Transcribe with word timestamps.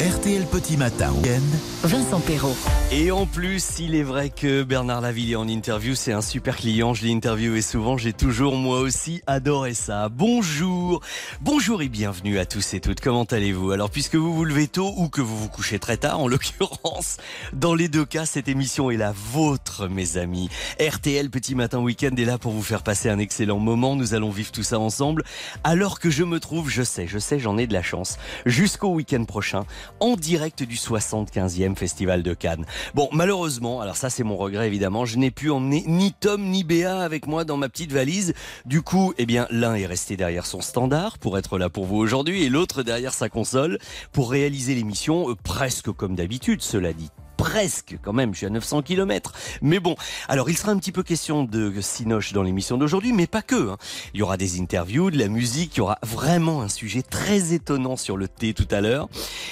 RTL 0.00 0.44
Petit 0.46 0.76
Matin 0.76 1.12
Week-end. 1.12 1.86
Vincent 1.86 2.18
Perrault. 2.20 2.56
Et 2.90 3.12
en 3.12 3.26
plus, 3.26 3.78
il 3.78 3.94
est 3.94 4.02
vrai 4.02 4.28
que 4.28 4.64
Bernard 4.64 5.00
Lavillier 5.00 5.36
en 5.36 5.46
interview, 5.46 5.94
c'est 5.94 6.12
un 6.12 6.20
super 6.20 6.56
client. 6.56 6.94
Je 6.94 7.04
l'ai 7.04 7.12
interviewé 7.12 7.62
souvent. 7.62 7.96
J'ai 7.96 8.12
toujours, 8.12 8.56
moi 8.56 8.80
aussi, 8.80 9.22
adoré 9.28 9.72
ça. 9.72 10.08
Bonjour. 10.08 11.00
Bonjour 11.40 11.80
et 11.80 11.88
bienvenue 11.88 12.40
à 12.40 12.44
tous 12.44 12.74
et 12.74 12.80
toutes. 12.80 13.00
Comment 13.00 13.22
allez-vous? 13.24 13.70
Alors, 13.70 13.88
puisque 13.88 14.16
vous 14.16 14.34
vous 14.34 14.44
levez 14.44 14.66
tôt 14.66 14.92
ou 14.96 15.08
que 15.08 15.20
vous 15.20 15.38
vous 15.38 15.48
couchez 15.48 15.78
très 15.78 15.96
tard, 15.96 16.18
en 16.18 16.26
l'occurrence, 16.34 17.18
dans 17.52 17.74
les 17.74 17.88
deux 17.88 18.04
cas, 18.04 18.26
cette 18.26 18.48
émission 18.48 18.90
est 18.90 18.96
la 18.96 19.12
vôtre, 19.12 19.86
mes 19.88 20.16
amis. 20.16 20.48
RTL 20.80 21.30
Petit 21.30 21.54
Matin 21.54 21.78
Week-end 21.78 22.14
est 22.18 22.24
là 22.24 22.36
pour 22.36 22.52
vous 22.52 22.62
faire 22.62 22.82
passer 22.82 23.10
un 23.10 23.20
excellent 23.20 23.60
moment. 23.60 23.94
Nous 23.94 24.14
allons 24.14 24.30
vivre 24.30 24.50
tout 24.50 24.64
ça 24.64 24.80
ensemble. 24.80 25.22
Alors 25.62 26.00
que 26.00 26.10
je 26.10 26.24
me 26.24 26.40
trouve, 26.40 26.68
je 26.68 26.82
sais, 26.82 27.06
je 27.06 27.20
sais, 27.20 27.38
j'en 27.38 27.58
ai 27.58 27.68
de 27.68 27.72
la 27.72 27.82
chance, 27.82 28.18
jusqu'au 28.44 28.88
week-end 28.88 29.24
prochain, 29.24 29.64
en 30.00 30.16
direct 30.16 30.62
du 30.62 30.76
75e 30.76 31.76
Festival 31.76 32.22
de 32.22 32.34
Cannes. 32.34 32.66
Bon, 32.94 33.08
malheureusement, 33.12 33.80
alors 33.80 33.96
ça 33.96 34.10
c'est 34.10 34.24
mon 34.24 34.36
regret 34.36 34.66
évidemment, 34.66 35.04
je 35.04 35.18
n'ai 35.18 35.30
pu 35.30 35.50
emmener 35.50 35.84
ni 35.86 36.12
Tom 36.12 36.42
ni 36.42 36.64
Béa 36.64 37.00
avec 37.00 37.26
moi 37.26 37.44
dans 37.44 37.56
ma 37.56 37.68
petite 37.68 37.92
valise. 37.92 38.34
Du 38.66 38.82
coup, 38.82 39.14
eh 39.18 39.26
bien, 39.26 39.46
l'un 39.50 39.74
est 39.74 39.86
resté 39.86 40.16
derrière 40.16 40.46
son 40.46 40.60
standard 40.60 41.18
pour 41.18 41.38
être 41.38 41.58
là 41.58 41.68
pour 41.68 41.84
vous 41.84 41.96
aujourd'hui 41.96 42.44
et 42.44 42.48
l'autre 42.48 42.82
derrière 42.82 43.14
sa 43.14 43.28
console 43.28 43.78
pour 44.12 44.30
réaliser 44.30 44.74
l'émission 44.74 45.30
euh, 45.30 45.34
presque 45.34 45.90
comme 45.92 46.14
d'habitude, 46.14 46.62
cela 46.62 46.92
dit 46.92 47.10
presque 47.44 47.98
quand 48.02 48.14
même, 48.14 48.32
je 48.32 48.38
suis 48.38 48.46
à 48.46 48.50
900 48.50 48.80
km. 48.80 49.34
Mais 49.60 49.78
bon, 49.78 49.96
alors 50.28 50.48
il 50.48 50.56
sera 50.56 50.72
un 50.72 50.78
petit 50.78 50.92
peu 50.92 51.02
question 51.02 51.44
de 51.44 51.70
Sinoche 51.82 52.32
dans 52.32 52.42
l'émission 52.42 52.78
d'aujourd'hui, 52.78 53.12
mais 53.12 53.26
pas 53.26 53.42
que. 53.42 53.68
hein. 53.72 53.76
Il 54.14 54.20
y 54.20 54.22
aura 54.22 54.38
des 54.38 54.60
interviews, 54.62 55.10
de 55.10 55.18
la 55.18 55.28
musique, 55.28 55.76
il 55.76 55.78
y 55.78 55.80
aura 55.82 55.98
vraiment 56.02 56.62
un 56.62 56.70
sujet 56.70 57.02
très 57.02 57.52
étonnant 57.52 57.98
sur 57.98 58.16
le 58.16 58.28
thé 58.28 58.54
tout 58.54 58.66
à 58.70 58.80
l'heure. 58.80 59.10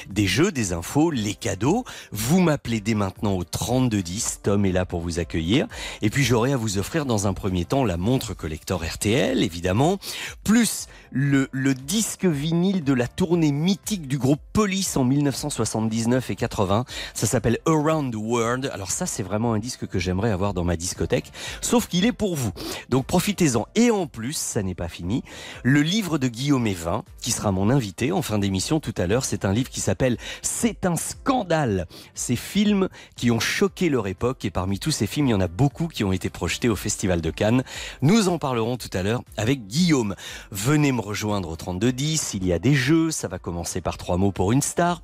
Des 0.09 0.27
jeux, 0.27 0.51
des 0.51 0.73
infos, 0.73 1.11
les 1.11 1.35
cadeaux. 1.35 1.85
Vous 2.13 2.41
m'appelez 2.41 2.81
dès 2.81 2.95
maintenant 2.95 3.35
au 3.35 3.45
3210, 3.45 4.41
Tom 4.45 4.65
est 4.65 4.73
là 4.73 4.87
pour 4.87 5.03
vous 5.03 5.19
accueillir. 5.19 5.67
Et 6.01 6.09
puis 6.09 6.25
j'aurai 6.25 6.55
à 6.55 6.57
vous 6.57 6.79
offrir 6.79 7.05
dans 7.05 7.27
un 7.27 7.35
premier 7.35 7.67
temps 7.67 7.85
la 7.85 7.99
montre 7.99 8.33
collector 8.33 8.83
RTL, 8.83 9.43
évidemment, 9.43 9.99
plus 10.45 10.87
le, 11.11 11.51
le 11.53 11.75
disque 11.75 12.25
vinyle 12.25 12.85
de 12.85 12.95
la 12.95 13.07
tournée 13.07 13.53
mythique 13.53 14.09
du 14.09 14.17
groupe 14.17 14.41
Police 14.55 14.97
en 14.97 15.05
1979 15.05 16.31
et 16.31 16.37
80. 16.37 16.87
Ça 17.13 17.27
s'appelle 17.27 17.59
Around 17.83 18.13
the 18.13 18.17
World. 18.17 18.71
Alors 18.73 18.91
ça, 18.91 19.07
c'est 19.07 19.23
vraiment 19.23 19.53
un 19.55 19.59
disque 19.59 19.87
que 19.87 19.99
j'aimerais 19.99 20.31
avoir 20.31 20.55
dans 20.55 20.65
ma 20.65 20.77
discothèque, 20.77 21.33
sauf 21.61 21.87
qu'il 21.89 22.05
est 22.05 22.13
pour 22.13 22.37
vous. 22.37 22.53
Donc 22.89 23.07
profitez-en. 23.07 23.67
Et 23.75 23.91
en 23.91 24.07
plus, 24.07 24.37
ça 24.37 24.63
n'est 24.63 24.75
pas 24.75 24.89
fini, 24.89 25.23
le 25.63 25.83
livre 25.83 26.19
de 26.19 26.29
Guillaume 26.29 26.67
Evin, 26.67 27.05
qui 27.21 27.33
sera 27.33 27.53
mon 27.53 27.71
invité 27.71 28.13
en 28.13 28.23
fin 28.23 28.39
d'émission 28.39 28.81
tout 28.81 28.95
à 28.97 29.07
l'heure, 29.07 29.25
c'est 29.25 29.45
un 29.45 29.53
livre 29.53 29.71
qui 29.71 29.81
s'appelle 29.81 30.17
C'est 30.43 30.87
un 30.87 30.97
scandale. 30.97 31.87
Ces 32.15 32.37
films 32.37 32.89
qui 33.17 33.31
ont 33.31 33.41
choqué 33.41 33.89
leur 33.89 34.07
époque, 34.07 34.45
et 34.45 34.51
parmi 34.51 34.79
tous 34.79 34.91
ces 34.91 35.07
films, 35.07 35.29
il 35.29 35.31
y 35.31 35.35
en 35.35 35.41
a 35.41 35.49
beaucoup 35.49 35.89
qui 35.89 36.05
ont 36.05 36.13
été 36.13 36.31
projetés 36.31 36.69
au 36.69 36.77
Festival 36.77 37.21
de 37.21 37.31
Cannes. 37.31 37.63
Nous 38.01 38.29
en 38.29 38.39
parlerons 38.39 38.77
tout 38.77 38.91
à 38.93 39.03
l'heure 39.03 39.23
avec 39.37 39.67
Guillaume. 39.67 40.15
Venez 40.51 40.93
me 40.93 41.01
rejoindre 41.01 41.51
au 41.51 41.57
3210, 41.57 42.35
il 42.35 42.47
y 42.47 42.53
a 42.53 42.59
des 42.59 42.75
jeux, 42.75 43.11
ça 43.11 43.29
va 43.29 43.39
commencer 43.39 43.81
par 43.81 43.99
trois 43.99 44.17
mots 44.17 44.33
pour 44.33 44.53
une 44.53 44.63
star. 44.63 45.03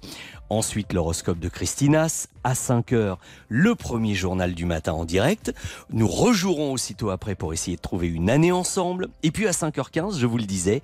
Ensuite, 0.50 0.94
l'horoscope 0.94 1.38
de 1.38 1.48
Christinas. 1.48 2.28
À 2.42 2.54
5 2.54 2.92
heures, 2.92 3.18
le 3.48 3.74
premier 3.74 4.14
journal 4.14 4.54
du 4.54 4.64
matin 4.64 4.92
en 4.94 5.04
direct. 5.04 5.52
Nous 5.90 6.08
rejouerons 6.08 6.72
aussitôt 6.72 7.10
après 7.10 7.34
pour 7.34 7.52
essayer 7.52 7.76
de 7.76 7.82
trouver 7.82 8.08
une 8.08 8.30
année 8.30 8.52
ensemble. 8.52 9.08
Et 9.22 9.30
puis 9.30 9.46
à 9.46 9.50
5h15, 9.50 10.18
je 10.18 10.26
vous 10.26 10.38
le 10.38 10.44
disais, 10.44 10.82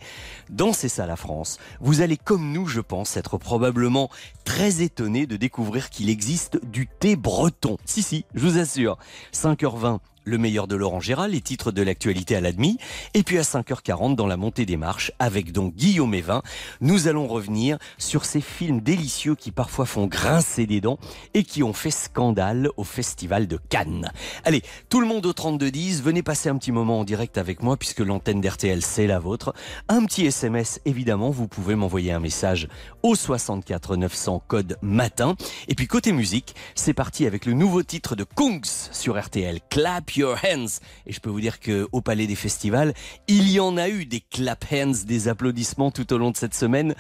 dans 0.50 0.74
C'est 0.74 0.90
ça 0.90 1.06
la 1.06 1.16
France, 1.16 1.58
vous 1.80 2.02
allez 2.02 2.18
comme 2.18 2.52
nous, 2.52 2.66
je 2.66 2.80
pense, 2.80 3.16
être 3.16 3.38
probablement 3.38 4.10
très 4.44 4.82
étonné 4.82 5.26
de 5.26 5.36
découvrir 5.36 5.88
qu'il 5.88 6.10
existe 6.10 6.62
du 6.64 6.86
thé 6.86 7.16
breton. 7.16 7.78
Si, 7.86 8.02
si, 8.02 8.26
je 8.34 8.46
vous 8.46 8.58
assure. 8.58 8.98
5h20, 9.32 10.00
le 10.24 10.38
meilleur 10.38 10.66
de 10.66 10.76
Laurent 10.76 11.00
Gérard, 11.00 11.28
les 11.28 11.40
titres 11.40 11.72
de 11.72 11.82
l'actualité 11.82 12.36
à 12.36 12.40
l'admi. 12.40 12.78
Et 13.14 13.22
puis 13.22 13.38
à 13.38 13.42
5h40, 13.42 14.14
dans 14.14 14.26
la 14.26 14.36
montée 14.36 14.66
des 14.66 14.76
marches, 14.76 15.12
avec 15.18 15.52
donc 15.52 15.74
Guillaume 15.74 16.14
Evin, 16.14 16.42
nous 16.80 17.08
allons 17.08 17.26
revenir 17.26 17.78
sur 17.98 18.24
ces 18.24 18.40
films 18.40 18.80
délicieux 18.80 19.34
qui 19.34 19.50
parfois 19.50 19.86
font 19.86 20.06
grincer 20.06 20.66
des 20.66 20.80
dents 20.80 20.98
et 21.34 21.44
qui 21.44 21.62
ont 21.62 21.72
fait 21.72 21.90
scandale 21.90 22.68
au 22.76 22.84
Festival 22.84 23.46
de 23.46 23.58
Cannes. 23.68 24.10
Allez, 24.44 24.62
tout 24.88 25.00
le 25.00 25.06
monde 25.06 25.26
au 25.26 25.32
3210, 25.32 26.02
venez 26.02 26.22
passer 26.22 26.48
un 26.48 26.56
petit 26.56 26.72
moment 26.72 27.00
en 27.00 27.04
direct 27.04 27.38
avec 27.38 27.62
moi 27.62 27.76
puisque 27.76 28.00
l'antenne 28.00 28.40
d'RTL 28.40 28.82
c'est 28.82 29.06
la 29.06 29.18
vôtre. 29.18 29.54
Un 29.88 30.04
petit 30.04 30.26
SMS, 30.26 30.80
évidemment, 30.84 31.30
vous 31.30 31.48
pouvez 31.48 31.74
m'envoyer 31.74 32.12
un 32.12 32.20
message 32.20 32.68
au 33.02 33.14
64 33.14 33.96
900 33.96 34.42
code 34.46 34.78
matin. 34.82 35.34
Et 35.68 35.74
puis 35.74 35.86
côté 35.86 36.12
musique, 36.12 36.54
c'est 36.74 36.94
parti 36.94 37.26
avec 37.26 37.46
le 37.46 37.52
nouveau 37.52 37.82
titre 37.82 38.16
de 38.16 38.24
Kungs 38.24 38.88
sur 38.92 39.20
RTL, 39.20 39.60
Clap 39.70 40.13
Your 40.16 40.36
Hands. 40.44 40.80
Et 41.06 41.12
je 41.12 41.20
peux 41.20 41.30
vous 41.30 41.40
dire 41.40 41.60
que 41.60 41.88
au 41.92 42.00
Palais 42.00 42.26
des 42.26 42.34
Festivals, 42.34 42.94
il 43.28 43.50
y 43.50 43.60
en 43.60 43.76
a 43.76 43.88
eu 43.88 44.06
des 44.06 44.20
clap 44.20 44.64
hands, 44.72 45.04
des 45.06 45.28
applaudissements 45.28 45.90
tout 45.90 46.12
au 46.12 46.18
long 46.18 46.30
de 46.30 46.36
cette 46.36 46.54
semaine. 46.54 46.94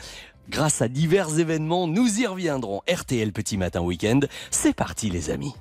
Grâce 0.48 0.82
à 0.82 0.88
divers 0.88 1.38
événements, 1.38 1.86
nous 1.86 2.20
y 2.20 2.26
reviendrons. 2.26 2.82
RTL 2.88 3.32
Petit 3.32 3.56
Matin 3.56 3.80
Week-end, 3.80 4.20
c'est 4.50 4.74
parti 4.74 5.08
les 5.08 5.30
amis. 5.30 5.54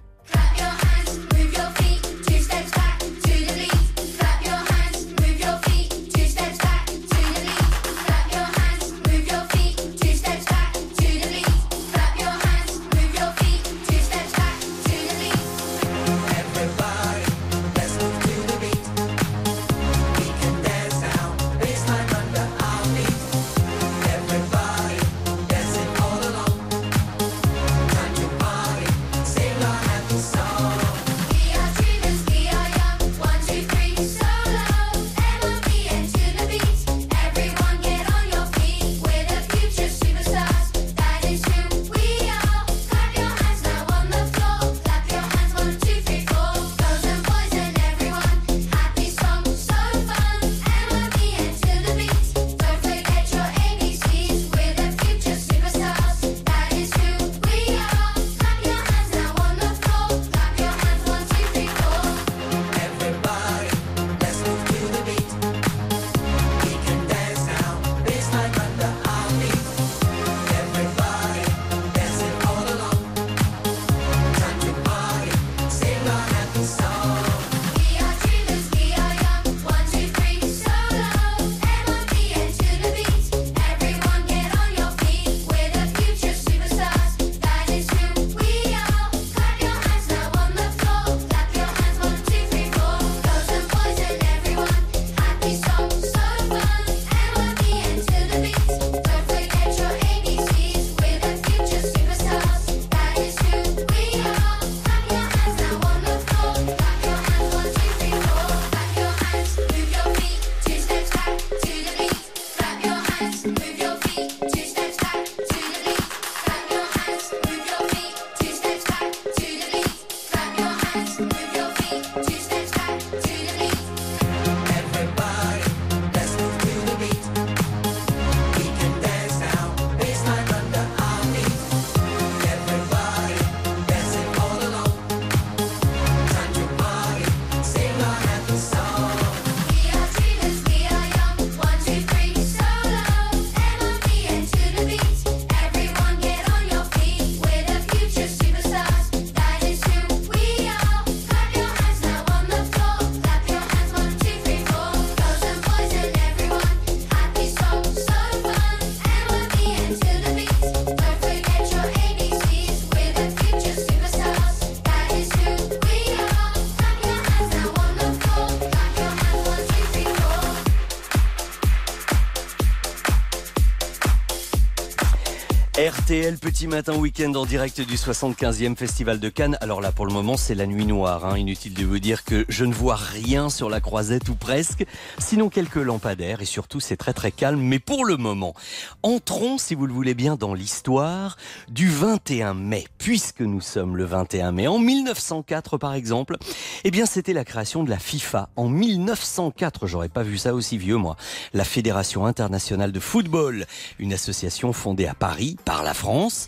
Petit 176.64 176.70
Matin 176.70 176.96
Week-end 176.96 177.34
en 177.36 177.46
direct 177.46 177.82
du 177.82 177.96
75e 177.96 178.78
Festival 178.78 179.20
de 179.20 179.28
Cannes. 179.28 179.58
Alors 179.60 179.82
là, 179.82 179.92
pour 179.92 180.06
le 180.06 180.14
moment, 180.14 180.38
c'est 180.38 180.56
la 180.56 180.66
nuit 180.66 180.86
noire. 180.86 181.26
hein. 181.26 181.38
Inutile 181.38 181.74
de 181.74 181.84
vous 181.84 182.00
dire 182.00 182.24
que 182.24 182.46
je 182.48 182.64
ne 182.64 182.74
vois 182.74 182.96
rien 182.96 183.50
sur 183.50 183.70
la 183.70 183.82
croisette 183.82 184.30
ou 184.30 184.36
presque. 184.36 184.86
Sinon, 185.18 185.50
quelques 185.50 185.76
lampadaires 185.76 186.42
et 186.42 186.46
surtout, 186.46 186.80
c'est 186.80 186.96
très 186.96 187.12
très 187.12 187.32
calme. 187.32 187.60
Mais 187.60 187.80
pour 187.80 188.06
le 188.06 188.16
moment, 188.16 188.54
entrons, 189.02 189.58
si 189.58 189.76
vous 189.76 189.88
le 189.88 189.94
voulez 189.94 190.14
bien, 190.14 190.38
dans 190.38 190.54
l'histoire 190.54 191.36
du 191.68 191.90
21 191.90 192.54
mai. 192.54 192.86
Puisque 192.98 193.42
nous 193.42 193.60
sommes 193.60 193.98
le 193.98 194.06
21 194.06 194.54
mai. 194.54 194.68
En 194.70 194.80
1904, 194.80 195.78
par 195.78 195.94
exemple, 195.94 196.38
eh 196.86 196.92
bien, 196.92 197.06
c'était 197.06 197.34
la 197.34 197.44
création 197.44 197.84
de 197.84 197.90
la 197.90 198.00
FIFA. 198.00 198.48
En 198.56 198.70
1904, 198.70 199.86
j'aurais 199.86 200.08
pas 200.08 200.24
vu 200.24 200.38
ça 200.38 200.54
aussi 200.54 200.78
vieux, 200.78 200.96
moi. 200.96 201.18
La 201.54 201.66
Fédération 201.66 202.26
internationale 202.26 202.94
de 202.94 203.02
football, 203.02 203.66
une 204.00 204.14
association 204.14 204.72
fondée 204.72 205.08
à 205.08 205.14
Paris 205.14 205.58
par 205.66 205.84
la 205.84 205.94
France, 205.94 206.48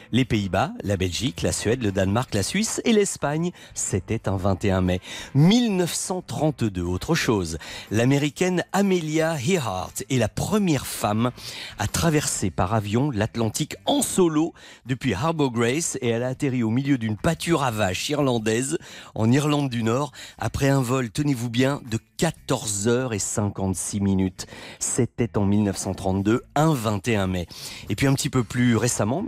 les 0.11 0.25
Pays-Bas, 0.25 0.73
la 0.83 0.97
Belgique, 0.97 1.41
la 1.41 1.51
Suède, 1.51 1.83
le 1.83 1.91
Danemark, 1.91 2.33
la 2.33 2.43
Suisse 2.43 2.81
et 2.85 2.93
l'Espagne. 2.93 3.51
C'était 3.73 4.27
un 4.27 4.37
21 4.37 4.81
mai 4.81 5.01
1932. 5.35 6.81
Autre 6.81 7.15
chose, 7.15 7.57
l'américaine 7.91 8.63
Amelia 8.73 9.37
Earhart 9.39 9.93
est 10.09 10.17
la 10.17 10.29
première 10.29 10.85
femme 10.85 11.31
à 11.79 11.87
traverser 11.87 12.51
par 12.51 12.73
avion 12.73 13.11
l'Atlantique 13.11 13.75
en 13.85 14.01
solo 14.01 14.53
depuis 14.85 15.13
Harbour 15.13 15.51
Grace 15.51 15.97
et 16.01 16.09
elle 16.09 16.23
a 16.23 16.27
atterri 16.27 16.63
au 16.63 16.69
milieu 16.69 16.97
d'une 16.97 17.17
pâture 17.17 17.63
à 17.63 17.71
vaches 17.71 18.09
irlandaise 18.09 18.77
en 19.15 19.31
Irlande 19.31 19.69
du 19.69 19.83
Nord 19.83 20.11
après 20.37 20.69
un 20.69 20.81
vol, 20.81 21.09
tenez-vous 21.09 21.49
bien, 21.49 21.81
de 21.89 21.99
14 22.17 22.87
heures 22.87 23.13
et 23.13 23.19
56 23.19 23.99
minutes. 23.99 24.45
C'était 24.79 25.37
en 25.37 25.45
1932, 25.45 26.43
un 26.55 26.73
21 26.73 27.27
mai. 27.27 27.47
Et 27.89 27.95
puis 27.95 28.07
un 28.07 28.13
petit 28.13 28.29
peu 28.29 28.43
plus 28.43 28.75
récemment, 28.75 29.23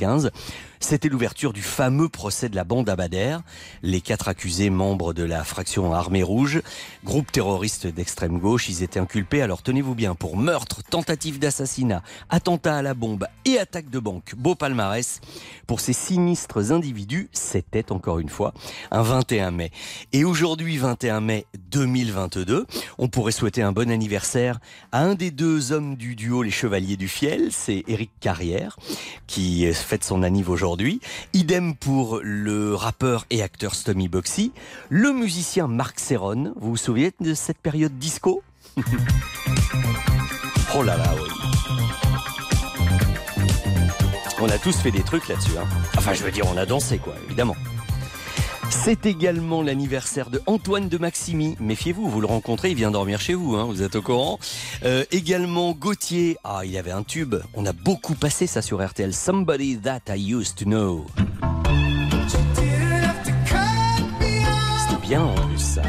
1975, 0.00 0.30
c'était 0.80 1.10
l'ouverture 1.10 1.52
du 1.52 1.60
fameux 1.60 2.08
procès 2.08 2.48
de 2.48 2.56
la 2.56 2.64
bande 2.64 2.88
Abadère. 2.88 3.42
Les 3.82 4.00
quatre 4.00 4.28
accusés 4.28 4.70
membres 4.70 5.12
de 5.12 5.22
la 5.22 5.44
fraction 5.44 5.92
Armée 5.92 6.22
Rouge, 6.22 6.62
groupe 7.04 7.30
terroriste 7.30 7.86
d'extrême 7.86 8.38
gauche, 8.38 8.68
ils 8.68 8.82
étaient 8.82 8.98
inculpés, 8.98 9.42
alors 9.42 9.62
tenez-vous 9.62 9.94
bien, 9.94 10.14
pour 10.14 10.38
meurtre, 10.38 10.82
tentative 10.82 11.38
d'assassinat, 11.38 12.02
attentat 12.30 12.78
à 12.78 12.82
la 12.82 12.94
bombe 12.94 13.26
et 13.44 13.58
attaque 13.58 13.90
de 13.90 13.98
banque. 13.98 14.34
Beau 14.36 14.54
palmarès. 14.54 15.20
Pour 15.66 15.80
ces 15.80 15.92
sinistres 15.92 16.72
individus, 16.72 17.28
c'était 17.32 17.92
encore 17.92 18.18
une 18.18 18.30
fois 18.30 18.54
un 18.90 19.02
21 19.02 19.50
mai. 19.50 19.70
Et 20.12 20.24
aujourd'hui, 20.24 20.78
21 20.78 21.20
mai 21.20 21.46
2022, 21.70 22.66
on 22.98 23.08
pourrait 23.08 23.32
souhaiter 23.32 23.62
un 23.62 23.72
bon 23.72 23.90
anniversaire 23.90 24.58
à 24.92 25.02
un 25.02 25.14
des 25.14 25.30
deux 25.30 25.72
hommes 25.72 25.96
du 25.96 26.16
duo 26.16 26.42
Les 26.42 26.50
Chevaliers 26.50 26.96
du 26.96 27.06
Fiel, 27.06 27.48
c'est 27.50 27.84
Éric 27.86 28.10
Carrière, 28.20 28.78
qui 29.26 29.70
fête 29.74 30.04
son 30.04 30.22
anniv 30.22 30.48
aujourd'hui. 30.48 30.69
Idem 31.32 31.74
pour 31.74 32.20
le 32.22 32.74
rappeur 32.74 33.26
et 33.30 33.42
acteur 33.42 33.74
Stomy 33.74 34.08
Boxy, 34.08 34.52
le 34.88 35.12
musicien 35.12 35.66
Marc 35.66 35.98
Serron. 36.00 36.52
Vous 36.56 36.70
vous 36.70 36.76
souvenez 36.76 37.12
de 37.20 37.34
cette 37.34 37.58
période 37.58 37.98
disco? 37.98 38.42
Oh 40.72 40.84
là 40.84 40.96
là. 40.96 41.04
On 44.40 44.48
a 44.48 44.56
tous 44.58 44.76
fait 44.78 44.92
des 44.92 45.02
trucs 45.02 45.26
là-dessus. 45.28 45.58
hein. 45.58 45.66
Enfin, 45.98 46.14
je 46.14 46.22
veux 46.22 46.30
dire, 46.30 46.44
on 46.48 46.56
a 46.56 46.64
dansé, 46.64 46.98
quoi, 46.98 47.14
évidemment. 47.26 47.56
C'est 48.70 49.04
également 49.04 49.62
l'anniversaire 49.62 50.30
de 50.30 50.40
Antoine 50.46 50.88
de 50.88 50.96
Maximi. 50.96 51.56
Méfiez-vous, 51.60 52.08
vous 52.08 52.20
le 52.20 52.26
rencontrez, 52.26 52.70
il 52.70 52.76
vient 52.76 52.90
dormir 52.90 53.20
chez 53.20 53.34
vous, 53.34 53.56
hein, 53.56 53.64
vous 53.64 53.82
êtes 53.82 53.96
au 53.96 54.02
courant. 54.02 54.38
Euh, 54.84 55.04
également 55.10 55.72
Gauthier. 55.72 56.38
Ah, 56.44 56.60
il 56.64 56.76
avait 56.78 56.92
un 56.92 57.02
tube. 57.02 57.34
On 57.54 57.66
a 57.66 57.72
beaucoup 57.72 58.14
passé 58.14 58.46
ça 58.46 58.62
sur 58.62 58.84
RTL. 58.84 59.12
Somebody 59.12 59.78
that 59.78 60.02
I 60.08 60.34
used 60.34 60.54
to 60.56 60.64
know. 60.64 61.06
C'était 64.78 65.06
bien 65.06 65.24
en 65.24 65.34
plus 65.34 65.58
ça. 65.58 65.82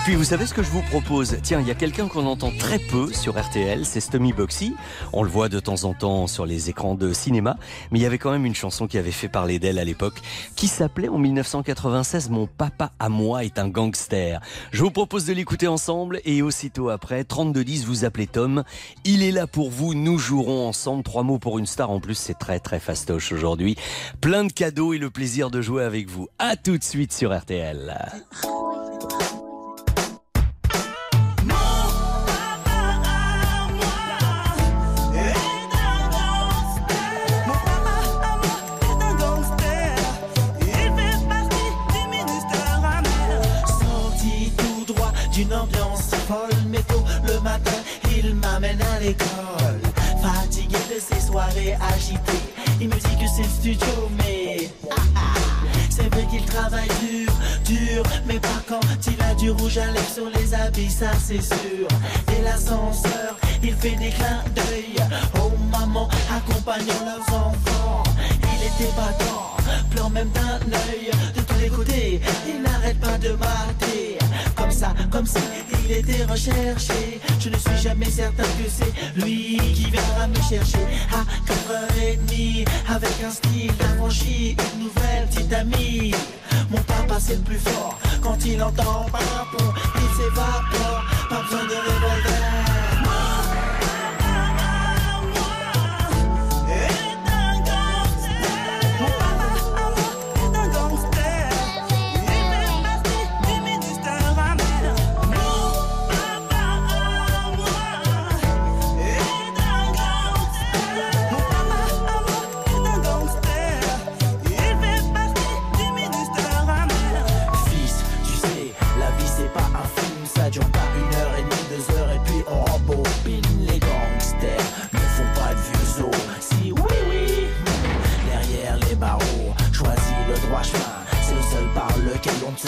Et 0.00 0.02
puis 0.02 0.14
vous 0.14 0.24
savez 0.24 0.46
ce 0.46 0.54
que 0.54 0.62
je 0.62 0.70
vous 0.70 0.80
propose? 0.80 1.36
Tiens, 1.42 1.60
il 1.60 1.68
y 1.68 1.70
a 1.70 1.74
quelqu'un 1.74 2.08
qu'on 2.08 2.24
entend 2.24 2.50
très 2.58 2.78
peu 2.78 3.12
sur 3.12 3.38
RTL, 3.38 3.84
c'est 3.84 4.00
Stomy 4.00 4.32
Boxy. 4.32 4.74
On 5.12 5.22
le 5.22 5.28
voit 5.28 5.50
de 5.50 5.60
temps 5.60 5.84
en 5.84 5.92
temps 5.92 6.26
sur 6.26 6.46
les 6.46 6.70
écrans 6.70 6.94
de 6.94 7.12
cinéma, 7.12 7.58
mais 7.90 7.98
il 7.98 8.02
y 8.02 8.06
avait 8.06 8.16
quand 8.16 8.30
même 8.30 8.46
une 8.46 8.54
chanson 8.54 8.86
qui 8.86 8.96
avait 8.96 9.10
fait 9.10 9.28
parler 9.28 9.58
d'elle 9.58 9.78
à 9.78 9.84
l'époque, 9.84 10.22
qui 10.56 10.68
s'appelait 10.68 11.10
en 11.10 11.18
1996 11.18 12.30
Mon 12.30 12.46
papa 12.46 12.92
à 12.98 13.10
moi 13.10 13.44
est 13.44 13.58
un 13.58 13.68
gangster. 13.68 14.40
Je 14.72 14.82
vous 14.82 14.90
propose 14.90 15.26
de 15.26 15.34
l'écouter 15.34 15.68
ensemble 15.68 16.22
et 16.24 16.40
aussitôt 16.40 16.88
après, 16.88 17.22
3210, 17.24 17.84
vous 17.84 18.06
appelez 18.06 18.26
Tom. 18.26 18.64
Il 19.04 19.22
est 19.22 19.32
là 19.32 19.46
pour 19.46 19.70
vous, 19.70 19.92
nous 19.92 20.16
jouerons 20.16 20.66
ensemble. 20.66 21.02
Trois 21.02 21.24
mots 21.24 21.38
pour 21.38 21.58
une 21.58 21.66
star 21.66 21.90
en 21.90 22.00
plus, 22.00 22.14
c'est 22.14 22.38
très 22.38 22.58
très 22.58 22.80
fastoche 22.80 23.32
aujourd'hui. 23.32 23.76
Plein 24.22 24.44
de 24.44 24.52
cadeaux 24.52 24.94
et 24.94 24.98
le 24.98 25.10
plaisir 25.10 25.50
de 25.50 25.60
jouer 25.60 25.84
avec 25.84 26.08
vous. 26.08 26.26
À 26.38 26.56
tout 26.56 26.78
de 26.78 26.84
suite 26.84 27.12
sur 27.12 27.38
RTL. 27.38 27.98
Fatigué 49.00 50.76
de 50.94 51.00
ces 51.00 51.26
soirées 51.26 51.74
agitées. 51.94 52.44
Il 52.82 52.88
me 52.88 52.94
dit 52.94 53.16
que 53.18 53.26
c'est 53.34 53.42
le 53.44 53.48
studio, 53.48 54.10
mais. 54.18 54.68
ah, 54.90 54.94
ah, 55.16 55.20
C'est 55.88 56.12
vrai 56.14 56.26
qu'il 56.30 56.44
travaille 56.44 56.88
dur, 57.00 57.32
dur, 57.64 58.02
mais 58.26 58.38
pas 58.38 58.60
quand 58.68 58.80
il 59.06 59.22
a 59.22 59.34
du 59.36 59.50
rouge 59.52 59.78
à 59.78 59.86
lèvres 59.90 60.12
sur 60.12 60.28
les 60.28 60.52
habits, 60.52 60.90
ça 60.90 61.12
c'est 61.18 61.40
sûr. 61.40 61.88
Et 62.36 62.42
l'ascenseur, 62.42 63.38
il 63.62 63.74
fait 63.74 63.96
des 63.96 64.10
clins 64.10 64.44
d'œil. 64.54 64.96
Oh 65.36 65.50
maman, 65.72 66.06
accompagnant 66.36 67.04
leurs 67.06 67.34
enfants. 67.34 68.02
Il 68.42 68.66
était 68.66 68.92
battant, 68.94 69.49
pleure 69.90 70.10
même 70.10 70.30
d'un 70.30 70.60
œil. 70.76 71.10
De 71.36 71.40
tous 71.42 71.60
les 71.60 71.68
côtés, 71.68 72.20
il 72.46 72.62
n'arrête 72.62 73.00
pas 73.00 73.18
de 73.18 73.30
mater. 73.30 74.18
Comme 74.56 74.70
ça, 74.70 74.94
comme 75.10 75.26
si 75.26 75.38
il 75.84 75.92
était 75.92 76.24
recherché. 76.24 77.20
Je 77.38 77.48
ne 77.48 77.56
suis 77.56 77.78
jamais 77.82 78.10
certain 78.10 78.42
que 78.42 78.68
c'est 78.68 79.20
lui 79.24 79.56
qui 79.74 79.90
viendra 79.90 80.26
me 80.28 80.40
chercher 80.48 80.86
à 81.12 81.22
4h30 81.50 82.66
avec 82.88 83.24
un 83.24 83.30
style 83.30 83.72
affranchi, 83.80 84.56
une 84.74 84.84
nouvelle 84.84 85.26
petite 85.28 85.52
amie. 85.52 86.14
Mon 86.70 86.80
papa 86.82 87.18
c'est 87.18 87.36
le 87.36 87.42
plus 87.42 87.58
fort 87.58 87.98
quand 88.20 88.44
il 88.44 88.62
entend 88.62 89.06
papon, 89.10 89.72
il 89.96 90.16
s'évapore, 90.16 91.04
pas 91.28 91.42
besoin 91.42 91.64
de 91.64 91.74
revolver. 91.74 92.69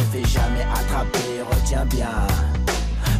Se 0.02 0.16
fait 0.16 0.28
jamais 0.28 0.62
attraper. 0.62 1.42
Retiens 1.50 1.85
bien, 1.87 2.26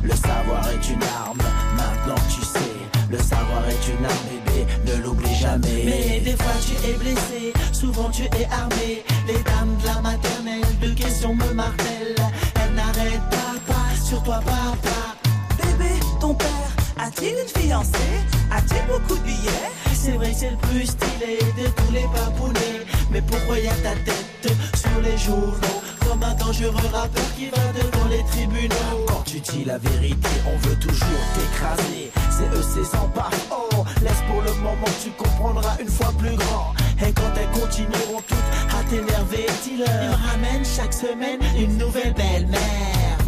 le 0.03 0.15
savoir 0.15 0.69
est 0.69 0.89
une 0.91 1.03
arme. 1.03 1.43
Maintenant 1.77 2.23
tu 2.29 2.45
sais, 2.45 2.77
le 3.11 3.19
savoir 3.19 3.63
est 3.69 3.89
une 3.89 4.05
arme, 4.05 4.27
bébé, 4.31 4.67
ne 4.87 5.03
l'oublie 5.03 5.35
jamais. 5.35 5.83
Mais 5.85 6.21
des 6.21 6.37
fois 6.37 6.53
tu 6.67 6.89
es 6.89 6.95
blessé, 6.95 7.53
souvent 7.73 8.11
tu 8.11 8.23
es 8.23 8.47
armé. 8.51 9.05
Les 9.27 9.41
dames 9.43 9.77
de 9.81 9.87
la 9.87 10.01
maternelle, 10.01 10.79
de 10.81 10.91
questions 10.95 11.35
me 11.35 11.53
martèlent. 11.53 12.17
Elles 12.57 12.75
n'arrêtent 12.75 13.31
pas, 13.31 13.73
pas 13.73 14.05
sur 14.05 14.23
toi, 14.23 14.41
papa. 14.45 15.17
Bébé, 15.59 15.91
ton 16.21 16.35
père 16.35 16.71
a-t-il 16.99 17.33
une 17.33 17.63
fiancée? 17.63 18.17
A-t-il 18.51 18.85
beaucoup 18.87 19.17
de 19.21 19.25
billets? 19.25 19.71
C'est 19.95 20.13
vrai 20.13 20.33
c'est 20.37 20.51
le 20.51 20.57
plus 20.57 20.87
stylé 20.87 21.39
de 21.59 21.69
tous 21.69 21.93
les 21.93 22.07
papounets. 22.15 22.85
Mais 23.11 23.23
pourquoi 23.23 23.59
y 23.59 23.69
a 23.69 23.75
ta 23.75 23.95
tête 24.05 24.32
sur 24.49 25.01
les 25.03 25.17
journaux 25.19 25.83
Comme 26.07 26.23
un 26.23 26.35
dangereux 26.35 26.89
rappeur 26.93 27.35
qui 27.37 27.47
va 27.47 27.73
devant 27.73 28.09
les 28.09 28.23
tribunaux 28.25 29.07
Quand 29.07 29.23
tu 29.25 29.41
dis 29.41 29.65
la 29.65 29.79
vérité, 29.79 30.29
on 30.47 30.57
veut 30.69 30.77
toujours 30.77 31.25
t'écraser. 31.35 32.11
C'est 32.31 32.57
eux, 32.57 32.63
c'est 32.63 32.85
sans 32.85 33.09
pas. 33.09 33.31
Oh, 33.51 33.85
laisse 34.03 34.23
pour 34.29 34.43
le 34.43 34.53
moment, 34.63 34.93
tu 35.03 35.11
comprendras 35.11 35.77
une 35.81 35.89
fois 35.89 36.13
plus 36.19 36.37
grand. 36.37 36.75
Et 37.07 37.13
quand 37.13 37.33
elles 37.37 37.61
continueront 37.61 38.23
toutes 38.27 38.79
à 38.79 38.83
t'énerver, 38.89 39.47
dis-leur. 39.65 39.89
Ils 39.89 40.09
me 40.09 40.29
ramènent 40.29 40.65
chaque 40.65 40.95
semaine 40.95 41.41
une 41.59 41.79
nouvelle 41.79 42.15
belle-mère. 42.15 43.23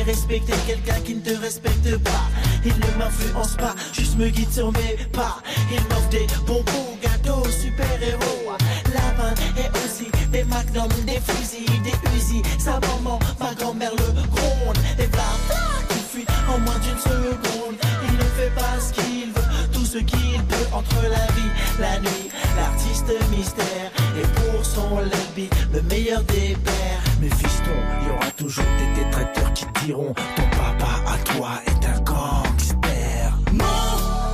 Jamais 0.00 0.10
respecter 0.10 0.52
quelqu'un 0.66 1.00
qui 1.04 1.14
ne 1.14 1.20
te 1.20 1.36
respecte 1.40 1.96
pas. 1.98 2.28
Il 2.64 2.72
ne 2.74 2.98
m'influence 2.98 3.56
pas, 3.56 3.74
juste 3.92 4.16
me 4.16 4.28
guide 4.28 4.52
sur 4.52 4.72
mes 4.72 4.96
pas. 5.12 5.38
Il 5.70 5.80
m'offre 5.88 6.08
des 6.10 6.26
bonbons, 6.46 6.96
gâteaux, 7.02 7.48
super-héros. 7.48 8.52
La 8.94 9.22
main 9.22 9.34
et 9.56 9.68
aussi 9.84 10.10
des 10.30 10.44
magnums, 10.44 10.88
des 11.06 11.20
fusils, 11.20 11.82
des 11.82 12.16
usines. 12.16 12.42
Sa 12.58 12.80
maman, 12.80 13.18
ma 13.38 13.54
grand-mère 13.54 13.92
le 13.92 14.12
gronde. 14.28 14.78
Et 14.98 15.06
bla 15.06 15.22
bla, 15.46 15.56
qui 15.88 15.98
fuit 16.10 16.26
en 16.48 16.58
moins 16.58 16.78
d'une 16.78 16.98
seconde. 16.98 17.76
Il 18.08 18.14
ne 18.16 18.24
fait 18.36 18.54
pas 18.54 18.78
ce 18.80 18.92
qu'il 18.92 19.32
veut, 19.32 19.72
tout 19.72 19.84
ce 19.84 19.98
qu'il 19.98 20.42
peut 20.48 20.66
entre 20.72 21.02
la 21.02 21.26
vie, 21.34 21.50
la 21.78 21.98
nuit. 22.00 22.30
L'artiste 22.56 23.12
mystère 23.30 23.90
et 24.18 24.26
pour 24.34 24.64
son 24.64 24.98
lobby, 24.98 25.48
le 25.72 25.82
meilleur 25.82 26.22
des 26.24 26.56
pères. 26.64 27.02
Mais 27.20 27.30
fiston, 27.30 27.76
il 28.00 28.08
y 28.08 28.10
aura 28.10 28.30
toujours 28.36 28.64
des 28.78 29.04
détracteurs 29.04 29.52
qui 29.52 29.59
diront 29.90 30.14
ton 30.14 30.48
papa 30.56 31.02
à 31.04 31.18
toi 31.18 31.50
est 31.66 31.84
un 31.84 32.00
gangster. 32.02 33.38
Mon 33.52 33.64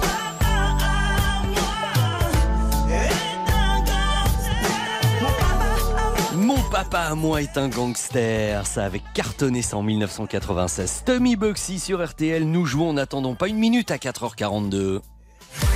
papa 0.03 0.53
à 0.85 1.45
moi 1.47 1.81
est 2.91 3.49
un 3.49 3.81
gangster. 3.89 4.75
Mon 5.23 5.31
papa 5.31 5.65
à 5.73 6.35
moi. 6.35 6.45
Mon 6.45 6.71
papa 6.71 6.99
à 6.99 7.15
moi 7.15 7.41
est 7.41 7.57
un 7.57 7.69
gangster. 7.69 8.67
Ça 8.67 8.85
avait 8.85 9.01
cartonné 9.15 9.63
ça 9.63 9.79
en 9.79 9.83
1996. 9.83 11.05
Tommy 11.07 11.37
Bugsy 11.37 11.79
sur 11.79 12.07
RTL. 12.07 12.45
Nous 12.45 12.67
jouons, 12.67 12.93
n'attendons 12.93 13.35
pas 13.35 13.49
une 13.49 13.57
minute 13.57 13.91
à 13.91 13.97
4h42. 13.97 15.01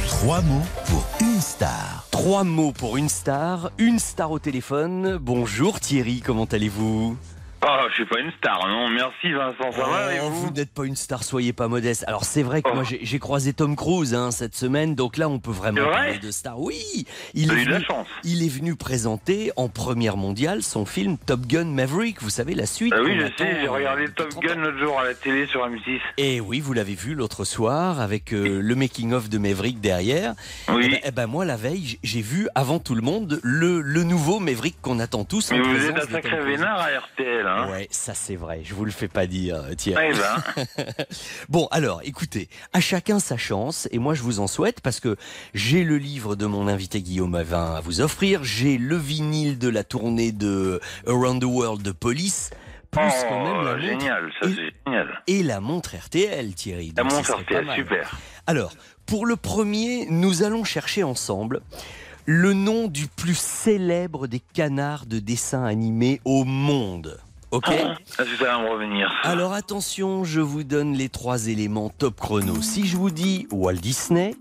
Trois 0.08 0.42
mots 0.42 0.66
pour 0.88 1.06
une 1.22 1.40
star. 1.40 2.06
Trois 2.10 2.44
mots 2.44 2.72
pour 2.72 2.98
une 2.98 3.08
star. 3.08 3.70
Une 3.78 3.98
star 3.98 4.30
au 4.30 4.38
téléphone. 4.38 5.16
Bonjour 5.16 5.80
Thierry, 5.80 6.20
comment 6.20 6.44
allez-vous? 6.44 7.16
Ah, 7.62 7.84
je 7.90 7.94
suis 7.94 8.04
pas 8.06 8.18
une 8.20 8.32
star, 8.38 8.66
non. 8.68 8.88
Merci 8.88 9.32
Vincent, 9.32 9.70
ça 9.72 9.84
va 9.86 10.14
et 10.14 10.18
Oh, 10.22 10.30
vous 10.30 10.46
vous 10.46 10.50
n'êtes 10.52 10.72
pas 10.72 10.84
une 10.84 10.96
star, 10.96 11.22
soyez 11.24 11.52
pas 11.52 11.68
modeste. 11.68 12.04
Alors 12.06 12.24
c'est 12.24 12.42
vrai 12.42 12.62
que 12.62 12.70
Oh. 12.70 12.74
moi 12.74 12.84
j'ai 12.84 13.00
j'ai 13.02 13.18
croisé 13.18 13.52
Tom 13.52 13.76
Cruise 13.76 14.14
hein, 14.14 14.30
cette 14.30 14.54
semaine, 14.54 14.94
donc 14.94 15.16
là 15.18 15.28
on 15.28 15.38
peut 15.38 15.50
vraiment 15.50 15.82
vrai 15.82 15.90
parler 15.92 16.18
de 16.18 16.30
star. 16.30 16.58
Oui, 16.58 17.06
il 17.34 17.52
est, 17.52 17.64
la 17.64 17.74
venu, 17.76 17.84
chance. 17.84 18.06
il 18.24 18.42
est 18.44 18.48
venu 18.48 18.76
présenter 18.76 19.52
en 19.56 19.68
première 19.68 20.16
mondiale 20.16 20.62
son 20.62 20.86
film 20.86 21.18
Top 21.18 21.40
Gun 21.46 21.64
Maverick. 21.66 22.22
Vous 22.22 22.30
savez 22.30 22.54
la 22.54 22.64
suite. 22.66 22.94
Ah 22.96 23.02
oui, 23.02 23.18
je 23.18 23.26
attend, 23.26 23.34
sais, 23.44 23.56
j'ai 23.60 23.66
euh, 23.66 23.70
regardé 23.72 24.08
Top 24.08 24.30
30 24.30 24.42
Gun 24.44 24.54
l'autre 24.56 24.78
jour 24.78 24.98
à 24.98 25.04
la 25.04 25.14
télé 25.14 25.46
sur 25.46 25.66
M6. 25.66 26.00
Et 26.16 26.40
oui, 26.40 26.60
vous 26.60 26.72
l'avez 26.72 26.94
vu 26.94 27.14
l'autre 27.14 27.44
soir 27.44 28.00
avec 28.00 28.32
euh, 28.32 28.60
le 28.62 28.74
making 28.74 29.12
of 29.12 29.28
de 29.28 29.36
Maverick 29.38 29.80
derrière. 29.80 30.34
Eh 30.68 30.72
Oui. 30.72 30.88
ben, 30.88 30.98
eh 31.04 31.10
ben, 31.10 31.26
moi 31.26 31.44
la 31.44 31.56
veille, 31.56 31.98
j'ai 32.02 32.22
vu 32.22 32.48
avant 32.54 32.78
tout 32.78 32.94
le 32.94 33.02
monde 33.02 33.38
le, 33.42 33.80
le 33.82 34.02
nouveau 34.02 34.38
Maverick 34.40 34.80
qu'on 34.80 34.98
attend 34.98 35.24
tous. 35.24 35.50
Mais 35.52 35.60
vous 35.60 35.84
êtes 35.86 35.96
un 35.98 36.10
sacré 36.10 36.40
vénard 36.42 36.78
à 36.80 36.86
RTL, 37.00 37.46
hein. 37.56 37.70
Ouais, 37.70 37.88
ça 37.90 38.14
c'est 38.14 38.36
vrai. 38.36 38.62
Je 38.64 38.74
vous 38.74 38.84
le 38.84 38.90
fais 38.90 39.08
pas 39.08 39.26
dire, 39.26 39.56
euh, 39.56 39.74
Thierry. 39.74 40.12
Eh 40.12 40.18
ben, 40.18 40.84
Bon, 41.48 41.68
alors, 41.70 42.00
écoutez, 42.04 42.48
à 42.72 42.80
chacun 42.80 43.18
sa 43.18 43.36
chance, 43.36 43.88
et 43.90 43.98
moi 43.98 44.14
je 44.14 44.22
vous 44.22 44.40
en 44.40 44.46
souhaite 44.46 44.80
parce 44.80 45.00
que 45.00 45.16
j'ai 45.54 45.84
le 45.84 45.98
livre 45.98 46.36
de 46.36 46.46
mon 46.46 46.68
invité 46.68 47.02
Guillaume 47.02 47.34
Avin 47.34 47.74
à 47.76 47.80
vous 47.80 48.00
offrir, 48.00 48.44
j'ai 48.44 48.78
le 48.78 48.96
vinyle 48.96 49.58
de 49.58 49.68
la 49.68 49.84
tournée 49.84 50.32
de 50.32 50.80
Around 51.06 51.42
the 51.42 51.46
World 51.46 51.82
de 51.82 51.92
Police, 51.92 52.50
plus 52.90 53.02
oh, 53.06 53.26
quand 53.28 53.44
même 53.44 53.64
la 53.64 53.74
montre, 53.74 53.80
génial, 53.80 54.32
ça 54.40 54.48
et, 54.48 54.54
c'est 54.54 54.90
génial. 54.90 55.22
et 55.26 55.42
la 55.42 55.60
montre 55.60 55.94
RTL, 55.96 56.54
Thierry. 56.54 56.92
La 56.96 57.04
montre 57.04 57.36
RTL, 57.36 57.68
super. 57.76 58.18
Alors, 58.46 58.72
pour 59.06 59.26
le 59.26 59.36
premier, 59.36 60.06
nous 60.10 60.42
allons 60.42 60.64
chercher 60.64 61.04
ensemble 61.04 61.60
le 62.26 62.52
nom 62.52 62.86
du 62.86 63.06
plus 63.06 63.38
célèbre 63.38 64.26
des 64.26 64.40
canards 64.40 65.06
de 65.06 65.18
dessin 65.18 65.64
animé 65.64 66.20
au 66.24 66.44
monde. 66.44 67.20
Ok 67.50 67.64
Ah, 67.68 68.24
revenir. 68.70 69.10
alors 69.24 69.52
attention, 69.52 70.22
je 70.24 70.40
vous 70.40 70.62
donne 70.62 70.94
les 70.94 71.08
trois 71.08 71.48
éléments 71.48 71.88
top 71.88 72.16
chrono. 72.20 72.62
Si 72.62 72.86
je 72.86 72.96
vous 72.96 73.10
dis 73.10 73.46
Walt 73.50 73.74
Disney, 73.74 74.34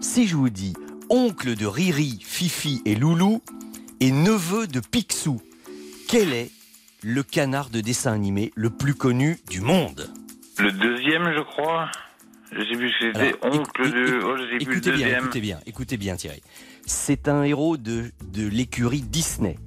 si 0.00 0.26
je 0.26 0.36
vous 0.36 0.48
dis 0.48 0.74
oncle 1.10 1.54
de 1.54 1.66
Riri, 1.66 2.18
Fifi 2.24 2.80
et 2.86 2.94
Loulou, 2.94 3.42
et 4.00 4.10
neveu 4.10 4.66
de 4.66 4.80
Picsou, 4.80 5.40
quel 6.08 6.32
est 6.32 6.50
le 7.02 7.22
canard 7.22 7.68
de 7.70 7.80
dessin 7.80 8.12
animé 8.12 8.52
le 8.54 8.70
plus 8.70 8.94
connu 8.94 9.38
du 9.50 9.60
monde? 9.60 10.10
Le 10.58 10.72
deuxième, 10.72 11.34
je 11.36 11.42
crois. 11.42 11.90
Je 12.52 12.60
sais 12.60 12.76
plus 12.76 12.90
ce 12.90 12.98
que 13.00 13.12
c'était. 13.12 13.34
Oncle 13.42 13.92
de. 13.92 14.20
Oh, 14.24 14.34
le 14.34 14.62
Écoutez 14.62 14.92
bien, 14.92 15.18
écoutez 15.18 15.40
bien, 15.40 15.60
écoutez 15.66 15.96
bien 15.98 16.16
Thierry. 16.16 16.40
C'est 16.86 17.28
un 17.28 17.42
héros 17.42 17.76
de, 17.76 18.12
de 18.32 18.48
l'écurie 18.48 19.02
Disney. 19.02 19.58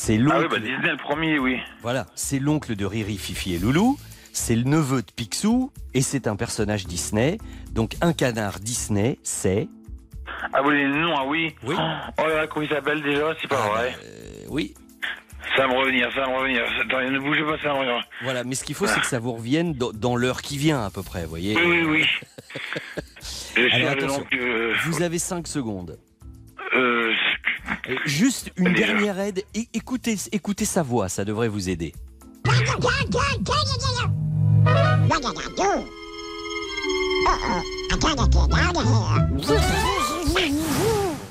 C'est 0.00 0.16
l'oncle. 0.16 0.36
Ah 0.36 0.40
oui, 0.42 0.46
bah 0.48 0.58
Disney 0.60 0.90
le 0.92 0.96
premier, 0.96 1.38
oui. 1.40 1.58
Voilà, 1.82 2.06
c'est 2.14 2.38
l'oncle 2.38 2.76
de 2.76 2.84
Riri, 2.86 3.18
Fifi 3.18 3.54
et 3.54 3.58
Loulou. 3.58 3.98
C'est 4.32 4.54
le 4.54 4.62
neveu 4.62 5.02
de 5.02 5.10
Picsou 5.10 5.72
et 5.92 6.02
c'est 6.02 6.28
un 6.28 6.36
personnage 6.36 6.86
Disney. 6.86 7.38
Donc 7.72 7.96
un 8.00 8.12
canard 8.12 8.60
Disney, 8.60 9.18
c'est 9.24 9.66
Ah 10.52 10.62
oui, 10.64 10.84
noms, 10.84 11.16
ah 11.18 11.24
oui. 11.26 11.52
Oui. 11.64 11.74
Oh 11.76 12.22
là 12.28 12.34
là, 12.42 12.46
comment 12.46 12.64
il 12.64 12.68
s'appelle 12.68 13.02
déjà 13.02 13.34
C'est 13.42 13.48
pas 13.48 13.60
Ah, 13.64 13.68
vrai. 13.70 13.96
euh, 14.04 14.44
oui, 14.50 14.72
Ça 15.56 15.66
va 15.66 15.74
me 15.74 15.78
revenir, 15.80 16.08
ça 16.14 16.20
va 16.20 16.28
me 16.28 16.36
revenir. 16.38 16.62
Attends, 16.80 17.00
ne 17.10 17.18
bougez 17.18 17.42
pas, 17.42 17.56
ça 17.58 17.68
va 17.68 17.74
me 17.74 17.78
revenir. 17.80 18.04
voilà. 18.22 18.44
Mais 18.44 18.54
ce 18.54 18.62
qu'il 18.62 18.76
faut, 18.76 18.86
c'est 18.86 19.00
que 19.00 19.06
ça 19.06 19.18
vous 19.18 19.32
revienne 19.32 19.72
dans, 19.74 19.90
dans 19.90 20.14
l'heure 20.14 20.42
qui 20.42 20.58
vient 20.58 20.84
à 20.84 20.90
peu 20.90 21.02
près, 21.02 21.24
vous 21.24 21.30
voyez. 21.30 21.56
Oui, 21.56 21.82
oui, 21.84 22.04
oui. 23.56 23.64
Alors, 23.72 23.90
attention. 23.90 24.24
que. 24.30 24.74
Vous 24.88 25.02
avez 25.02 25.18
5 25.18 25.48
secondes. 25.48 25.98
Euh, 26.74 27.10
Euh, 27.10 27.14
Juste 28.04 28.50
une 28.56 28.72
dernière 28.72 29.18
aide. 29.18 29.44
É- 29.54 29.68
écoutez, 29.74 30.16
écoutez 30.32 30.64
sa 30.64 30.82
voix, 30.82 31.08
ça 31.08 31.24
devrait 31.24 31.48
vous 31.48 31.68
aider. 31.68 31.94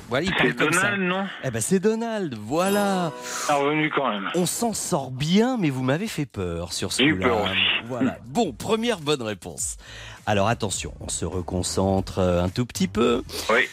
Voilà, 0.08 0.24
il 0.24 0.30
parle 0.30 0.48
c'est 0.48 0.56
comme 0.56 0.72
ça. 0.72 0.90
Donald, 0.90 1.02
non 1.02 1.26
Eh 1.44 1.50
ben 1.50 1.60
c'est 1.60 1.80
Donald, 1.80 2.34
voilà. 2.40 3.12
Ah, 3.48 3.56
revenu 3.56 3.90
quand 3.94 4.08
même. 4.10 4.30
On 4.34 4.46
s'en 4.46 4.72
sort 4.72 5.10
bien, 5.10 5.58
mais 5.58 5.68
vous 5.68 5.82
m'avez 5.82 6.08
fait 6.08 6.24
peur 6.24 6.72
sur 6.72 6.88
peur 6.88 7.42
aussi. 7.44 7.58
Voilà. 7.84 8.16
Bon, 8.26 8.52
première 8.52 9.00
bonne 9.00 9.22
réponse. 9.22 9.76
Alors 10.24 10.48
attention, 10.48 10.94
on 11.00 11.08
se 11.08 11.24
reconcentre 11.24 12.20
euh, 12.20 12.42
un 12.42 12.48
tout 12.48 12.64
petit 12.64 12.88
peu. 12.88 13.22
Oui. 13.50 13.68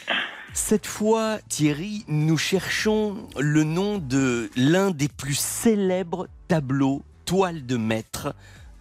Cette 0.58 0.86
fois, 0.86 1.36
Thierry, 1.50 2.04
nous 2.08 2.38
cherchons 2.38 3.28
le 3.38 3.62
nom 3.62 3.98
de 3.98 4.50
l'un 4.56 4.90
des 4.90 5.06
plus 5.08 5.38
célèbres 5.38 6.28
tableaux 6.48 7.02
toiles 7.26 7.66
de 7.66 7.76
maître 7.76 8.34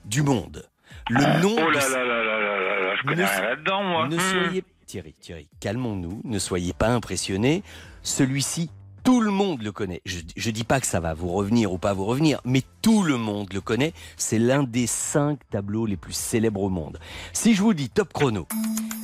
du 0.05 0.22
monde. 0.22 0.65
Le 1.10 1.41
nom 1.41 1.55
Oh 1.60 1.70
de 1.70 1.75
là 1.75 1.82
ce- 1.82 1.91
là 1.91 2.03
là 2.05 2.24
là 2.24 2.39
là 2.39 2.60
là 2.60 2.79
là, 2.79 2.96
je 2.98 3.03
connais 3.03 3.24
Ne- 3.24 3.27
rien 3.27 3.41
là-dedans, 3.41 3.84
moi. 3.84 4.08
ne 4.08 4.15
Hmm. 4.15 4.20
soyez 4.46 4.63
Thierry, 4.88 5.13
Thierry, 5.20 5.48
calmons-nous, 5.60 6.22
ne 6.24 6.39
soyez 6.39 6.72
pas 6.72 6.88
impressionnés. 6.89 7.62
Celui-ci, 8.03 8.70
tout 9.03 9.20
le 9.20 9.32
monde 9.32 9.62
le 9.62 9.72
connaît. 9.74 10.01
Je 10.05 10.20
ne 10.20 10.51
dis 10.53 10.63
pas 10.63 10.79
que 10.79 10.88
ça 10.88 11.00
va 11.01 11.13
vous 11.13 11.29
revenir 11.29 11.74
ou 11.74 11.77
pas 11.77 11.94
vous 11.94 12.05
revenir, 12.05 12.39
mais 12.46 12.62
tout 12.82 13.03
le 13.03 13.17
monde 13.17 13.51
le 13.51 13.60
connaît. 13.62 13.94
C'est 14.15 14.39
l'un 14.39 14.63
des 14.63 14.88
cinq 14.88 15.39
tableaux 15.50 15.86
les 15.86 15.98
plus 15.98 16.13
célèbres 16.15 16.62
au 16.62 16.70
monde. 16.70 17.00
Si 17.34 17.53
je 17.53 17.62
vous 17.62 17.74
dis 17.74 17.89
top 17.89 18.13
chrono, 18.13 18.48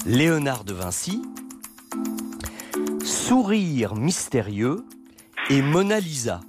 Léonard 0.06 0.64
de 0.64 0.74
Vinci, 0.74 1.22
Sourire 3.04 3.96
mystérieux 3.96 4.86
et 5.50 5.62
Mona 5.62 6.00
Lisa. 6.00 6.42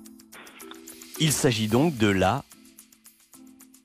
Il 1.19 1.33
s'agit 1.33 1.69
donc 1.69 1.97
de 1.97 2.09
la, 2.09 2.43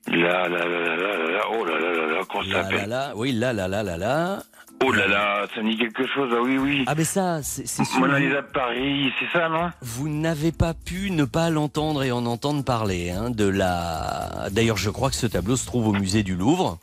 là, 0.06 0.48
là, 0.48 0.48
là, 0.48 0.66
là, 0.68 0.96
là, 0.96 1.30
là, 1.30 1.40
oh 1.52 1.64
là 1.64 1.78
là 1.78 1.92
là 1.92 2.06
la, 2.06 2.44
la, 2.46 2.62
s'appelle 2.62 2.88
la, 2.88 3.16
oui, 3.16 3.32
la, 3.32 3.52
la, 3.52 3.68
la, 3.68 3.82
la, 3.82 3.96
la. 3.96 4.42
Oh 4.84 4.92
là 4.92 5.08
là, 5.08 5.46
ça 5.54 5.60
me 5.62 5.70
dit 5.70 5.76
quelque 5.76 6.06
chose, 6.06 6.30
ah 6.32 6.40
oui, 6.40 6.56
oui. 6.56 6.84
Ah, 6.86 6.94
mais 6.96 7.04
ça, 7.04 7.42
c'est 7.42 7.66
c'est 7.66 7.84
sûr. 7.84 8.00
Mona 8.00 8.18
Lisa 8.18 8.42
de 8.42 8.46
Paris, 8.46 9.12
c'est 9.18 9.38
ça, 9.38 9.48
non 9.48 9.70
Vous 9.82 10.08
n'avez 10.08 10.52
pas 10.52 10.72
pu 10.72 11.10
ne 11.10 11.24
pas 11.24 11.50
l'entendre 11.50 12.04
et 12.04 12.12
en 12.12 12.26
entendre 12.26 12.64
parler 12.64 13.10
hein, 13.10 13.30
de 13.30 13.46
la. 13.48 14.48
D'ailleurs, 14.50 14.76
je 14.76 14.90
crois 14.90 15.10
que 15.10 15.16
ce 15.16 15.26
tableau 15.26 15.56
se 15.56 15.66
trouve 15.66 15.88
au 15.88 15.92
musée 15.92 16.22
du 16.22 16.36
Louvre. 16.36 16.78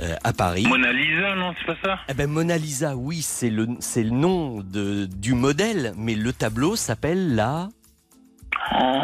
Euh, 0.00 0.16
à 0.24 0.32
Paris. 0.32 0.66
Mona 0.66 0.92
Lisa, 0.92 1.34
non, 1.34 1.54
c'est 1.58 1.66
pas 1.66 1.76
ça 1.82 1.98
Eh 2.08 2.14
ben 2.14 2.28
Mona 2.30 2.56
Lisa, 2.56 2.96
oui, 2.96 3.22
c'est 3.22 3.50
le 3.50 3.68
c'est 3.80 4.02
le 4.02 4.10
nom 4.10 4.60
de, 4.60 5.06
du 5.06 5.34
modèle, 5.34 5.92
mais 5.96 6.14
le 6.14 6.32
tableau 6.32 6.76
s'appelle 6.76 7.34
la. 7.34 7.68
Oh. 8.80 9.00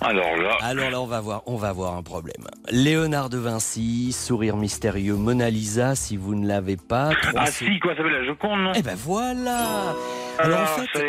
Alors 0.00 0.36
là, 0.36 0.56
Alors 0.60 0.90
là, 0.90 1.00
on 1.00 1.06
va 1.06 1.20
voir, 1.20 1.42
on 1.46 1.56
va 1.56 1.68
avoir 1.68 1.96
un 1.96 2.02
problème. 2.02 2.44
Léonard 2.70 3.30
de 3.30 3.38
Vinci, 3.38 4.12
sourire 4.12 4.56
mystérieux, 4.56 5.14
Mona 5.14 5.48
Lisa, 5.48 5.94
si 5.94 6.16
vous 6.18 6.34
ne 6.34 6.46
l'avez 6.46 6.76
pas. 6.76 7.10
ah 7.34 7.46
si, 7.50 7.64
quoi, 7.80 7.92
ça 7.92 7.98
s'appelle 7.98 8.12
la 8.12 8.24
Joconde, 8.26 8.60
non 8.62 8.72
Eh 8.76 8.82
ben 8.82 8.94
voilà. 8.94 9.94
Alors 10.38 10.60
en 10.60 10.66
fait, 10.66 11.06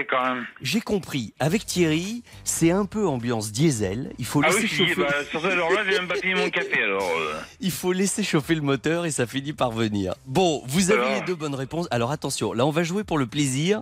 j'ai 0.62 0.80
compris. 0.80 1.34
Avec 1.40 1.66
Thierry, 1.66 2.24
c'est 2.46 2.72
un 2.72 2.86
peu 2.86 3.06
ambiance 3.06 3.52
diesel. 3.52 4.14
Il 4.20 4.26
faut 4.26 4.42
Ah 4.44 4.48
laisser 4.48 4.62
oui, 4.62 4.68
si, 4.70 4.76
chauffer. 4.88 5.02
bah, 5.02 5.14
sur 5.30 5.42
ça, 5.42 5.50
alors 5.50 5.70
là, 5.74 5.82
j'ai 5.86 5.98
même 6.00 6.08
pas 6.08 6.16
fini 6.16 6.34
mon 6.36 6.50
café, 6.50 6.82
alors... 6.82 7.04
euh. 7.04 7.34
Il 7.60 7.72
faut 7.72 7.92
laisser 7.92 8.24
chauffer 8.24 8.56
le 8.56 8.62
moteur 8.62 9.06
et 9.06 9.12
ça 9.12 9.28
finit 9.28 9.52
par 9.54 9.72
venir. 9.72 10.14
Bon, 10.28 10.64
vous 10.68 10.92
avez 10.92 11.02
Alors 11.02 11.14
les 11.16 11.22
deux 11.26 11.36
bonnes 11.36 11.56
réponses. 11.56 11.88
Alors 11.92 12.12
attention, 12.12 12.54
là 12.54 12.66
on 12.66 12.72
va 12.72 12.84
jouer 12.84 13.04
pour 13.04 13.18
le 13.18 13.28
plaisir. 13.28 13.82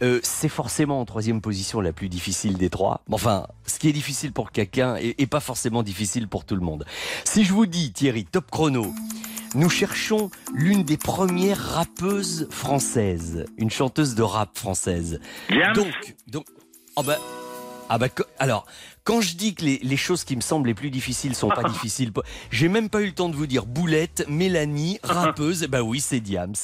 Euh, 0.00 0.20
c'est 0.22 0.48
forcément 0.48 1.00
en 1.00 1.04
troisième 1.04 1.40
position 1.40 1.80
la 1.80 1.92
plus 1.92 2.08
difficile 2.08 2.56
des 2.56 2.70
trois. 2.70 3.02
Enfin, 3.10 3.46
ce 3.66 3.78
qui 3.78 3.88
est 3.88 3.92
difficile 3.92 4.32
pour 4.32 4.50
quelqu'un 4.50 4.96
est, 4.96 5.26
pas 5.26 5.40
forcément 5.40 5.82
difficile 5.82 6.26
pour 6.28 6.44
tout 6.44 6.56
le 6.56 6.62
monde. 6.62 6.84
Si 7.24 7.44
je 7.44 7.52
vous 7.52 7.66
dis, 7.66 7.92
Thierry, 7.92 8.24
top 8.24 8.50
chrono, 8.50 8.92
nous 9.54 9.70
cherchons 9.70 10.30
l'une 10.54 10.82
des 10.82 10.96
premières 10.96 11.58
rappeuses 11.58 12.48
françaises, 12.50 13.44
une 13.58 13.70
chanteuse 13.70 14.14
de 14.14 14.22
rap 14.22 14.56
française. 14.58 15.20
Donc, 15.74 16.16
donc, 16.26 16.46
ah 16.96 17.02
bah, 17.02 17.18
ah 17.88 17.98
co- 18.08 18.24
alors, 18.38 18.66
quand 19.04 19.20
je 19.20 19.34
dis 19.36 19.54
que 19.54 19.64
les, 19.64 19.78
les 19.82 19.96
choses 19.96 20.24
qui 20.24 20.36
me 20.36 20.40
semblent 20.40 20.66
les 20.68 20.74
plus 20.74 20.90
difficiles 20.90 21.34
sont 21.34 21.48
pas 21.48 21.62
difficiles, 21.68 22.12
j'ai 22.50 22.68
même 22.68 22.88
pas 22.88 23.00
eu 23.02 23.06
le 23.06 23.12
temps 23.12 23.28
de 23.28 23.36
vous 23.36 23.46
dire 23.46 23.66
Boulette, 23.66 24.24
Mélanie, 24.28 24.98
rappeuse, 25.04 25.66
bah 25.68 25.82
oui, 25.82 26.00
c'est 26.00 26.20
Diams. 26.20 26.54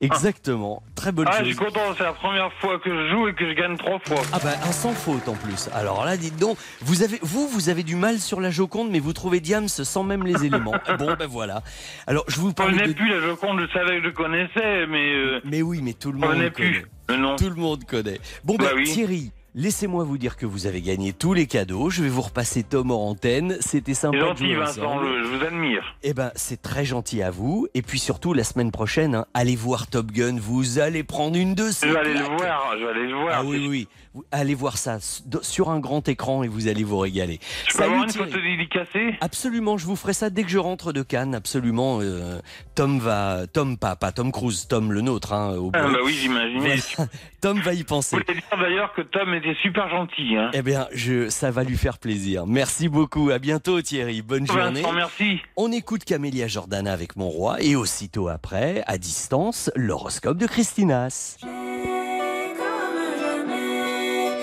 Exactement. 0.00 0.82
Très 0.94 1.12
bonne 1.12 1.26
Ah, 1.28 1.38
je 1.42 1.46
suis 1.48 1.56
content, 1.56 1.80
c'est 1.96 2.04
la 2.04 2.12
première 2.12 2.52
fois 2.54 2.78
que 2.78 2.88
je 2.90 3.10
joue 3.10 3.28
et 3.28 3.34
que 3.34 3.48
je 3.48 3.54
gagne 3.54 3.76
trois 3.76 3.98
fois. 4.00 4.22
Ah 4.32 4.38
bah 4.42 4.52
un 4.62 4.72
sans 4.72 4.92
faute 4.92 5.28
en 5.28 5.34
plus. 5.34 5.68
Alors 5.74 6.04
là, 6.04 6.16
dites 6.16 6.36
donc, 6.36 6.56
vous 6.80 7.02
avez 7.02 7.18
vous 7.22 7.48
vous 7.48 7.68
avez 7.68 7.82
du 7.82 7.96
mal 7.96 8.18
sur 8.20 8.40
la 8.40 8.50
Joconde, 8.50 8.90
mais 8.90 9.00
vous 9.00 9.12
trouvez 9.12 9.40
Diams 9.40 9.68
sans 9.68 10.04
même 10.04 10.24
les 10.24 10.44
éléments. 10.46 10.74
Bon 10.98 11.14
ben 11.18 11.26
voilà. 11.26 11.62
Alors 12.06 12.24
je 12.28 12.40
vous 12.40 12.48
Je 12.48 12.54
parle 12.54 12.72
connais 12.72 12.88
de. 12.88 12.92
plus 12.92 13.08
la 13.08 13.20
Joconde, 13.20 13.60
je 13.60 13.72
savais 13.72 14.00
que 14.00 14.08
je 14.08 14.10
connaissais, 14.14 14.86
mais 14.88 15.12
euh, 15.14 15.40
Mais 15.44 15.62
oui, 15.62 15.80
mais 15.82 15.92
tout 15.92 16.12
le 16.12 16.18
je 16.18 16.22
monde 16.24 16.32
connais 16.34 16.50
connaît. 16.50 16.70
plus 17.08 17.16
nom. 17.18 17.36
Tout 17.36 17.48
le 17.50 17.54
monde 17.56 17.84
connaît. 17.84 18.20
Bon 18.44 18.56
Bah 18.56 18.66
ben 18.70 18.76
oui. 18.76 18.84
Thierry, 18.84 19.32
laissez-moi 19.54 20.04
vous 20.04 20.18
dire 20.18 20.36
que 20.36 20.46
vous 20.46 20.66
avez 20.66 20.80
gagné 20.82 21.12
tous 21.12 21.34
les 21.34 21.46
cadeaux. 21.46 21.90
Je 21.90 22.02
vais 22.02 22.08
vous 22.08 22.22
repasser 22.22 22.62
Tom 22.62 22.90
en 22.90 23.08
antenne. 23.10 23.56
C'était 23.60 23.94
C'est 23.94 24.02
sympa. 24.02 24.16
de 24.18 24.22
gentil, 24.24 24.54
Vincent, 24.54 24.98
le- 25.00 25.24
je 25.24 25.28
vous 25.36 25.44
admire. 25.44 25.96
Eh 26.02 26.14
ben, 26.14 26.30
c'est 26.34 26.60
très 26.62 26.84
gentil 26.84 27.22
à 27.22 27.30
vous. 27.30 27.66
Et 27.74 27.82
puis 27.82 27.98
surtout, 27.98 28.34
la 28.34 28.44
semaine 28.44 28.70
prochaine, 28.70 29.14
hein, 29.14 29.26
allez 29.34 29.56
voir 29.56 29.86
Top 29.88 30.12
Gun. 30.12 30.36
Vous 30.40 30.78
allez 30.78 31.02
prendre 31.04 31.36
une 31.36 31.54
de 31.54 31.70
ces 31.70 31.88
Je 31.88 31.92
vais 31.92 31.98
aller 31.98 32.14
le 32.14 32.24
voir, 32.24 32.74
je 32.78 32.84
vais 32.84 32.90
aller 32.90 33.08
le 33.08 33.14
voir. 33.16 33.30
Ah 33.40 33.44
oui, 33.44 33.66
oui. 33.68 33.88
Vous- 34.18 34.24
allez 34.32 34.54
voir 34.56 34.78
ça 34.78 34.98
sur 35.42 35.70
un 35.70 35.78
grand 35.78 36.08
écran 36.08 36.42
et 36.42 36.48
vous 36.48 36.66
allez 36.66 36.82
vous 36.82 36.98
régaler. 36.98 37.38
Je 37.68 37.76
peux 37.76 37.84
avoir 37.84 38.02
une 38.02 38.10
Thierry. 38.10 38.30
photo 38.30 38.42
dédicacée? 38.42 39.16
Absolument, 39.20 39.78
je 39.78 39.86
vous 39.86 39.94
ferai 39.94 40.12
ça 40.12 40.28
dès 40.28 40.42
que 40.42 40.48
je 40.50 40.58
rentre 40.58 40.92
de 40.92 41.02
Cannes. 41.02 41.34
Absolument. 41.36 42.00
euh, 42.02 42.40
Tom 42.74 42.98
va, 42.98 43.46
Tom 43.52 43.78
pas, 43.78 43.94
pas 43.96 44.10
Tom 44.12 44.32
Cruise, 44.32 44.66
Tom 44.68 44.90
le 44.92 45.00
nôtre, 45.02 45.32
hein, 45.32 45.56
au 45.56 45.70
Ah 45.74 45.88
bah 45.88 45.98
oui, 46.04 46.14
j'imaginais. 46.14 46.76
Voilà. 46.96 47.10
Tom 47.40 47.60
va 47.60 47.74
y 47.74 47.78
Vous 47.78 47.84
penser. 47.84 48.16
voulez 48.16 48.34
dire 48.40 48.58
d'ailleurs 48.58 48.92
que 48.94 49.02
Tom 49.02 49.32
était 49.34 49.54
super 49.62 49.88
gentil. 49.88 50.36
Hein. 50.36 50.50
Eh 50.52 50.62
bien, 50.62 50.88
je, 50.92 51.28
ça 51.28 51.50
va 51.52 51.62
lui 51.62 51.76
faire 51.76 51.98
plaisir. 51.98 52.46
Merci 52.46 52.88
beaucoup. 52.88 53.30
À 53.30 53.38
bientôt, 53.38 53.80
Thierry. 53.80 54.22
Bonne 54.22 54.46
journée. 54.48 54.82
Vincent, 54.82 54.92
merci. 54.92 55.38
On 55.56 55.70
écoute 55.70 56.04
Camélia 56.04 56.48
Jordana 56.48 56.92
avec 56.92 57.14
mon 57.16 57.28
roi 57.28 57.62
et 57.62 57.76
aussitôt 57.76 58.26
après, 58.28 58.82
à 58.88 58.98
distance, 58.98 59.70
l'horoscope 59.76 60.38
de 60.38 60.46
Christinas. 60.46 61.36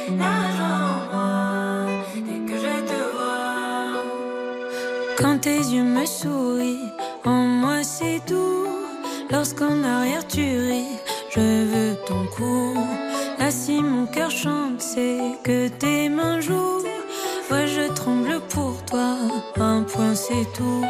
Joie 0.08 0.90
en 1.14 1.14
moi 1.14 1.86
dès 2.16 2.52
que 2.52 2.58
je 2.60 2.76
te 2.90 3.00
vois. 3.16 4.02
Quand 5.18 5.40
tes 5.40 5.58
yeux 5.58 5.84
me 5.84 6.06
sourient, 6.06 6.92
en 7.26 7.46
moi 7.62 7.84
c'est 7.84 8.22
tout. 8.26 8.68
Lorsqu'en 9.32 9.84
arrière 9.84 10.26
tu 10.28 10.42
ris, 10.42 11.00
je 11.30 11.40
veux 11.40 11.96
ton 12.08 12.26
cou. 12.36 12.74
Là 13.40 13.52
si 13.52 13.82
mon 13.82 14.06
cœur 14.06 14.32
chante, 14.32 14.80
c'est 14.80 15.20
que 15.44 15.68
tes 15.68 16.10
mains 16.10 16.40
jouent. 16.40 16.84
Ouais, 17.52 17.68
je 17.68 17.92
tremble 17.94 18.40
pour 18.50 18.84
toi, 18.86 19.18
un 19.60 19.84
point 19.84 20.16
c'est 20.16 20.48
tout. 20.54 20.86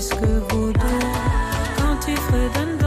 Est-ce 0.00 0.14
que 0.14 0.54
vous 0.54 0.72
deux, 0.72 1.06
quand 1.76 1.94
tu 2.02 2.16
fredonnes 2.16 2.79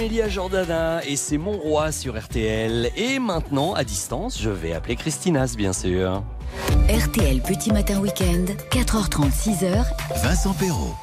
Camélia 0.00 0.30
Jordana 0.30 1.04
et 1.04 1.14
c'est 1.14 1.36
mon 1.36 1.58
roi 1.58 1.92
sur 1.92 2.18
RTL. 2.18 2.90
Et 2.96 3.18
maintenant, 3.18 3.74
à 3.74 3.84
distance, 3.84 4.40
je 4.40 4.48
vais 4.48 4.72
appeler 4.72 4.96
Christinas, 4.96 5.56
bien 5.58 5.74
sûr. 5.74 6.22
RTL 6.88 7.42
Petit 7.42 7.70
Matin 7.70 8.00
Week-end, 8.00 8.46
4h30, 8.70 9.30
6h, 9.30 9.84
Vincent 10.22 10.54
Perrault. 10.54 10.94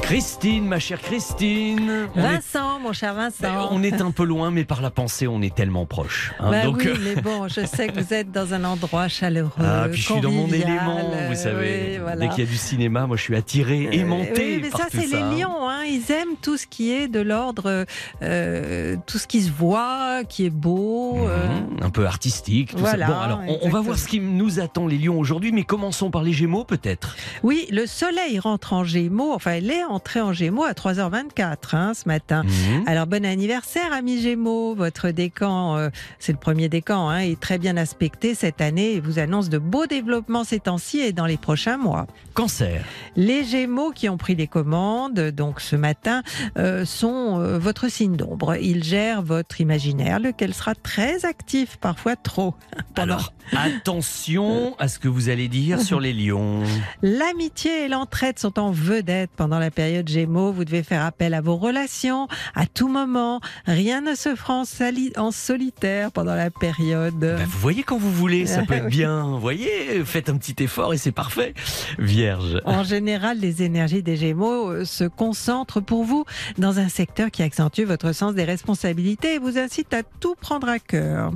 Christine, 0.00 0.64
ma 0.64 0.78
chère 0.78 1.02
Christine. 1.02 2.08
Vincent, 2.14 2.73
mon 2.84 2.92
cher 2.92 3.14
Vincent. 3.14 3.68
on 3.70 3.82
est 3.82 4.00
un 4.00 4.10
peu 4.10 4.24
loin, 4.24 4.50
mais 4.50 4.64
par 4.64 4.80
la 4.82 4.90
pensée, 4.90 5.26
on 5.26 5.40
est 5.42 5.54
tellement 5.54 5.86
proche. 5.86 6.32
hein. 6.38 6.50
Bah 6.50 6.62
Donc, 6.64 6.76
oui, 6.84 6.88
euh, 6.88 6.96
mais 7.16 7.20
bon, 7.22 7.48
je 7.48 7.64
sais 7.66 7.88
que 7.88 7.98
vous 8.00 8.12
êtes 8.14 8.30
dans 8.30 8.52
un 8.54 8.62
endroit 8.64 9.08
chaleureux. 9.08 9.50
Ah, 9.58 9.86
puis 9.90 10.00
je 10.00 10.12
suis 10.12 10.20
dans 10.20 10.30
mon 10.30 10.46
élément, 10.48 11.10
vous 11.28 11.34
savez. 11.34 11.92
oui, 11.94 11.98
voilà. 11.98 12.16
Dès 12.16 12.28
qu'il 12.28 12.44
y 12.44 12.46
a 12.46 12.50
du 12.50 12.56
cinéma, 12.56 13.06
moi 13.06 13.16
je 13.16 13.22
suis 13.22 13.34
attiré, 13.36 13.86
Euh, 13.86 13.92
aimanté 13.92 14.32
oui, 14.36 14.60
mais 14.62 14.68
par 14.68 14.80
ça, 14.82 14.86
c'est 14.92 15.06
les 15.06 15.16
hein. 15.16 15.30
lions. 15.36 15.68
Hein. 15.68 15.84
Ils 15.86 16.10
aiment 16.12 16.36
tout 16.40 16.56
ce 16.56 16.66
qui 16.66 16.92
est 16.92 17.08
de 17.08 17.20
l'ordre, 17.20 17.86
euh, 18.22 18.96
tout 19.06 19.18
ce 19.18 19.26
qui 19.26 19.42
se 19.42 19.50
voit, 19.50 20.22
qui 20.28 20.44
est 20.46 20.50
beau. 20.50 21.16
euh. 21.26 21.46
Mhm, 21.48 21.82
Un 21.84 21.90
peu 21.90 22.06
artistique, 22.06 22.70
tout 22.72 22.78
Voilà, 22.78 23.06
ça. 23.06 23.12
Bon, 23.12 23.18
alors, 23.20 23.40
on- 23.48 23.58
on, 23.62 23.68
va 23.70 23.80
voir 23.80 23.98
ce 23.98 24.06
qui 24.08 24.20
nous 24.20 24.60
attend, 24.60 24.86
les 24.86 24.98
lions, 24.98 25.18
aujourd'hui, 25.18 25.52
mais 25.52 25.64
commençons 25.64 26.10
par 26.10 26.22
les 26.22 26.32
gémeaux, 26.32 26.64
peut-être. 26.64 27.16
Oui, 27.42 27.66
le 27.70 27.86
soleil 27.86 28.38
rentre 28.38 28.72
en 28.72 28.84
gémeaux. 28.84 29.32
Enfin, 29.32 29.52
elle 29.52 29.70
est 29.70 29.84
entrée 29.84 30.20
en 30.20 30.32
gémeaux 30.32 30.64
à 30.64 30.72
3h24 30.72 31.74
hein, 31.74 31.92
ce 31.94 32.08
matin. 32.08 32.42
Mhm. 32.44 32.73
Alors 32.86 33.06
bon 33.06 33.24
anniversaire 33.24 33.92
amis 33.92 34.20
Gémeaux, 34.20 34.74
votre 34.74 35.10
décan, 35.10 35.76
euh, 35.76 35.88
c'est 36.18 36.32
le 36.32 36.38
premier 36.38 36.68
décan, 36.68 37.08
hein, 37.08 37.18
est 37.18 37.38
très 37.38 37.58
bien 37.58 37.76
aspecté 37.76 38.34
cette 38.34 38.60
année 38.60 38.92
et 38.92 39.00
vous 39.00 39.18
annonce 39.18 39.48
de 39.48 39.58
beaux 39.58 39.86
développements 39.86 40.44
ces 40.44 40.60
temps-ci 40.60 41.00
et 41.00 41.12
dans 41.12 41.26
les 41.26 41.36
prochains 41.36 41.76
mois. 41.76 42.06
Cancer. 42.34 42.84
Les 43.16 43.44
Gémeaux 43.44 43.90
qui 43.90 44.08
ont 44.08 44.16
pris 44.16 44.34
les 44.34 44.46
commandes, 44.46 45.20
donc 45.20 45.60
ce 45.60 45.76
matin, 45.76 46.22
euh, 46.58 46.84
sont 46.84 47.40
euh, 47.40 47.58
votre 47.58 47.88
signe 47.88 48.16
d'ombre. 48.16 48.56
Ils 48.56 48.82
gèrent 48.82 49.22
votre 49.22 49.60
imaginaire, 49.60 50.18
lequel 50.18 50.54
sera 50.54 50.74
très 50.74 51.24
actif, 51.24 51.76
parfois 51.76 52.16
trop. 52.16 52.54
Alors, 52.96 53.32
attention 53.52 54.74
à 54.78 54.88
ce 54.88 54.98
que 54.98 55.08
vous 55.08 55.28
allez 55.28 55.48
dire 55.48 55.80
sur 55.80 56.00
les 56.00 56.12
lions. 56.12 56.62
L'amitié 57.02 57.84
et 57.84 57.88
l'entraide 57.88 58.38
sont 58.38 58.58
en 58.58 58.70
vedette 58.70 59.30
pendant 59.36 59.58
la 59.58 59.70
période 59.70 60.08
Gémeaux. 60.08 60.52
Vous 60.52 60.64
devez 60.64 60.82
faire 60.82 61.04
appel 61.04 61.34
à 61.34 61.40
vos 61.40 61.56
relations 61.56 62.28
à 62.54 62.63
tout 62.66 62.88
moment. 62.88 63.40
Rien 63.66 64.00
ne 64.00 64.14
se 64.14 64.34
fera 64.34 64.54
en, 64.54 64.64
sali- 64.64 65.12
en 65.16 65.30
solitaire 65.30 66.12
pendant 66.12 66.34
la 66.34 66.50
période. 66.50 67.14
Bah, 67.18 67.36
vous 67.46 67.58
voyez 67.58 67.82
quand 67.82 67.98
vous 67.98 68.12
voulez, 68.12 68.46
ça 68.46 68.62
peut 68.62 68.74
être 68.74 68.88
bien. 68.88 69.24
Vous 69.24 69.40
voyez, 69.40 70.04
faites 70.04 70.28
un 70.28 70.36
petit 70.36 70.62
effort 70.62 70.94
et 70.94 70.98
c'est 70.98 71.12
parfait. 71.12 71.54
Vierge. 71.98 72.60
En 72.64 72.82
général, 72.84 73.38
les 73.40 73.62
énergies 73.62 74.02
des 74.02 74.16
Gémeaux 74.16 74.70
euh, 74.70 74.84
se 74.84 75.04
concentrent 75.04 75.80
pour 75.80 76.04
vous 76.04 76.24
dans 76.58 76.78
un 76.78 76.88
secteur 76.88 77.30
qui 77.30 77.42
accentue 77.42 77.82
votre 77.84 78.12
sens 78.12 78.34
des 78.34 78.44
responsabilités 78.44 79.34
et 79.34 79.38
vous 79.38 79.58
incite 79.58 79.92
à 79.94 80.02
tout 80.02 80.34
prendre 80.40 80.68
à 80.68 80.78
cœur. 80.78 81.32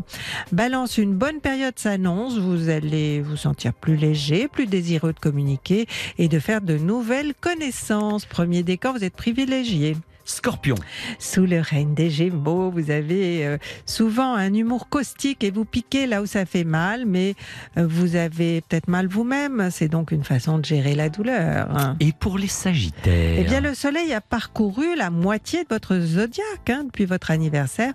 Balance, 0.52 0.98
une 0.98 1.14
bonne 1.14 1.40
période 1.40 1.78
s'annonce. 1.78 2.38
Vous 2.38 2.68
allez 2.68 3.20
vous 3.20 3.36
sentir 3.36 3.72
plus 3.72 3.96
léger, 3.96 4.48
plus 4.48 4.66
désireux 4.66 5.12
de 5.12 5.18
communiquer 5.18 5.86
et 6.18 6.28
de 6.28 6.38
faire 6.38 6.60
de 6.60 6.76
nouvelles 6.76 7.34
connaissances. 7.40 8.24
Premier 8.26 8.62
décor, 8.62 8.94
vous 8.94 9.04
êtes 9.04 9.16
privilégié. 9.16 9.96
Scorpion. 10.28 10.76
Sous 11.18 11.46
le 11.46 11.60
règne 11.60 11.94
des 11.94 12.10
Gémeaux, 12.10 12.70
vous 12.70 12.90
avez 12.90 13.46
euh, 13.46 13.58
souvent 13.86 14.34
un 14.34 14.52
humour 14.52 14.88
caustique 14.88 15.42
et 15.42 15.50
vous 15.50 15.64
piquez 15.64 16.06
là 16.06 16.22
où 16.22 16.26
ça 16.26 16.44
fait 16.44 16.64
mal, 16.64 17.06
mais 17.06 17.34
euh, 17.76 17.86
vous 17.88 18.14
avez 18.14 18.60
peut-être 18.60 18.88
mal 18.88 19.06
vous-même. 19.06 19.70
C'est 19.70 19.88
donc 19.88 20.12
une 20.12 20.24
façon 20.24 20.58
de 20.58 20.64
gérer 20.64 20.94
la 20.94 21.08
douleur. 21.08 21.96
Et 22.00 22.12
pour 22.12 22.38
les 22.38 22.48
sagittaires 22.48 23.36
Eh 23.38 23.44
bien, 23.44 23.60
le 23.60 23.74
Soleil 23.74 24.12
a 24.12 24.20
parcouru 24.20 24.96
la 24.96 25.10
moitié 25.10 25.64
de 25.64 25.68
votre 25.70 25.98
zodiaque 25.98 26.70
hein, 26.70 26.84
depuis 26.84 27.06
votre 27.06 27.30
anniversaire 27.30 27.92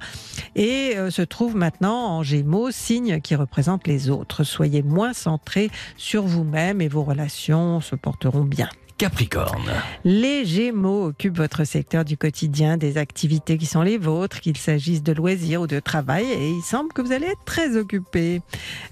et 0.56 0.94
euh, 0.98 1.12
se 1.12 1.22
trouve 1.22 1.56
maintenant 1.56 2.18
en 2.18 2.24
Gémeaux, 2.24 2.72
signe 2.72 3.22
qui 3.22 3.36
représente 3.36 3.88
les 3.88 4.10
autres. 4.10 4.44
Soyez 4.44 4.82
moins 4.82 5.14
centré 5.14 5.70
sur 5.98 6.24
vous-même 6.24 6.82
et 6.82 6.88
vos 6.88 7.04
relations 7.04 7.80
se 7.80 7.96
porteront 7.96 8.44
bien. 8.44 8.70
Capricorne. 8.98 9.72
Les 10.06 10.46
Gémeaux 10.46 11.06
occupent 11.06 11.38
votre 11.38 11.64
secteur 11.64 12.06
du 12.06 12.18
quotidien, 12.18 12.78
des 12.78 12.98
activités 12.98 13.58
qui 13.58 13.66
sont 13.66 13.82
les 13.82 13.98
vôtres, 13.98 14.40
qu'il 14.40 14.58
s'agisse 14.58 15.04
de 15.04 15.12
loisirs 15.14 15.62
ou 15.62 15.68
de 15.68 15.80
travail, 15.80 16.26
et 16.26 16.50
il 16.50 16.62
semble 16.62 16.94
que 16.94 17.02
vous 17.02 17.12
allez 17.12 17.26
être 17.26 17.44
très 17.46 17.76
occupé. 17.76 18.42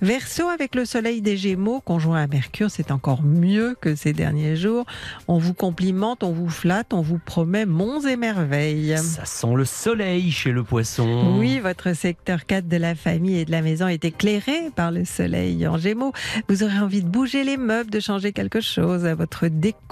Verseau, 0.01 0.47
avec 0.47 0.75
le 0.75 0.85
soleil 0.85 1.21
des 1.21 1.37
Gémeaux, 1.37 1.81
conjoint 1.81 2.21
à 2.21 2.27
Mercure, 2.27 2.71
c'est 2.71 2.91
encore 2.91 3.21
mieux 3.21 3.77
que 3.79 3.95
ces 3.95 4.13
derniers 4.13 4.55
jours. 4.55 4.85
On 5.27 5.37
vous 5.37 5.53
complimente, 5.53 6.23
on 6.23 6.31
vous 6.31 6.49
flatte, 6.49 6.93
on 6.93 7.01
vous 7.01 7.19
promet 7.19 7.65
monts 7.65 8.01
et 8.01 8.17
merveilles. 8.17 8.97
Ça 8.97 9.25
sent 9.25 9.53
le 9.55 9.65
soleil 9.65 10.31
chez 10.31 10.51
le 10.51 10.63
poisson. 10.63 11.37
Oui, 11.37 11.59
votre 11.59 11.93
secteur 11.95 12.45
4 12.45 12.67
de 12.67 12.77
la 12.77 12.95
famille 12.95 13.37
et 13.37 13.45
de 13.45 13.51
la 13.51 13.61
maison 13.61 13.87
est 13.87 14.03
éclairé 14.03 14.71
par 14.75 14.91
le 14.91 15.05
soleil 15.05 15.67
en 15.67 15.77
gémeaux. 15.77 16.13
Vous 16.49 16.63
aurez 16.63 16.79
envie 16.79 17.03
de 17.03 17.09
bouger 17.09 17.43
les 17.43 17.57
meubles, 17.57 17.91
de 17.91 17.99
changer 17.99 18.31
quelque 18.31 18.61
chose 18.61 19.05
à 19.05 19.15
votre 19.15 19.47
déco. 19.47 19.90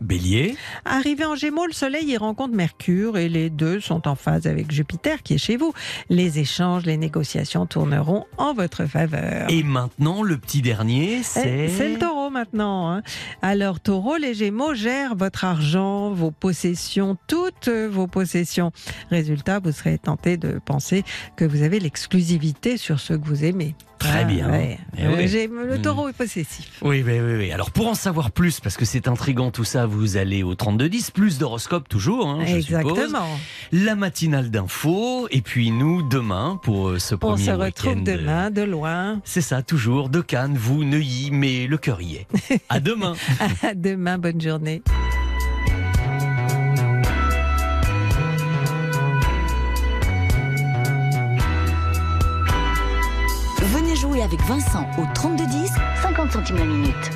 Bélier. 0.00 0.56
Arrivé 0.84 1.24
en 1.24 1.34
gémeaux, 1.36 1.66
le 1.66 1.72
soleil 1.72 2.10
y 2.10 2.16
rencontre 2.16 2.54
Mercure 2.54 3.16
et 3.16 3.28
les 3.30 3.48
deux 3.50 3.80
sont 3.80 4.06
en 4.08 4.14
phase 4.14 4.46
avec 4.46 4.70
Jupiter 4.70 5.22
qui 5.22 5.34
est 5.34 5.38
chez 5.38 5.56
vous. 5.56 5.72
Les 6.10 6.38
échanges, 6.38 6.84
les 6.84 6.96
négociations 6.98 7.64
tourneront 7.66 8.24
en 8.36 8.52
votre 8.52 8.84
faveur. 8.86 9.46
Et 9.50 9.62
maintenant, 9.62 10.22
le 10.22 10.36
petit 10.36 10.60
dernier, 10.62 11.18
Eh, 11.18 11.22
c'est. 11.22 11.68
C'est 11.68 11.88
le 11.94 11.98
taureau 11.98 12.28
maintenant. 12.30 12.90
hein. 12.90 13.02
Alors 13.42 13.80
taureau, 13.80 14.16
les 14.16 14.34
gémeaux 14.34 14.74
gèrent 14.74 15.14
votre 15.14 15.44
argent, 15.44 16.10
vos 16.10 16.30
possessions, 16.30 17.16
toutes 17.26 17.68
vos 17.68 18.06
possessions. 18.06 18.72
Résultat, 19.10 19.60
vous 19.60 19.72
serez 19.72 19.96
tenté 19.98 20.36
de 20.36 20.58
penser 20.64 21.04
que 21.36 21.44
vous 21.46 21.62
avez 21.62 21.80
l'exclusivité 21.80 22.76
sur 22.76 23.00
ceux 23.00 23.16
que 23.16 23.26
vous 23.26 23.44
aimez. 23.44 23.74
Très 23.98 24.20
Ah, 24.20 24.24
bien. 24.24 24.50
ouais. 24.50 24.78
Eh 24.98 25.06
oui. 25.08 25.48
Le 25.48 25.78
Hmm. 25.78 25.82
taureau 25.82 26.08
est 26.08 26.12
possessif. 26.12 26.70
Oui, 26.82 27.02
oui, 27.04 27.18
oui, 27.20 27.34
oui. 27.38 27.52
Alors, 27.52 27.70
pour 27.70 27.88
en 27.88 27.94
savoir 27.94 28.30
plus, 28.30 28.60
parce 28.60 28.76
que 28.76 28.84
c'est 28.84 29.08
intriguant 29.08 29.50
tout 29.50 29.64
ça, 29.64 29.86
vous 29.86 30.16
allez 30.16 30.42
au 30.42 30.54
3210, 30.54 31.10
plus 31.10 31.38
d'horoscope 31.38 31.88
toujours, 31.88 32.28
hein, 32.28 32.44
je 32.46 32.60
suppose. 32.60 32.92
Exactement. 32.92 33.26
La 33.72 33.94
matinale 33.96 34.50
d'infos, 34.50 35.28
et 35.30 35.40
puis 35.42 35.70
nous, 35.70 36.02
demain, 36.08 36.58
pour 36.62 36.88
euh, 36.90 36.98
ce 36.98 37.14
On 37.14 37.18
premier 37.18 37.44
se 37.46 37.50
week-end. 37.50 37.64
retrouve 37.64 38.04
demain, 38.04 38.50
de 38.50 38.62
loin. 38.62 39.20
C'est 39.24 39.40
ça, 39.40 39.62
toujours, 39.62 40.08
de 40.08 40.20
Cannes, 40.20 40.56
vous, 40.56 40.84
Neuilly, 40.84 41.30
mais 41.32 41.66
le 41.66 41.78
cœur 41.78 42.00
y 42.02 42.16
est. 42.16 42.26
À 42.68 42.80
demain. 42.80 43.14
À 43.62 43.74
demain, 43.74 44.18
bonne 44.18 44.40
journée. 44.40 44.82
Avec 54.26 54.42
Vincent 54.42 54.84
au 54.98 55.04
3210, 55.14 55.72
50 56.02 56.32
centimes 56.32 56.56
la 56.56 56.64
minute. 56.64 57.10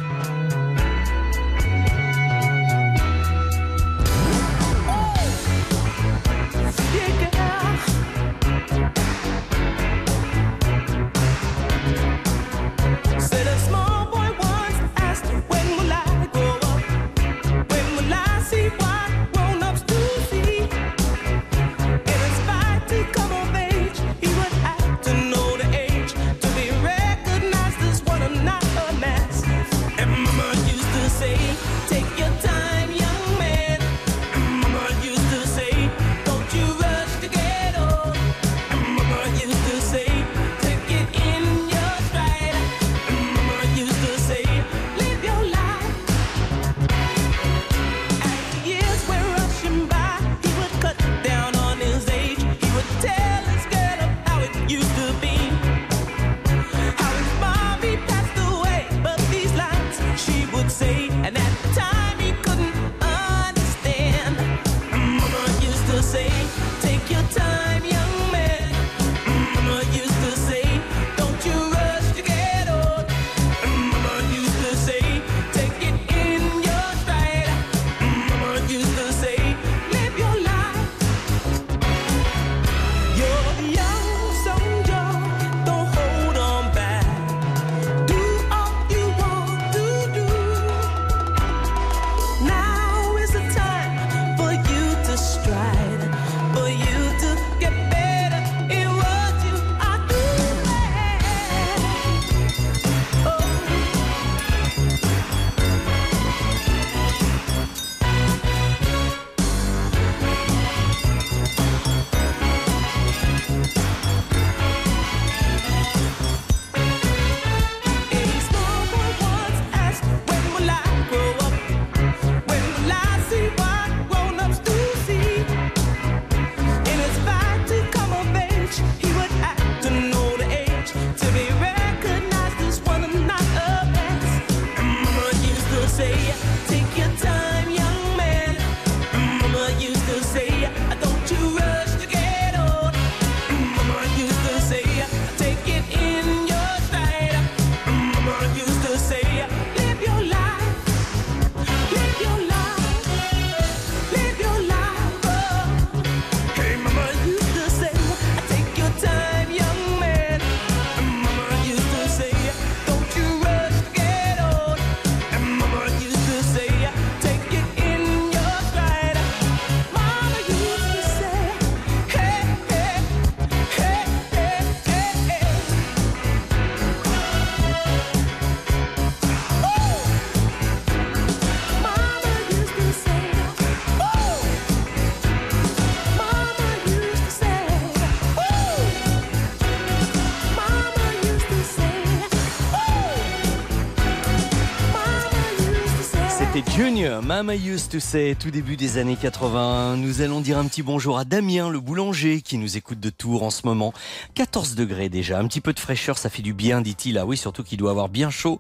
Mama 197.31 197.55
Used 197.55 197.93
to 197.93 198.01
Say, 198.01 198.37
tout 198.37 198.51
début 198.51 198.77
des 198.77 198.99
années 198.99 199.15
80. 199.15 199.99
Nous 199.99 200.21
allons 200.21 200.41
dire 200.41 200.59
un 200.59 200.65
petit 200.65 200.83
bonjour 200.83 201.17
à 201.17 201.25
Damien, 201.25 201.71
le 201.71 201.79
boulanger, 201.79 202.41
qui 202.41 202.59
nous 202.59 202.77
écoute 202.77 202.99
de 202.99 203.09
Tours 203.09 203.45
en 203.45 203.51
ce 203.51 203.69
moment. 203.69 203.93
14 204.35 204.75
degrés 204.75 205.09
déjà, 205.09 205.39
un 205.39 205.47
petit 205.47 205.61
peu 205.61 205.73
de 205.73 205.79
fraîcheur, 205.79 206.19
ça 206.19 206.29
fait 206.29 206.43
du 206.43 206.55
bien, 206.55 206.81
dit-il. 206.81 207.19
Ah 207.19 207.27
oui, 207.27 207.37
surtout 207.37 207.63
qu'il 207.63 207.79
doit 207.79 207.93
avoir 207.93 208.09
bien 208.09 208.31
chaud 208.31 208.59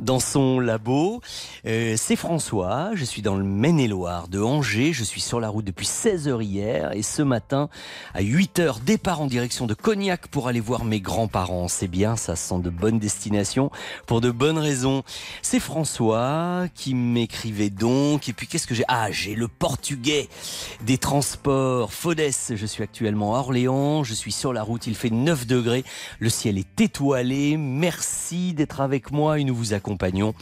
dans 0.00 0.18
son 0.18 0.58
labo. 0.58 1.20
Euh, 1.64 1.94
C'est 1.96 2.16
François, 2.16 2.90
je 2.94 3.04
suis 3.04 3.22
dans 3.22 3.36
le 3.36 3.44
Maine-et-Loire 3.44 4.26
de 4.26 4.40
Angers. 4.40 4.92
Je 4.92 5.04
suis 5.04 5.20
sur 5.20 5.38
la 5.38 5.48
route 5.48 5.64
depuis 5.64 5.86
16 5.86 6.26
heures 6.26 6.42
hier 6.42 6.90
et 6.94 7.02
ce 7.02 7.22
matin, 7.22 7.68
à 8.14 8.22
8 8.22 8.58
heures, 8.58 8.80
départ 8.80 9.20
en 9.20 9.26
direction 9.26 9.66
de 9.66 9.74
Cognac 9.74 10.26
pour 10.26 10.48
aller 10.48 10.58
voir 10.58 10.84
mes 10.84 11.00
grands-parents. 11.00 11.68
C'est 11.68 11.86
bien, 11.86 12.16
ça 12.16 12.34
sent 12.34 12.58
de 12.64 12.70
bonnes 12.70 12.98
destinations 12.98 13.70
pour 14.06 14.20
de 14.20 14.32
bonnes 14.32 14.58
raisons. 14.58 15.04
C'est 15.40 15.60
François 15.60 16.64
qui 16.74 16.94
m'écrivait 16.94 17.70
donc. 17.70 18.07
Et 18.16 18.32
puis 18.32 18.46
qu'est-ce 18.46 18.66
que 18.66 18.74
j'ai? 18.74 18.84
Ah, 18.88 19.10
j'ai 19.10 19.34
le 19.34 19.48
portugais 19.48 20.28
des 20.82 20.96
transports. 20.96 21.92
Fodès, 21.92 22.32
je 22.54 22.66
suis 22.66 22.82
actuellement 22.82 23.36
à 23.36 23.40
Orléans. 23.40 24.02
Je 24.02 24.14
suis 24.14 24.32
sur 24.32 24.54
la 24.54 24.62
route, 24.62 24.86
il 24.86 24.94
fait 24.94 25.10
9 25.10 25.46
degrés. 25.46 25.84
Le 26.18 26.30
ciel 26.30 26.56
est 26.56 26.80
étoilé. 26.80 27.58
Merci 27.58 28.54
d'être 28.54 28.80
avec 28.80 29.10
moi 29.10 29.38
et 29.38 29.44
nous 29.44 29.54
vous 29.54 29.74
accompagnons 29.74 30.34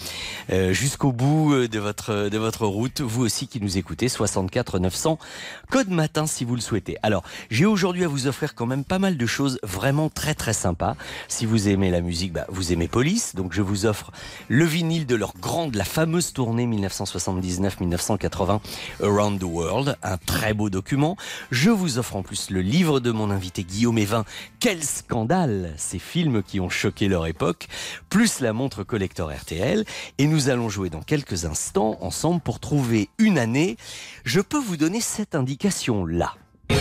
euh, 0.50 0.72
jusqu'au 0.72 1.11
bout 1.11 1.55
euh, 1.55 1.68
de 1.68 1.81
votre, 1.81 2.29
de 2.29 2.38
votre 2.38 2.66
route. 2.66 3.00
Vous 3.00 3.24
aussi 3.24 3.48
qui 3.48 3.61
nous 3.61 3.79
écoutez, 3.79 4.09
64 4.09 4.79
900, 4.79 5.18
code 5.68 5.90
matin 5.90 6.26
si 6.26 6.44
vous 6.44 6.55
le 6.55 6.61
souhaitez. 6.61 6.96
Alors, 7.02 7.24
j'ai 7.50 7.66
aujourd'hui 7.66 8.05
à 8.05 8.09
vous 8.09 8.29
offrir 8.29 8.55
quand 8.55 8.66
même 8.66 8.85
pas 8.85 9.00
mal 9.00 9.16
de 9.16 9.26
choses 9.26 9.59
vraiment 9.64 10.09
très 10.09 10.35
très 10.35 10.52
sympas. 10.52 10.96
Si 11.26 11.46
vous 11.46 11.68
aimez 11.68 11.90
la 11.90 12.00
musique, 12.00 12.33
bah, 12.33 12.46
vous 12.48 12.72
aimez 12.72 12.87
Police. 12.87 13.35
Donc 13.35 13.52
je 13.52 13.62
vous 13.62 13.87
offre 13.87 14.12
le 14.48 14.64
vinyle 14.64 15.07
de 15.07 15.16
leur 15.16 15.35
grande, 15.35 15.74
la 15.74 15.85
fameuse 15.85 16.33
tournée 16.33 16.66
1979-1980 17.47 18.61
Around 19.03 19.41
the 19.41 19.45
World. 19.45 19.97
Un 20.03 20.19
très 20.19 20.55
beau 20.55 20.71
document. 20.71 21.17
Je 21.51 21.71
vous 21.71 21.99
offre 21.99 22.17
en 22.17 22.23
plus 22.23 22.51
le 22.51 22.61
livre 22.61 23.01
de 23.01 23.11
mon 23.11 23.31
invité 23.31 23.65
Guillaume 23.65 23.99
Evin. 23.99 24.25
Quel 24.61 24.83
scandale 24.83 25.75
Ces 25.77 25.99
films 25.99 26.43
qui 26.43 26.61
ont 26.61 26.69
choqué 26.69 27.09
leur 27.09 27.27
époque. 27.27 27.69
Plus 28.11 28.41
la 28.41 28.53
montre 28.53 28.85
collector 28.85 29.31
RTL. 29.31 29.85
Et 30.19 30.27
nous 30.27 30.49
allons 30.49 30.69
jouer 30.69 30.91
dans 30.91 31.03
quelques 31.03 31.45
instants 31.45 31.97
ensemble 32.01 32.41
pour 32.41 32.61
trouver 32.61 33.09
une 33.19 33.39
année. 33.39 33.77
Je 34.25 34.41
peux 34.41 34.61
vous 34.61 34.77
donner 34.77 35.01
cette 35.01 35.35
indication-là. 35.35 36.35
Et 36.69 36.75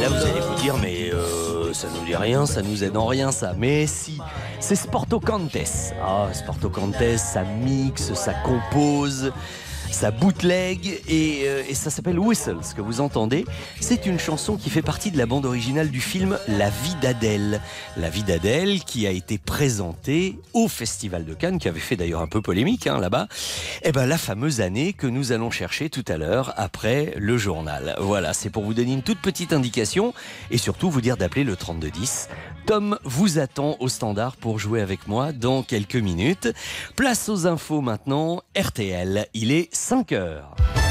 là, 0.00 0.08
vous 0.08 0.26
allez 0.26 0.40
vous 0.40 0.62
dire, 0.62 0.76
mais 0.78 1.10
euh, 1.12 1.53
ça 1.74 1.88
nous 1.92 2.04
dit 2.06 2.14
rien, 2.14 2.46
ça 2.46 2.62
nous 2.62 2.84
aide 2.84 2.96
en 2.96 3.06
rien, 3.06 3.32
ça. 3.32 3.52
Mais 3.58 3.86
si, 3.86 4.18
c'est 4.60 4.76
Sporto 4.76 5.18
Cantes. 5.20 5.56
Ah, 6.00 6.28
Sporto 6.32 6.70
Cantes, 6.70 7.18
ça 7.18 7.42
mixe, 7.42 8.14
ça 8.14 8.32
compose. 8.32 9.32
Ça 9.94 10.10
bootleg 10.10 11.00
et, 11.08 11.42
euh, 11.44 11.62
et 11.68 11.74
ça 11.74 11.88
s'appelle 11.88 12.18
Whistle, 12.18 12.56
ce 12.62 12.74
que 12.74 12.80
vous 12.80 13.00
entendez. 13.00 13.44
C'est 13.80 14.06
une 14.06 14.18
chanson 14.18 14.56
qui 14.56 14.68
fait 14.68 14.82
partie 14.82 15.12
de 15.12 15.16
la 15.16 15.24
bande 15.24 15.46
originale 15.46 15.88
du 15.88 16.00
film 16.00 16.36
La 16.48 16.68
vie 16.68 16.96
d'Adèle. 17.00 17.60
La 17.96 18.10
vie 18.10 18.24
d'Adèle 18.24 18.82
qui 18.82 19.06
a 19.06 19.10
été 19.10 19.38
présentée 19.38 20.36
au 20.52 20.66
Festival 20.66 21.24
de 21.24 21.32
Cannes, 21.32 21.60
qui 21.60 21.68
avait 21.68 21.78
fait 21.78 21.94
d'ailleurs 21.94 22.22
un 22.22 22.26
peu 22.26 22.42
polémique 22.42 22.88
hein, 22.88 22.98
là-bas. 22.98 23.28
Eh 23.84 23.92
ben 23.92 24.04
la 24.04 24.18
fameuse 24.18 24.60
année 24.60 24.94
que 24.94 25.06
nous 25.06 25.30
allons 25.30 25.52
chercher 25.52 25.88
tout 25.90 26.04
à 26.08 26.16
l'heure 26.16 26.52
après 26.56 27.14
le 27.16 27.38
journal. 27.38 27.94
Voilà, 28.00 28.32
c'est 28.32 28.50
pour 28.50 28.64
vous 28.64 28.74
donner 28.74 28.94
une 28.94 29.02
toute 29.02 29.20
petite 29.20 29.52
indication 29.52 30.12
et 30.50 30.58
surtout 30.58 30.90
vous 30.90 31.02
dire 31.02 31.16
d'appeler 31.16 31.44
le 31.44 31.54
3210. 31.54 32.28
Tom 32.66 32.98
vous 33.04 33.38
attend 33.38 33.76
au 33.78 33.88
standard 33.88 34.36
pour 34.36 34.58
jouer 34.58 34.80
avec 34.80 35.06
moi 35.06 35.32
dans 35.32 35.62
quelques 35.62 35.96
minutes. 35.96 36.48
Place 36.96 37.28
aux 37.28 37.46
infos 37.46 37.80
maintenant. 37.80 38.42
RTL, 38.56 39.26
il 39.34 39.52
est 39.52 39.68
5 39.86 40.12
heures. 40.12 40.83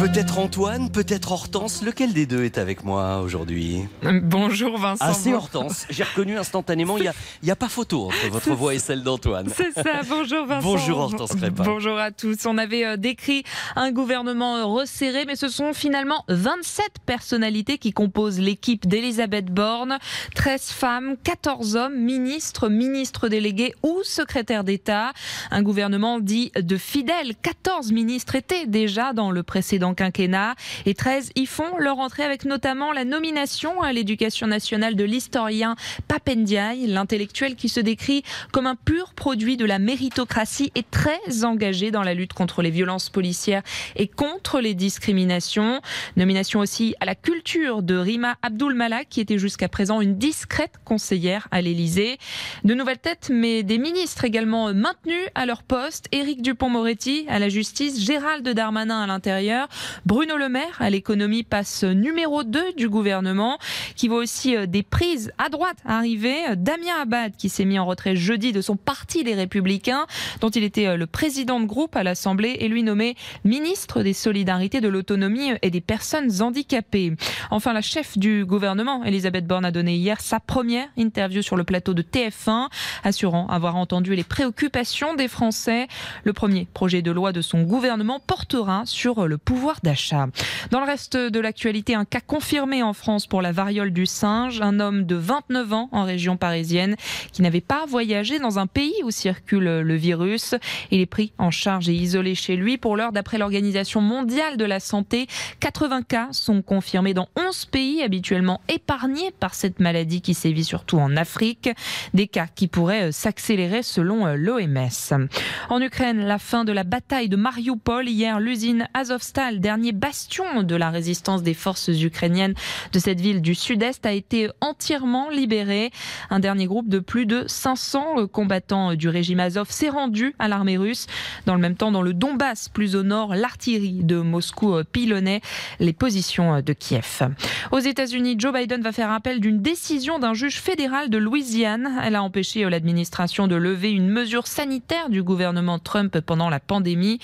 Peut-être 0.00 0.38
Antoine, 0.38 0.90
peut-être 0.90 1.30
Hortense. 1.30 1.82
Lequel 1.82 2.14
des 2.14 2.24
deux 2.24 2.44
est 2.44 2.56
avec 2.56 2.84
moi 2.84 3.20
aujourd'hui 3.20 3.82
Bonjour 4.22 4.78
Vincent. 4.78 5.04
Ah, 5.06 5.12
c'est 5.12 5.34
Hortense. 5.34 5.86
J'ai 5.90 6.04
reconnu 6.04 6.38
instantanément. 6.38 6.96
Il 6.96 7.02
n'y 7.02 7.08
a, 7.08 7.12
y 7.42 7.50
a 7.50 7.56
pas 7.56 7.68
photo 7.68 8.06
entre 8.06 8.30
votre 8.30 8.54
voix 8.54 8.72
et 8.72 8.78
celle 8.78 9.02
d'Antoine. 9.02 9.50
C'est 9.54 9.72
ça, 9.72 10.00
bonjour 10.08 10.46
Vincent. 10.46 10.66
Bonjour 10.66 10.98
Hortense 11.00 11.34
Crépin. 11.34 11.64
Bonjour 11.64 11.98
à 11.98 12.12
tous. 12.12 12.46
On 12.46 12.56
avait 12.56 12.86
euh, 12.86 12.96
décrit 12.96 13.44
un 13.76 13.92
gouvernement 13.92 14.72
resserré, 14.72 15.26
mais 15.26 15.36
ce 15.36 15.48
sont 15.48 15.74
finalement 15.74 16.24
27 16.28 16.92
personnalités 17.04 17.76
qui 17.76 17.92
composent 17.92 18.40
l'équipe 18.40 18.88
d'Elisabeth 18.88 19.52
Borne. 19.52 19.98
13 20.34 20.70
femmes, 20.70 21.16
14 21.24 21.76
hommes, 21.76 21.98
ministres, 21.98 22.70
ministres 22.70 23.28
délégués 23.28 23.74
ou 23.82 23.98
secrétaires 24.02 24.64
d'État. 24.64 25.12
Un 25.50 25.62
gouvernement 25.62 26.20
dit 26.20 26.52
de 26.56 26.78
fidèles. 26.78 27.34
14 27.42 27.92
ministres 27.92 28.34
étaient 28.34 28.64
déjà 28.66 29.12
dans 29.12 29.30
le 29.30 29.42
précédent 29.42 29.89
quinquennat 29.94 30.54
et 30.86 30.94
13 30.94 31.30
y 31.36 31.46
font 31.46 31.78
leur 31.78 31.98
entrée 31.98 32.22
avec 32.22 32.44
notamment 32.44 32.92
la 32.92 33.04
nomination 33.04 33.82
à 33.82 33.92
l'éducation 33.92 34.46
nationale 34.46 34.96
de 34.96 35.04
l'historien 35.04 35.76
Papendiaï, 36.08 36.86
l'intellectuel 36.86 37.56
qui 37.56 37.68
se 37.68 37.80
décrit 37.80 38.22
comme 38.52 38.66
un 38.66 38.76
pur 38.76 39.14
produit 39.14 39.56
de 39.56 39.64
la 39.64 39.78
méritocratie 39.78 40.72
et 40.74 40.82
très 40.82 41.44
engagé 41.44 41.90
dans 41.90 42.02
la 42.02 42.14
lutte 42.14 42.32
contre 42.32 42.62
les 42.62 42.70
violences 42.70 43.10
policières 43.10 43.62
et 43.96 44.08
contre 44.08 44.60
les 44.60 44.74
discriminations. 44.74 45.80
Nomination 46.16 46.60
aussi 46.60 46.94
à 47.00 47.04
la 47.04 47.14
culture 47.14 47.82
de 47.82 47.96
Rima 47.96 48.36
Abdul 48.42 48.74
Malak 48.74 49.08
qui 49.08 49.20
était 49.20 49.38
jusqu'à 49.38 49.68
présent 49.68 50.00
une 50.00 50.16
discrète 50.16 50.74
conseillère 50.84 51.48
à 51.50 51.60
l'Élysée. 51.60 52.18
De 52.64 52.74
nouvelles 52.74 52.98
têtes 52.98 53.30
mais 53.32 53.62
des 53.62 53.78
ministres 53.78 54.24
également 54.24 54.72
maintenus 54.74 55.26
à 55.34 55.46
leur 55.46 55.62
poste. 55.62 56.06
Éric 56.12 56.42
Dupont-Moretti 56.42 57.26
à 57.28 57.38
la 57.38 57.48
justice, 57.48 58.04
Gérald 58.04 58.48
Darmanin 58.48 59.02
à 59.02 59.06
l'intérieur, 59.06 59.68
Bruno 60.06 60.36
Le 60.36 60.48
Maire 60.48 60.76
à 60.80 60.90
l'économie 60.90 61.42
passe 61.42 61.84
numéro 61.84 62.44
2 62.44 62.74
du 62.76 62.88
gouvernement 62.88 63.58
qui 63.96 64.08
voit 64.08 64.18
aussi 64.18 64.56
euh, 64.56 64.66
des 64.66 64.82
prises 64.82 65.32
à 65.38 65.48
droite 65.48 65.76
arriver. 65.84 66.36
Damien 66.56 67.00
Abad 67.02 67.36
qui 67.36 67.48
s'est 67.48 67.64
mis 67.64 67.78
en 67.78 67.86
retrait 67.86 68.16
jeudi 68.16 68.52
de 68.52 68.60
son 68.60 68.76
parti 68.76 69.22
Les 69.22 69.34
Républicains 69.34 70.06
dont 70.40 70.50
il 70.50 70.64
était 70.64 70.86
euh, 70.86 70.96
le 70.96 71.06
président 71.06 71.60
de 71.60 71.66
groupe 71.66 71.96
à 71.96 72.02
l'Assemblée 72.02 72.56
et 72.60 72.68
lui 72.68 72.82
nommé 72.82 73.16
ministre 73.44 74.02
des 74.02 74.12
Solidarités, 74.12 74.80
de 74.80 74.88
l'Autonomie 74.88 75.52
et 75.62 75.70
des 75.70 75.80
Personnes 75.80 76.42
handicapées. 76.42 77.14
Enfin, 77.50 77.72
la 77.72 77.82
chef 77.82 78.18
du 78.18 78.44
gouvernement, 78.44 79.04
Elisabeth 79.04 79.46
Borne, 79.46 79.64
a 79.64 79.70
donné 79.70 79.94
hier 79.94 80.20
sa 80.20 80.40
première 80.40 80.88
interview 80.96 81.42
sur 81.42 81.56
le 81.56 81.64
plateau 81.64 81.94
de 81.94 82.02
TF1, 82.02 82.68
assurant 83.04 83.46
avoir 83.48 83.76
entendu 83.76 84.14
les 84.14 84.24
préoccupations 84.24 85.14
des 85.14 85.28
Français. 85.28 85.88
Le 86.24 86.32
premier 86.32 86.66
projet 86.72 87.02
de 87.02 87.10
loi 87.10 87.32
de 87.32 87.40
son 87.40 87.62
gouvernement 87.62 88.20
portera 88.20 88.82
sur 88.84 89.26
le 89.26 89.38
pouvoir 89.38 89.59
d'achat. 89.82 90.28
Dans 90.70 90.80
le 90.80 90.86
reste 90.86 91.16
de 91.16 91.40
l'actualité, 91.40 91.94
un 91.94 92.04
cas 92.04 92.20
confirmé 92.20 92.82
en 92.82 92.92
France 92.92 93.26
pour 93.26 93.42
la 93.42 93.52
variole 93.52 93.92
du 93.92 94.06
singe, 94.06 94.60
un 94.60 94.80
homme 94.80 95.04
de 95.04 95.16
29 95.16 95.72
ans 95.72 95.88
en 95.92 96.04
région 96.04 96.36
parisienne 96.36 96.96
qui 97.32 97.42
n'avait 97.42 97.60
pas 97.60 97.84
voyagé 97.86 98.38
dans 98.38 98.58
un 98.58 98.66
pays 98.66 98.94
où 99.04 99.10
circule 99.10 99.80
le 99.80 99.94
virus. 99.94 100.54
Il 100.90 101.00
est 101.00 101.06
pris 101.06 101.32
en 101.38 101.50
charge 101.50 101.88
et 101.88 101.94
isolé 101.94 102.34
chez 102.34 102.56
lui. 102.56 102.78
Pour 102.78 102.96
l'heure, 102.96 103.12
d'après 103.12 103.38
l'Organisation 103.38 104.00
mondiale 104.00 104.56
de 104.56 104.64
la 104.64 104.80
santé, 104.80 105.26
80 105.60 106.02
cas 106.02 106.28
sont 106.32 106.62
confirmés 106.62 107.14
dans 107.14 107.28
11 107.36 107.66
pays 107.66 108.02
habituellement 108.02 108.60
épargnés 108.68 109.30
par 109.38 109.54
cette 109.54 109.80
maladie 109.80 110.22
qui 110.22 110.34
sévit 110.34 110.64
surtout 110.64 110.98
en 110.98 111.16
Afrique. 111.16 111.70
Des 112.14 112.26
cas 112.26 112.46
qui 112.54 112.68
pourraient 112.68 113.08
euh, 113.08 113.12
s'accélérer 113.12 113.82
selon 113.82 114.26
euh, 114.26 114.36
l'OMS. 114.36 115.28
En 115.68 115.80
Ukraine, 115.80 116.24
la 116.24 116.38
fin 116.38 116.64
de 116.64 116.72
la 116.72 116.84
bataille 116.84 117.28
de 117.28 117.36
Mariupol. 117.36 118.08
Hier, 118.08 118.40
l'usine 118.40 118.88
Azovstal, 118.94 119.49
dernier 119.58 119.92
bastion 119.92 120.62
de 120.62 120.76
la 120.76 120.90
résistance 120.90 121.42
des 121.42 121.54
forces 121.54 121.88
ukrainiennes 121.88 122.54
de 122.92 122.98
cette 122.98 123.20
ville 123.20 123.42
du 123.42 123.54
sud-est, 123.54 124.06
a 124.06 124.12
été 124.12 124.48
entièrement 124.60 125.30
libérée. 125.30 125.90
Un 126.30 126.38
dernier 126.38 126.66
groupe 126.66 126.88
de 126.88 127.00
plus 127.00 127.26
de 127.26 127.44
500 127.46 128.28
combattants 128.28 128.94
du 128.94 129.08
régime 129.08 129.40
Azov 129.40 129.70
s'est 129.70 129.88
rendu 129.88 130.34
à 130.38 130.46
l'armée 130.46 130.76
russe. 130.76 131.06
Dans 131.46 131.54
le 131.54 131.60
même 131.60 131.74
temps, 131.74 131.90
dans 131.90 132.02
le 132.02 132.14
Donbass, 132.14 132.68
plus 132.68 132.94
au 132.94 133.02
nord, 133.02 133.34
l'artillerie 133.34 134.04
de 134.04 134.20
Moscou 134.20 134.76
pilonnait 134.92 135.40
les 135.78 135.92
positions 135.92 136.60
de 136.60 136.72
Kiev. 136.72 137.28
Aux 137.72 137.78
États-Unis, 137.78 138.36
Joe 138.38 138.52
Biden 138.52 138.82
va 138.82 138.92
faire 138.92 139.10
appel 139.10 139.40
d'une 139.40 139.60
décision 139.60 140.18
d'un 140.18 140.34
juge 140.34 140.60
fédéral 140.60 141.10
de 141.10 141.18
Louisiane. 141.18 142.00
Elle 142.02 142.14
a 142.14 142.22
empêché 142.22 142.68
l'administration 142.68 143.46
de 143.46 143.56
lever 143.56 143.90
une 143.90 144.08
mesure 144.08 144.46
sanitaire 144.46 145.08
du 145.08 145.22
gouvernement 145.22 145.78
Trump 145.78 146.20
pendant 146.20 146.50
la 146.50 146.60
pandémie 146.60 147.18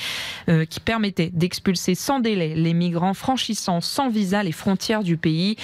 euh, 0.49 0.65
qui 0.65 0.81
permettait 0.81 1.31
d'expulser 1.33 1.95
sans 1.95 2.15
sans 2.16 2.20
délai 2.20 2.55
les 2.55 2.72
migrants 2.72 3.12
franchissant 3.12 3.83
sans 3.83 4.09
visa 4.09 4.42
les 4.42 4.52
frontières 4.52 5.02
du 5.02 5.18
pays, 5.18 5.57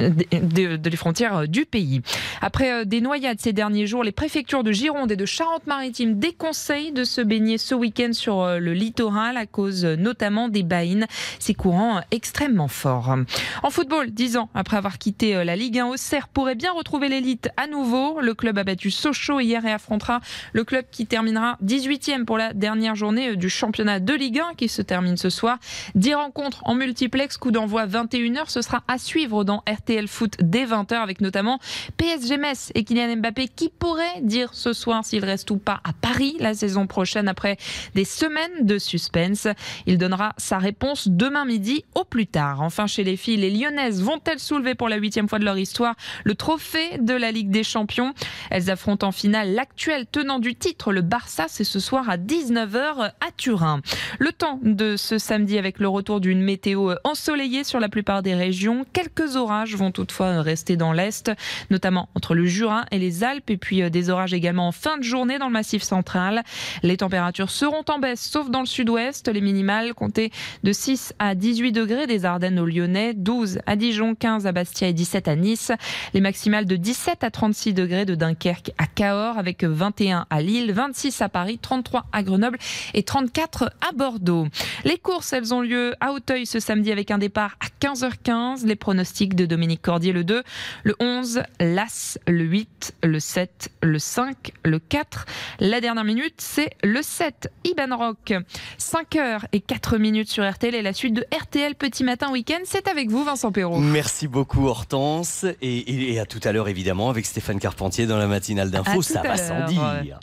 euh, 0.00 0.10
de, 0.32 0.76
de 0.76 0.90
les 0.90 0.96
frontières 0.96 1.46
du 1.46 1.64
pays. 1.64 2.00
Après 2.40 2.72
euh, 2.72 2.84
des 2.84 3.00
noyades 3.00 3.38
ces 3.40 3.52
derniers 3.52 3.86
jours, 3.86 4.02
les 4.02 4.10
préfectures 4.10 4.64
de 4.64 4.72
Gironde 4.72 5.12
et 5.12 5.16
de 5.16 5.24
Charente-Maritime 5.26 6.18
déconseillent 6.18 6.90
de 6.90 7.04
se 7.04 7.20
baigner 7.20 7.56
ce 7.56 7.76
week-end 7.76 8.12
sur 8.12 8.40
euh, 8.40 8.58
le 8.58 8.72
littoral 8.72 9.36
à 9.36 9.46
cause 9.46 9.84
euh, 9.84 9.94
notamment 9.94 10.48
des 10.48 10.64
baïnes, 10.64 11.06
ces 11.38 11.54
courants 11.54 11.98
euh, 11.98 12.00
extrêmement 12.10 12.68
forts. 12.68 13.14
En 13.62 13.70
football, 13.70 14.10
dix 14.10 14.36
ans 14.36 14.48
après 14.54 14.76
avoir 14.76 14.98
quitté 14.98 15.36
euh, 15.36 15.44
la 15.44 15.54
Ligue 15.56 15.78
1, 15.78 15.86
Auxerre 15.86 16.28
pourrait 16.28 16.54
bien 16.54 16.72
retrouver 16.72 17.08
l'élite 17.08 17.50
à 17.56 17.66
nouveau. 17.68 18.20
Le 18.20 18.34
club 18.34 18.58
a 18.58 18.64
battu 18.64 18.90
Sochaux 18.90 19.38
hier 19.38 19.64
et 19.64 19.72
affrontera 19.72 20.20
le 20.52 20.64
club 20.64 20.84
qui 20.90 21.06
terminera 21.06 21.58
18e 21.64 22.24
pour 22.24 22.38
la 22.38 22.52
dernière 22.52 22.96
journée 22.96 23.30
euh, 23.30 23.36
du 23.36 23.48
championnat 23.48 24.00
de 24.00 24.14
Ligue 24.14 24.40
1 24.40 24.54
qui 24.56 24.68
se 24.68 24.82
termine 24.82 25.16
ce 25.16 25.30
soir. 25.30 25.58
10 25.94 26.14
rencontres 26.14 26.62
en 26.64 26.74
multiplex, 26.74 27.36
coup 27.36 27.50
d'envoi 27.50 27.86
21h. 27.86 28.48
Ce 28.48 28.62
sera 28.62 28.82
à 28.88 28.98
suivre 28.98 29.44
dans 29.44 29.62
RTL 29.68 30.08
Foot 30.08 30.36
dès 30.40 30.64
20h 30.64 30.94
avec 30.94 31.20
notamment 31.20 31.58
PSG 31.96 32.36
Metz 32.38 32.72
et 32.74 32.84
Kylian 32.84 33.16
Mbappé 33.16 33.48
qui 33.48 33.68
pourrait 33.68 34.20
dire 34.22 34.54
ce 34.54 34.72
soir 34.72 35.04
s'il 35.04 35.24
reste 35.24 35.50
ou 35.50 35.56
pas 35.56 35.80
à 35.84 35.92
Paris 35.92 36.36
la 36.40 36.54
saison 36.54 36.86
prochaine 36.86 37.28
après 37.28 37.56
des 37.94 38.04
semaines 38.04 38.66
de 38.66 38.78
suspense. 38.78 39.48
Il 39.86 39.98
donnera 39.98 40.32
sa 40.38 40.58
réponse 40.58 41.08
demain 41.08 41.44
midi 41.44 41.84
au 41.94 42.04
plus 42.04 42.26
tard. 42.26 42.62
Enfin, 42.62 42.86
chez 42.86 43.04
les 43.04 43.16
filles, 43.16 43.36
les 43.36 43.50
Lyonnaises 43.50 44.02
vont-elles 44.02 44.38
soulever 44.38 44.74
pour 44.74 44.88
la 44.88 44.96
huitième 44.96 45.28
fois 45.28 45.38
de 45.38 45.44
leur 45.44 45.58
histoire 45.58 45.94
le 46.24 46.34
trophée 46.34 46.98
de 46.98 47.14
la 47.14 47.32
Ligue 47.32 47.50
des 47.50 47.64
Champions? 47.64 48.14
Elles 48.50 48.70
affrontent 48.70 49.06
en 49.06 49.12
finale 49.12 49.52
l'actuel 49.52 50.06
tenant 50.06 50.38
du 50.38 50.54
titre, 50.54 50.92
le 50.92 51.02
Barça. 51.02 51.46
C'est 51.48 51.64
ce 51.64 51.80
soir 51.80 52.08
à 52.08 52.16
19h 52.16 53.12
à 53.20 53.30
Turin. 53.36 53.80
Le 54.18 54.32
temps 54.32 54.58
de 54.62 54.96
ce 54.96 55.18
samedi 55.18 55.58
avec 55.58 55.78
le 55.82 55.88
retour 55.88 56.20
d'une 56.20 56.40
météo 56.40 56.94
ensoleillée 57.04 57.64
sur 57.64 57.80
la 57.80 57.88
plupart 57.88 58.22
des 58.22 58.34
régions. 58.34 58.86
Quelques 58.92 59.36
orages 59.36 59.76
vont 59.76 59.90
toutefois 59.90 60.40
rester 60.40 60.76
dans 60.76 60.92
l'Est, 60.92 61.30
notamment 61.70 62.08
entre 62.14 62.34
le 62.34 62.46
Jura 62.46 62.86
et 62.90 62.98
les 62.98 63.24
Alpes, 63.24 63.50
et 63.50 63.56
puis 63.56 63.82
euh, 63.82 63.90
des 63.90 64.08
orages 64.08 64.32
également 64.32 64.68
en 64.68 64.72
fin 64.72 64.96
de 64.96 65.02
journée 65.02 65.38
dans 65.38 65.48
le 65.48 65.52
massif 65.52 65.82
central. 65.82 66.42
Les 66.82 66.96
températures 66.96 67.50
seront 67.50 67.84
en 67.88 67.98
baisse, 67.98 68.22
sauf 68.22 68.48
dans 68.48 68.60
le 68.60 68.66
sud-ouest. 68.66 69.28
Les 69.28 69.40
minimales 69.40 69.92
comptées 69.92 70.30
de 70.62 70.72
6 70.72 71.14
à 71.18 71.34
18 71.34 71.72
degrés 71.72 72.06
des 72.06 72.24
Ardennes 72.24 72.60
au 72.60 72.66
Lyonnais, 72.66 73.12
12 73.14 73.58
à 73.66 73.76
Dijon, 73.76 74.14
15 74.14 74.46
à 74.46 74.52
Bastia 74.52 74.88
et 74.88 74.92
17 74.92 75.26
à 75.28 75.36
Nice. 75.36 75.72
Les 76.14 76.20
maximales 76.20 76.66
de 76.66 76.76
17 76.76 77.24
à 77.24 77.30
36 77.30 77.74
degrés 77.74 78.06
de 78.06 78.14
Dunkerque 78.14 78.70
à 78.78 78.86
Cahors, 78.86 79.36
avec 79.36 79.64
21 79.64 80.26
à 80.30 80.40
Lille, 80.40 80.72
26 80.72 81.20
à 81.22 81.28
Paris, 81.28 81.58
33 81.60 82.06
à 82.12 82.22
Grenoble 82.22 82.58
et 82.94 83.02
34 83.02 83.72
à 83.80 83.92
Bordeaux. 83.92 84.46
Les 84.84 84.98
courses, 84.98 85.32
elles 85.32 85.52
ont 85.52 85.60
lieu 85.60 85.71
à 86.00 86.12
Auteuil 86.12 86.46
ce 86.46 86.60
samedi 86.60 86.90
avec 86.92 87.10
un 87.10 87.18
départ 87.18 87.56
à 87.60 87.66
15h15. 87.86 88.64
Les 88.66 88.76
pronostics 88.76 89.34
de 89.34 89.46
Dominique 89.46 89.82
Cordier 89.82 90.12
le 90.12 90.24
2, 90.24 90.42
le 90.84 90.96
11, 91.00 91.42
l'As, 91.60 92.18
le 92.26 92.44
8, 92.44 92.94
le 93.02 93.20
7, 93.20 93.70
le 93.82 93.98
5, 93.98 94.52
le 94.64 94.78
4. 94.78 95.26
La 95.60 95.80
dernière 95.80 96.04
minute, 96.04 96.34
c'est 96.38 96.70
le 96.82 97.02
7, 97.02 97.50
Iban 97.64 97.96
Rock. 97.96 98.32
5h 98.78 99.40
et 99.52 99.60
4 99.60 99.98
minutes 99.98 100.28
sur 100.30 100.48
RTL 100.50 100.74
et 100.74 100.82
la 100.82 100.92
suite 100.92 101.14
de 101.14 101.24
RTL 101.36 101.74
Petit 101.74 102.04
Matin 102.04 102.30
Week-end, 102.32 102.60
c'est 102.64 102.88
avec 102.88 103.10
vous 103.10 103.24
Vincent 103.24 103.52
Perrault. 103.52 103.78
Merci 103.78 104.28
beaucoup 104.28 104.66
Hortense 104.66 105.44
et, 105.60 105.76
et- 105.78 106.12
et 106.14 106.20
à 106.20 106.26
tout 106.26 106.40
à 106.44 106.52
l'heure 106.52 106.68
évidemment 106.68 107.10
avec 107.10 107.26
Stéphane 107.26 107.58
Carpentier 107.58 108.06
dans 108.06 108.18
la 108.18 108.26
matinale 108.26 108.70
d'info, 108.70 109.02
ça 109.02 109.22
va 109.22 109.36
sans 109.36 109.64
dire. 109.66 110.18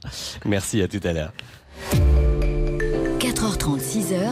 Merci 0.46 0.82
à 0.82 0.88
tout 0.88 1.00
à 1.04 1.14
l'heure. 1.14 1.34
4h30, 3.20 3.80
6h, 3.80 4.32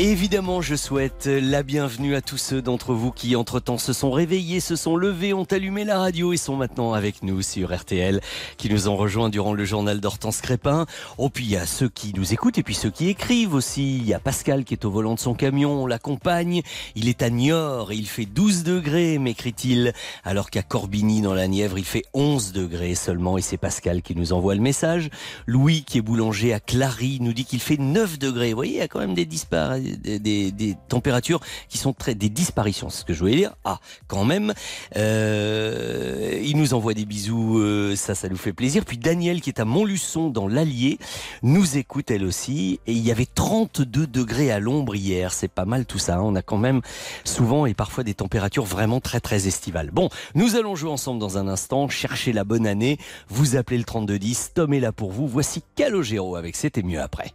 Évidemment, 0.00 0.62
je 0.62 0.76
souhaite 0.76 1.26
la 1.26 1.64
bienvenue 1.64 2.14
à 2.14 2.20
tous 2.20 2.36
ceux 2.36 2.62
d'entre 2.62 2.94
vous 2.94 3.10
qui, 3.10 3.34
entre-temps, 3.34 3.78
se 3.78 3.92
sont 3.92 4.12
réveillés, 4.12 4.60
se 4.60 4.76
sont 4.76 4.94
levés, 4.94 5.34
ont 5.34 5.42
allumé 5.42 5.84
la 5.84 5.98
radio 5.98 6.32
et 6.32 6.36
sont 6.36 6.54
maintenant 6.54 6.92
avec 6.92 7.24
nous 7.24 7.42
sur 7.42 7.76
RTL, 7.76 8.20
qui 8.58 8.70
nous 8.70 8.88
ont 8.88 8.94
rejoints 8.94 9.28
durant 9.28 9.54
le 9.54 9.64
journal 9.64 9.98
d'Hortense 9.98 10.40
Crépin. 10.40 10.86
Oh, 11.16 11.30
puis 11.30 11.46
il 11.46 11.50
y 11.50 11.56
a 11.56 11.66
ceux 11.66 11.88
qui 11.88 12.12
nous 12.14 12.32
écoutent 12.32 12.58
et 12.58 12.62
puis 12.62 12.76
ceux 12.76 12.90
qui 12.90 13.08
écrivent 13.08 13.54
aussi. 13.54 13.96
Il 13.96 14.06
y 14.06 14.14
a 14.14 14.20
Pascal 14.20 14.64
qui 14.64 14.74
est 14.74 14.84
au 14.84 14.90
volant 14.92 15.16
de 15.16 15.18
son 15.18 15.34
camion, 15.34 15.82
on 15.82 15.86
l'accompagne. 15.88 16.62
Il 16.94 17.08
est 17.08 17.20
à 17.20 17.28
Niort 17.28 17.90
et 17.90 17.96
il 17.96 18.06
fait 18.06 18.24
12 18.24 18.62
degrés, 18.62 19.18
m'écrit-il, 19.18 19.94
alors 20.22 20.50
qu'à 20.50 20.62
Corbigny, 20.62 21.22
dans 21.22 21.34
la 21.34 21.48
Nièvre, 21.48 21.76
il 21.76 21.84
fait 21.84 22.04
11 22.14 22.52
degrés 22.52 22.94
seulement 22.94 23.36
et 23.36 23.42
c'est 23.42 23.56
Pascal 23.56 24.02
qui 24.02 24.14
nous 24.14 24.32
envoie 24.32 24.54
le 24.54 24.60
message. 24.60 25.10
Louis, 25.46 25.82
qui 25.82 25.98
est 25.98 26.02
boulanger 26.02 26.54
à 26.54 26.60
Clary, 26.60 27.18
nous 27.20 27.32
dit 27.32 27.44
qu'il 27.44 27.60
fait 27.60 27.78
9 27.78 28.20
degrés. 28.20 28.50
Vous 28.50 28.58
voyez, 28.58 28.74
il 28.74 28.78
y 28.78 28.82
a 28.82 28.86
quand 28.86 29.00
même 29.00 29.14
des 29.14 29.26
disparitions 29.26 29.87
des, 29.96 30.76
températures 30.88 31.40
qui 31.68 31.78
sont 31.78 31.92
très 31.92 32.14
des 32.14 32.28
disparitions, 32.28 32.90
c'est 32.90 33.00
ce 33.00 33.04
que 33.04 33.12
je 33.12 33.20
voulais 33.20 33.36
dire. 33.36 33.54
Ah, 33.64 33.80
quand 34.06 34.24
même, 34.24 34.54
euh, 34.96 36.40
il 36.42 36.56
nous 36.56 36.74
envoie 36.74 36.94
des 36.94 37.04
bisous, 37.04 37.58
euh, 37.58 37.96
ça, 37.96 38.14
ça 38.14 38.28
nous 38.28 38.36
fait 38.36 38.52
plaisir. 38.52 38.84
Puis 38.84 38.98
Daniel 38.98 39.40
qui 39.40 39.50
est 39.50 39.60
à 39.60 39.64
Montluçon 39.64 40.30
dans 40.30 40.48
l'Allier 40.48 40.98
nous 41.42 41.76
écoute 41.76 42.10
elle 42.10 42.24
aussi. 42.24 42.80
Et 42.86 42.92
il 42.92 43.04
y 43.04 43.10
avait 43.10 43.26
32 43.26 44.06
degrés 44.06 44.50
à 44.50 44.58
l'ombre 44.58 44.94
hier, 44.94 45.32
c'est 45.32 45.48
pas 45.48 45.64
mal 45.64 45.86
tout 45.86 45.98
ça. 45.98 46.16
hein. 46.16 46.22
On 46.22 46.34
a 46.34 46.42
quand 46.42 46.58
même 46.58 46.80
souvent 47.24 47.66
et 47.66 47.74
parfois 47.74 48.04
des 48.04 48.14
températures 48.14 48.64
vraiment 48.64 49.00
très 49.00 49.20
très 49.20 49.46
estivales. 49.46 49.90
Bon, 49.90 50.08
nous 50.34 50.56
allons 50.56 50.74
jouer 50.74 50.90
ensemble 50.90 51.20
dans 51.20 51.38
un 51.38 51.48
instant, 51.48 51.88
chercher 51.88 52.32
la 52.32 52.44
bonne 52.44 52.66
année. 52.66 52.98
Vous 53.28 53.56
appelez 53.56 53.78
le 53.78 53.84
3210, 53.84 54.52
Tom 54.54 54.72
est 54.72 54.80
là 54.80 54.92
pour 54.92 55.12
vous. 55.12 55.26
Voici 55.26 55.62
Calogero 55.76 56.36
avec 56.36 56.56
C'était 56.56 56.82
mieux 56.82 57.00
après. 57.00 57.32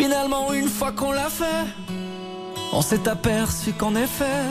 Finalement, 0.00 0.52
une 0.52 0.68
fois 0.68 0.92
qu'on 0.92 1.10
l'a 1.10 1.28
fait, 1.28 1.66
on 2.72 2.80
s'est 2.82 3.08
aperçu 3.08 3.72
qu'en 3.72 3.96
effet, 3.96 4.44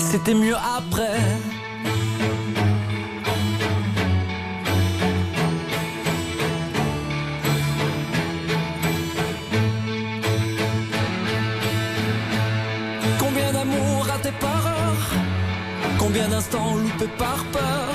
c'était 0.00 0.32
mieux 0.32 0.56
après. 0.56 1.20
Combien 13.18 13.52
d'amour 13.52 14.06
raté 14.06 14.30
par 14.40 14.66
heure 14.66 15.10
Combien 15.98 16.26
d'instants 16.28 16.74
loupés 16.76 17.12
par 17.18 17.44
peur? 17.52 17.92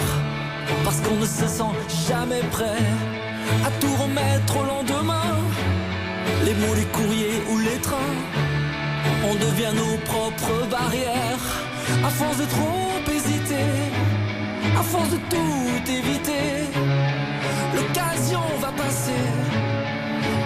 Parce 0.84 1.02
qu'on 1.02 1.16
ne 1.16 1.26
se 1.26 1.48
sent 1.48 1.74
jamais 2.08 2.44
prêt 2.52 3.23
à 3.68 3.72
tout 3.80 3.96
remettre 4.04 4.58
au 4.58 4.66
lendemain. 4.66 5.32
Les 6.46 6.54
mots, 6.54 6.76
les 6.76 6.90
courriers 6.98 7.42
ou 7.52 7.60
les 7.60 7.80
trains, 7.88 8.18
on 9.30 9.36
devient 9.36 9.74
nos 9.76 9.98
propres 10.12 10.68
barrières. 10.70 11.46
À 12.06 12.10
force 12.10 12.38
de 12.38 12.46
trop 12.46 13.12
hésiter, 13.16 13.70
à 14.78 14.84
force 14.84 15.10
de 15.10 15.20
tout 15.34 15.92
éviter, 16.00 16.48
l'occasion 17.76 18.44
va 18.62 18.72
passer. 18.84 19.24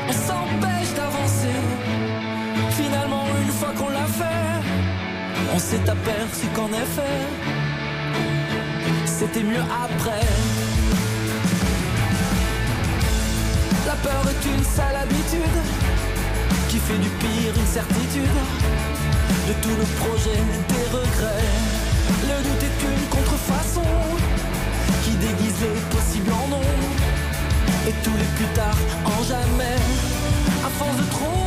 On 0.10 0.14
s'empêche 0.28 0.92
d'avancer. 0.96 1.60
Finalement, 2.72 3.26
une 3.44 3.54
fois 3.60 3.74
qu'on 3.78 3.90
l'a 3.90 4.08
fait, 4.22 4.48
on 5.54 5.60
s'est 5.60 5.90
aperçu 5.90 6.48
qu'en 6.56 6.70
effet, 6.70 7.20
c'était 9.06 9.44
mieux 9.44 9.66
après. 9.86 10.57
Peur 14.04 14.24
est 14.30 14.46
une 14.48 14.64
sale 14.64 14.96
habitude 14.96 15.58
qui 16.70 16.78
fait 16.78 16.98
du 16.98 17.10
pire 17.10 17.54
une 17.56 17.66
certitude. 17.66 18.38
De 19.48 19.54
tout 19.62 19.76
le 19.78 19.86
projet, 20.02 20.40
des 20.70 20.86
regrets. 20.96 21.48
Le 22.30 22.44
doute 22.44 22.64
est 22.64 22.80
une 22.92 23.08
contrefaçon 23.10 23.90
qui 25.04 25.12
déguise 25.12 25.60
le 25.62 25.96
possible 25.96 26.32
en 26.32 26.48
non. 26.50 26.68
Et 27.88 27.94
tous 28.04 28.18
les 28.18 28.30
plus 28.36 28.54
tard 28.54 28.78
en 29.06 29.24
jamais. 29.24 29.80
À 30.66 30.70
force 30.70 30.98
de 30.98 31.10
trop 31.10 31.47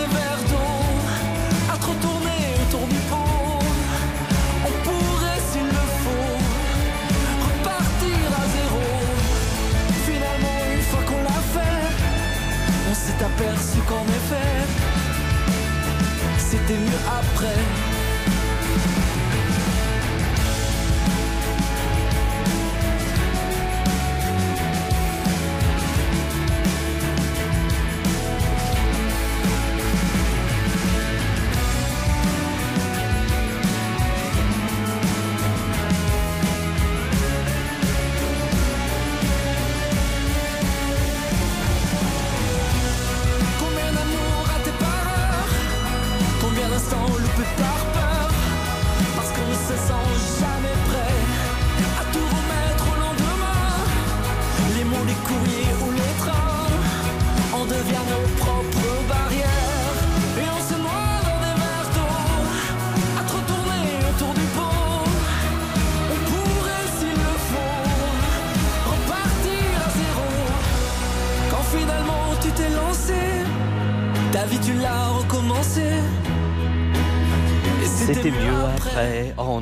c'était 16.51 16.77
mieux 16.77 16.99
après. 17.07 17.90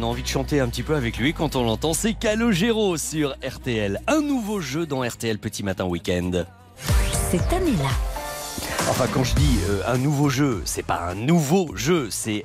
Envie 0.10 0.24
de 0.24 0.28
chanter 0.28 0.60
un 0.60 0.68
petit 0.68 0.84
peu 0.84 0.96
avec 0.96 1.18
lui 1.18 1.34
quand 1.34 1.56
on 1.56 1.64
l'entend. 1.64 1.94
C'est 1.94 2.14
Calogero 2.14 2.98
sur 2.98 3.36
RTL. 3.48 4.02
Un 4.08 4.22
nouveau 4.22 4.60
jeu 4.60 4.86
dans 4.86 5.08
RTL 5.08 5.38
Petit 5.38 5.64
Matin 5.64 5.86
Week-end. 5.86 6.46
Cette 7.32 7.54
année-là, 7.54 7.92
Enfin, 9.02 9.12
quand 9.14 9.24
je 9.24 9.34
dis 9.36 9.60
euh, 9.70 9.82
un 9.88 9.98
nouveau 9.98 10.28
jeu, 10.28 10.62
c'est 10.66 10.86
pas 10.86 11.10
un 11.10 11.16
nouveau 11.16 11.74
jeu, 11.74 12.10
c'est 12.10 12.44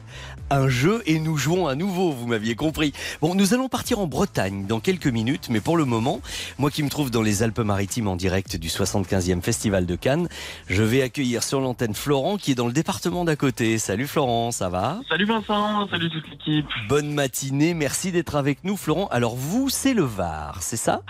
un 0.51 0.69
jeu 0.69 1.03
et 1.05 1.19
nous 1.19 1.37
jouons 1.37 1.67
à 1.67 1.75
nouveau, 1.75 2.13
vous 2.13 2.29
m'aviez 2.29 2.55
compris. 2.55 2.93
Bon, 3.21 3.35
nous 3.35 3.55
allons 3.55 3.69
partir 3.69 3.99
en 3.99 4.07
Bretagne 4.07 4.65
dans 4.69 4.79
quelques 4.79 5.09
minutes, 5.09 5.49
mais 5.51 5.59
pour 5.59 5.77
le 5.77 5.85
moment, 5.85 6.21
moi 6.61 6.71
qui 6.71 6.85
me 6.85 6.91
trouve 6.91 7.11
dans 7.11 7.23
les 7.23 7.43
Alpes-Maritimes 7.43 8.07
en 8.07 8.15
direct 8.15 8.55
du 8.55 8.69
75e 8.69 9.43
Festival 9.43 9.85
de 9.85 9.97
Cannes, 9.97 10.29
je 10.69 10.85
vais 10.85 11.03
accueillir 11.03 11.43
sur 11.43 11.59
l'antenne 11.59 11.93
Florent 11.93 12.37
qui 12.37 12.53
est 12.53 12.55
dans 12.55 12.69
le 12.69 12.73
département 12.73 13.25
d'à 13.25 13.35
côté. 13.35 13.79
Salut 13.79 14.07
Florent, 14.07 14.53
ça 14.53 14.69
va? 14.69 15.01
Salut 15.09 15.25
Vincent, 15.25 15.89
salut 15.89 16.09
toute 16.09 16.31
l'équipe. 16.31 16.69
Bonne 16.89 17.13
matinée, 17.13 17.75
merci 17.75 18.13
d'être 18.13 18.37
avec 18.37 18.63
nous 18.63 18.77
Florent. 18.77 19.09
Alors 19.11 19.35
vous, 19.35 19.71
c'est 19.71 19.93
le 19.93 20.05
Var, 20.05 20.59
c'est 20.61 20.77
ça? 20.77 21.03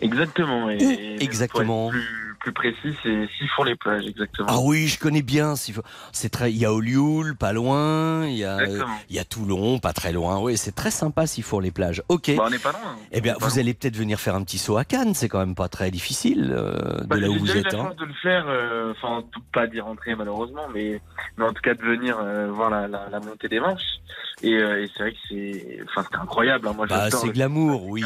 Exactement. 0.00 0.70
Et, 0.70 0.76
Où 0.76 1.22
exactement? 1.22 1.90
plus, 1.90 2.25
plus 2.46 2.52
précis, 2.52 2.96
c'est 3.02 3.28
Sifour-les-Plages, 3.38 4.06
exactement. 4.06 4.46
Ah 4.50 4.58
oui, 4.62 4.86
je 4.86 4.98
connais 5.00 5.22
bien. 5.22 5.56
s'il 5.56 5.74
faut- 5.74 5.82
C'est 6.12 6.28
très. 6.28 6.52
Il 6.52 6.58
y 6.58 6.64
a 6.64 6.72
Olioul, 6.72 7.34
pas 7.36 7.52
loin. 7.52 8.24
Il 8.26 8.36
y 8.36 8.44
a, 8.44 8.58
il 9.10 9.16
y 9.16 9.18
a 9.18 9.24
Toulon, 9.24 9.80
pas 9.80 9.92
très 9.92 10.12
loin. 10.12 10.38
Oui, 10.38 10.56
c'est 10.56 10.74
très 10.74 10.92
sympa 10.92 11.26
Sifour 11.26 11.60
les 11.60 11.72
plages. 11.72 12.02
Ok. 12.08 12.30
Bah, 12.36 12.44
on 12.46 12.50
n'est 12.50 12.58
pas 12.60 12.70
loin. 12.70 12.96
eh 13.10 13.20
bien, 13.20 13.34
vous 13.40 13.48
loin. 13.48 13.58
allez 13.58 13.74
peut-être 13.74 13.96
venir 13.96 14.20
faire 14.20 14.36
un 14.36 14.44
petit 14.44 14.58
saut 14.58 14.76
à 14.76 14.84
Cannes. 14.84 15.14
C'est 15.14 15.28
quand 15.28 15.40
même 15.40 15.56
pas 15.56 15.68
très 15.68 15.90
difficile 15.90 16.54
euh, 16.56 17.00
de 17.00 17.06
Bah, 17.06 17.16
là 17.16 17.28
où 17.28 17.32
j'ai 17.32 17.38
vous 17.40 17.46
déjà 17.46 17.56
eu 17.58 17.60
êtes. 17.62 17.72
la 17.72 17.78
hein. 17.80 17.82
chance 17.88 17.96
de 17.96 18.04
le 18.04 18.14
faire, 18.22 18.44
euh, 18.48 18.92
enfin 18.92 19.24
tout- 19.32 19.42
pas 19.52 19.66
d'y 19.66 19.80
rentrer 19.80 20.14
malheureusement, 20.14 20.68
mais, 20.72 21.00
mais 21.36 21.44
en 21.46 21.52
tout 21.52 21.62
cas 21.62 21.74
de 21.74 21.82
venir 21.82 22.16
euh, 22.20 22.46
voir 22.52 22.70
la, 22.70 22.86
la, 22.86 23.08
la 23.10 23.18
montée 23.20 23.48
des 23.48 23.58
manches. 23.58 23.82
Et, 24.42 24.52
euh, 24.54 24.84
et 24.84 24.90
c'est 24.96 25.02
vrai 25.02 25.12
que 25.12 25.18
c'est, 25.28 25.78
enfin 25.88 26.02
c'était 26.04 26.22
incroyable. 26.22 26.68
hein. 26.68 26.74
Moi, 26.76 26.86
Bah, 26.86 27.10
c'est 27.10 27.30
glamour, 27.30 27.86
oui. 27.86 28.04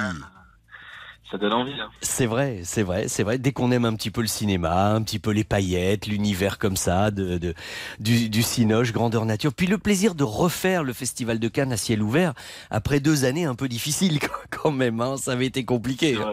Ça 1.30 1.38
donne 1.38 1.52
envie. 1.52 1.72
hein. 1.80 1.88
C'est 2.02 2.26
vrai, 2.26 2.60
c'est 2.64 2.82
vrai, 2.82 3.06
c'est 3.08 3.22
vrai. 3.22 3.38
Dès 3.38 3.52
qu'on 3.52 3.70
aime 3.70 3.84
un 3.84 3.94
petit 3.94 4.10
peu 4.10 4.20
le 4.20 4.26
cinéma, 4.26 4.88
un 4.88 5.02
petit 5.02 5.18
peu 5.20 5.30
les 5.30 5.44
paillettes, 5.44 6.06
l'univers 6.06 6.58
comme 6.58 6.76
ça, 6.76 7.10
de, 7.12 7.38
de- 7.38 7.54
du, 8.00 8.28
du 8.28 8.42
cinoche, 8.42 8.92
grandeur 8.92 9.24
nature, 9.26 9.54
puis 9.54 9.66
le 9.68 9.78
plaisir 9.78 10.14
de 10.16 10.24
refaire 10.24 10.82
le 10.82 10.92
festival 10.92 11.38
de 11.38 11.46
Cannes 11.48 11.72
à 11.72 11.76
ciel 11.76 12.02
ouvert 12.02 12.34
après 12.70 12.98
deux 12.98 13.24
années 13.24 13.44
un 13.44 13.54
peu 13.54 13.68
difficiles 13.68 14.18
quand 14.50 14.72
même. 14.72 15.00
hein. 15.00 15.16
ça 15.18 15.32
avait 15.32 15.46
été 15.46 15.64
compliqué. 15.64 16.16
Hein. 16.16 16.32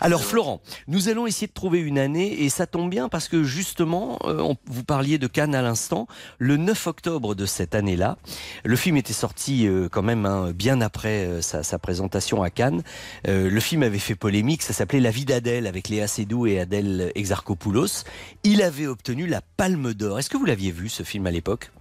Alors 0.00 0.22
Florent, 0.24 0.62
nous 0.88 1.08
allons 1.08 1.26
essayer 1.26 1.46
de 1.46 1.52
trouver 1.52 1.80
une 1.80 1.98
année 1.98 2.42
et 2.42 2.48
ça 2.48 2.66
tombe 2.66 2.88
bien 2.88 3.08
parce 3.10 3.28
que 3.28 3.42
justement, 3.44 4.18
euh, 4.24 4.38
on- 4.40 4.56
vous 4.66 4.84
parliez 4.84 5.18
de 5.18 5.26
Cannes 5.26 5.54
à 5.54 5.60
l'instant, 5.62 6.06
le 6.38 6.56
9 6.56 6.86
octobre 6.86 7.34
de 7.34 7.44
cette 7.44 7.74
année-là, 7.74 8.16
le 8.64 8.76
film 8.76 8.96
était 8.96 9.12
sorti 9.12 9.66
euh, 9.66 9.88
quand 9.90 10.02
même 10.02 10.24
hein, 10.24 10.52
bien 10.54 10.80
après 10.80 11.26
euh, 11.26 11.42
sa, 11.42 11.62
sa 11.62 11.78
présentation 11.78 12.42
à 12.42 12.48
Cannes. 12.48 12.82
Euh, 13.28 13.50
le 13.50 13.60
film 13.60 13.82
avait 13.82 13.98
fait 13.98 14.14
polémique, 14.22 14.62
ça 14.62 14.72
s'appelait 14.72 15.00
La 15.00 15.10
vie 15.10 15.24
d'Adèle 15.24 15.66
avec 15.66 15.88
Léa 15.88 16.06
Seydoux 16.06 16.46
et 16.46 16.60
Adèle 16.60 17.10
Exarchopoulos. 17.16 18.04
Il 18.44 18.62
avait 18.62 18.86
obtenu 18.86 19.26
la 19.26 19.40
Palme 19.56 19.94
d'Or. 19.94 20.20
Est-ce 20.20 20.30
que 20.30 20.36
vous 20.36 20.44
l'aviez 20.44 20.70
vu 20.70 20.88
ce 20.88 21.02
film 21.02 21.26
à 21.26 21.32
l'époque? 21.32 21.72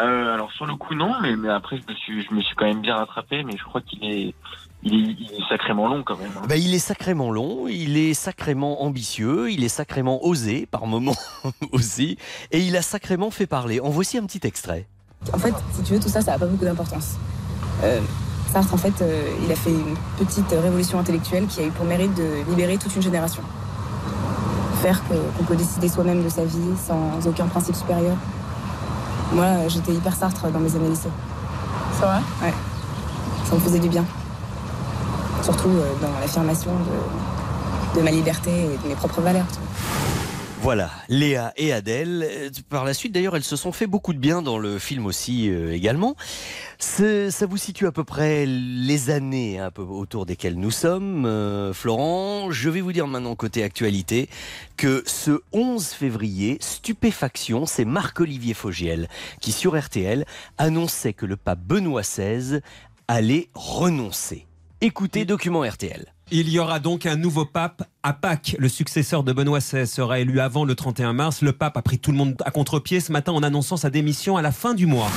Euh, 0.00 0.34
alors 0.34 0.50
sur 0.50 0.66
le 0.66 0.74
coup 0.74 0.96
non, 0.96 1.14
mais, 1.22 1.36
mais 1.36 1.48
après 1.48 1.76
je 1.76 1.82
me 1.88 1.96
suis, 1.96 2.26
je 2.28 2.34
me 2.34 2.40
suis 2.40 2.56
quand 2.56 2.64
même 2.64 2.80
bien 2.80 2.96
rattrapé, 2.96 3.44
mais 3.44 3.56
je 3.56 3.62
crois 3.62 3.82
qu'il 3.82 4.04
est, 4.04 4.34
il 4.82 4.94
est, 4.94 5.16
il 5.20 5.30
est 5.38 5.48
sacrément 5.48 5.86
long 5.86 6.02
quand 6.02 6.16
même. 6.16 6.32
hein. 6.36 6.46
Ben, 6.48 6.56
il 6.60 6.74
est 6.74 6.80
sacrément 6.80 7.30
long, 7.30 7.68
il 7.68 7.96
est 7.96 8.14
sacrément 8.14 8.82
ambitieux, 8.82 9.52
il 9.52 9.62
est 9.62 9.68
sacrément 9.68 10.24
osé 10.26 10.66
par 10.66 10.88
moments 10.88 11.14
aussi, 11.70 12.18
et 12.50 12.58
il 12.58 12.76
a 12.76 12.82
sacrément 12.82 13.30
fait 13.30 13.46
parler. 13.46 13.78
En 13.78 13.90
voici 13.90 14.18
un 14.18 14.26
petit 14.26 14.44
extrait. 14.44 14.88
En 15.32 15.38
fait, 15.38 15.54
si 15.74 15.84
tu 15.84 15.92
veux, 15.92 16.00
tout 16.00 16.08
ça, 16.08 16.20
ça 16.20 16.32
n'a 16.32 16.38
pas 16.40 16.46
beaucoup 16.46 16.64
d'importance. 16.64 17.16
Euh, 17.84 18.00
Sartre, 18.52 18.74
en 18.74 18.78
fait, 18.78 19.00
euh, 19.02 19.30
il 19.44 19.52
a 19.52 19.54
fait 19.54 19.70
une 19.70 19.96
petite 20.18 20.50
révolution 20.50 20.98
intellectuelle 20.98 21.46
qui 21.46 21.60
a 21.60 21.66
eu 21.66 21.70
pour 21.70 21.84
mérite 21.84 22.12
de 22.14 22.48
libérer 22.48 22.78
toute 22.78 22.94
une 22.96 23.02
génération. 23.02 23.42
Faire 24.82 25.00
qu'on 25.06 25.44
peut 25.44 25.54
décider 25.56 25.88
soi-même 25.88 26.24
de 26.24 26.28
sa 26.28 26.44
vie 26.44 26.74
sans 26.84 27.28
aucun 27.28 27.46
principe 27.46 27.76
supérieur. 27.76 28.16
Moi, 29.32 29.46
j'étais 29.68 29.92
hyper 29.92 30.16
Sartre 30.16 30.50
dans 30.50 30.58
mes 30.58 30.74
années 30.74 30.88
lycée. 30.88 31.10
C'est 31.92 32.04
vrai? 32.06 32.20
Ouais. 32.42 32.54
Ça 33.48 33.54
me 33.54 33.60
faisait 33.60 33.78
du 33.78 33.88
bien. 33.88 34.04
Surtout 35.42 35.68
euh, 35.68 35.92
dans 36.02 36.18
l'affirmation 36.20 36.72
de, 36.72 38.00
de 38.00 38.04
ma 38.04 38.10
liberté 38.10 38.50
et 38.50 38.78
de 38.82 38.88
mes 38.88 38.94
propres 38.96 39.20
valeurs. 39.20 39.46
tu 39.52 39.58
vois. 39.58 39.99
Voilà, 40.62 40.90
Léa 41.08 41.54
et 41.56 41.72
Adèle. 41.72 42.22
Euh, 42.22 42.50
Par 42.68 42.84
la 42.84 42.92
suite, 42.92 43.12
d'ailleurs, 43.12 43.34
elles 43.34 43.42
se 43.42 43.56
sont 43.56 43.72
fait 43.72 43.86
beaucoup 43.86 44.12
de 44.12 44.18
bien 44.18 44.42
dans 44.42 44.58
le 44.58 44.78
film 44.78 45.06
aussi 45.06 45.48
euh, 45.48 45.72
également. 45.72 46.16
Ça 46.78 47.46
vous 47.46 47.56
situe 47.56 47.86
à 47.86 47.92
peu 47.92 48.04
près 48.04 48.44
les 48.44 49.08
années 49.08 49.58
un 49.58 49.70
peu 49.70 49.80
autour 49.80 50.26
desquelles 50.26 50.58
nous 50.58 50.70
sommes, 50.70 51.24
euh, 51.24 51.72
Florent. 51.72 52.50
Je 52.50 52.68
vais 52.68 52.82
vous 52.82 52.92
dire 52.92 53.06
maintenant 53.06 53.34
côté 53.36 53.62
actualité 53.62 54.28
que 54.76 55.02
ce 55.06 55.40
11 55.52 55.86
février, 55.86 56.58
stupéfaction, 56.60 57.64
c'est 57.64 57.86
Marc-Olivier 57.86 58.52
Fogiel 58.52 59.08
qui 59.40 59.52
sur 59.52 59.78
RTL 59.80 60.26
annonçait 60.58 61.14
que 61.14 61.24
le 61.24 61.36
pape 61.36 61.60
Benoît 61.60 62.02
XVI 62.02 62.60
allait 63.08 63.48
renoncer. 63.54 64.46
Écoutez, 64.82 65.24
document 65.24 65.62
RTL. 65.62 66.12
Il 66.32 66.48
y 66.48 66.60
aura 66.60 66.78
donc 66.78 67.06
un 67.06 67.16
nouveau 67.16 67.44
pape 67.44 67.82
à 68.04 68.12
Pâques. 68.12 68.54
Le 68.60 68.68
successeur 68.68 69.24
de 69.24 69.32
Benoît 69.32 69.58
XVI 69.58 69.84
sera 69.84 70.20
élu 70.20 70.38
avant 70.38 70.64
le 70.64 70.76
31 70.76 71.12
mars. 71.12 71.42
Le 71.42 71.50
pape 71.52 71.76
a 71.76 71.82
pris 71.82 71.98
tout 71.98 72.12
le 72.12 72.18
monde 72.18 72.36
à 72.44 72.52
contre-pied 72.52 73.00
ce 73.00 73.10
matin 73.10 73.32
en 73.32 73.42
annonçant 73.42 73.76
sa 73.76 73.90
démission 73.90 74.36
à 74.36 74.42
la 74.42 74.52
fin 74.52 74.74
du 74.74 74.86
mois. 74.86 75.10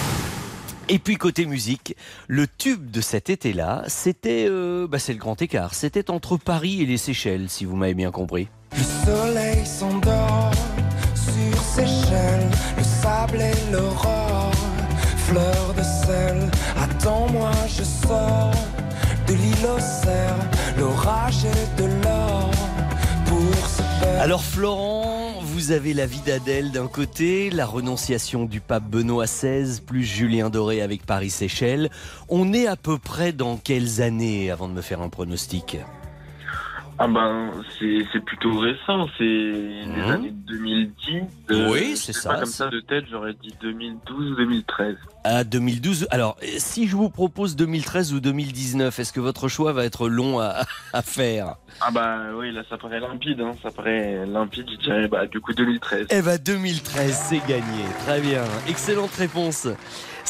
Et 0.90 0.98
puis 0.98 1.18
côté 1.18 1.46
musique, 1.46 1.96
le 2.28 2.48
tube 2.48 2.90
de 2.90 3.00
cet 3.00 3.30
été-là, 3.30 3.84
c'était 3.88 4.48
euh, 4.50 4.88
bah, 4.88 4.98
c'est 4.98 5.14
le 5.14 5.20
grand 5.20 5.40
écart. 5.40 5.76
C'était 5.76 6.10
entre 6.10 6.38
Paris 6.38 6.82
et 6.82 6.86
les 6.88 6.98
Seychelles, 6.98 7.46
si 7.48 7.64
vous 7.64 7.76
m'avez 7.76 7.94
bien 7.94 8.10
compris. 8.10 8.48
Le 8.76 8.84
soleil 9.06 9.66
s'endort 9.68 10.52
sur 11.14 11.62
Seychelles, 11.62 12.50
le 12.76 12.84
sable 12.84 13.40
et 13.40 13.72
l'aurore, 13.72 14.52
fleur 15.18 15.76
de 15.78 15.84
sel. 15.84 16.50
Attends-moi, 16.76 17.52
je 17.68 17.84
sors 17.84 18.52
de 19.28 19.34
l'île 19.34 19.68
aux 19.76 19.80
cerfs, 19.80 20.50
Alors 24.20 24.44
Florent, 24.44 25.34
vous 25.42 25.72
avez 25.72 25.94
la 25.94 26.06
vie 26.06 26.22
d'Adèle 26.26 26.72
d'un 26.72 26.88
côté, 26.88 27.50
la 27.50 27.66
renonciation 27.66 28.46
du 28.46 28.62
pape 28.62 28.86
Benoît 28.86 29.26
XVI, 29.26 29.82
plus 29.82 30.04
Julien 30.04 30.50
Doré 30.50 30.82
avec 30.82 31.06
Paris-Seychelles. 31.06 31.90
On 32.30 32.54
est 32.54 32.68
à 32.68 32.76
peu 32.76 32.98
près 32.98 33.34
dans 33.34 33.58
quelles 33.58 34.02
années 34.02 34.50
avant 34.50 34.68
de 34.68 34.74
me 34.74 34.82
faire 34.82 35.02
un 35.02 35.10
pronostic? 35.10 35.78
Ah 37.00 37.08
ben, 37.08 37.52
c'est 37.80 38.24
plutôt 38.24 38.58
récent, 38.60 39.08
c'est 39.18 39.24
les 39.24 39.86
Mhm. 39.88 40.12
années 40.12 40.34
2010. 40.48 41.24
Oui, 41.50 41.92
je 41.92 41.96
c'est 41.96 42.14
ça, 42.14 42.30
Pas 42.30 42.36
comme 42.42 42.46
ça 42.46 42.68
de 42.70 42.80
tête, 42.82 43.06
j'aurais 43.10 43.34
dit 43.34 43.54
2012 43.62 44.32
ou 44.32 44.36
2013. 44.36 44.96
À 45.24 45.44
2012. 45.44 46.08
Alors, 46.12 46.38
euh, 46.44 46.46
si 46.58 46.88
je 46.88 46.96
vous 46.96 47.10
propose 47.10 47.56
2013 47.56 48.14
ou 48.14 48.20
2019, 48.20 49.00
est-ce 49.00 49.12
que 49.12 49.20
votre 49.20 49.48
choix 49.48 49.74
va 49.74 49.86
être 49.86 50.08
long 50.08 50.40
à, 50.40 50.62
à 50.94 51.02
faire? 51.02 51.56
Ah 51.82 51.90
bah 51.92 52.20
oui, 52.38 52.52
là 52.52 52.62
ça 52.70 52.78
paraît 52.78 53.00
limpide, 53.00 53.42
hein, 53.42 53.52
ça 53.64 53.72
paraît 53.72 54.26
limpide, 54.28 54.68
je 54.72 54.78
dirais 54.78 55.08
bah 55.08 55.26
du 55.26 55.42
coup 55.42 55.54
2013. 55.54 56.08
Eh 56.12 56.22
ben 56.22 56.38
2013, 56.38 57.26
c'est 57.30 57.46
gagné. 57.48 57.84
Très 58.06 58.22
bien. 58.22 58.44
Excellente 58.68 59.14
réponse. 59.16 59.68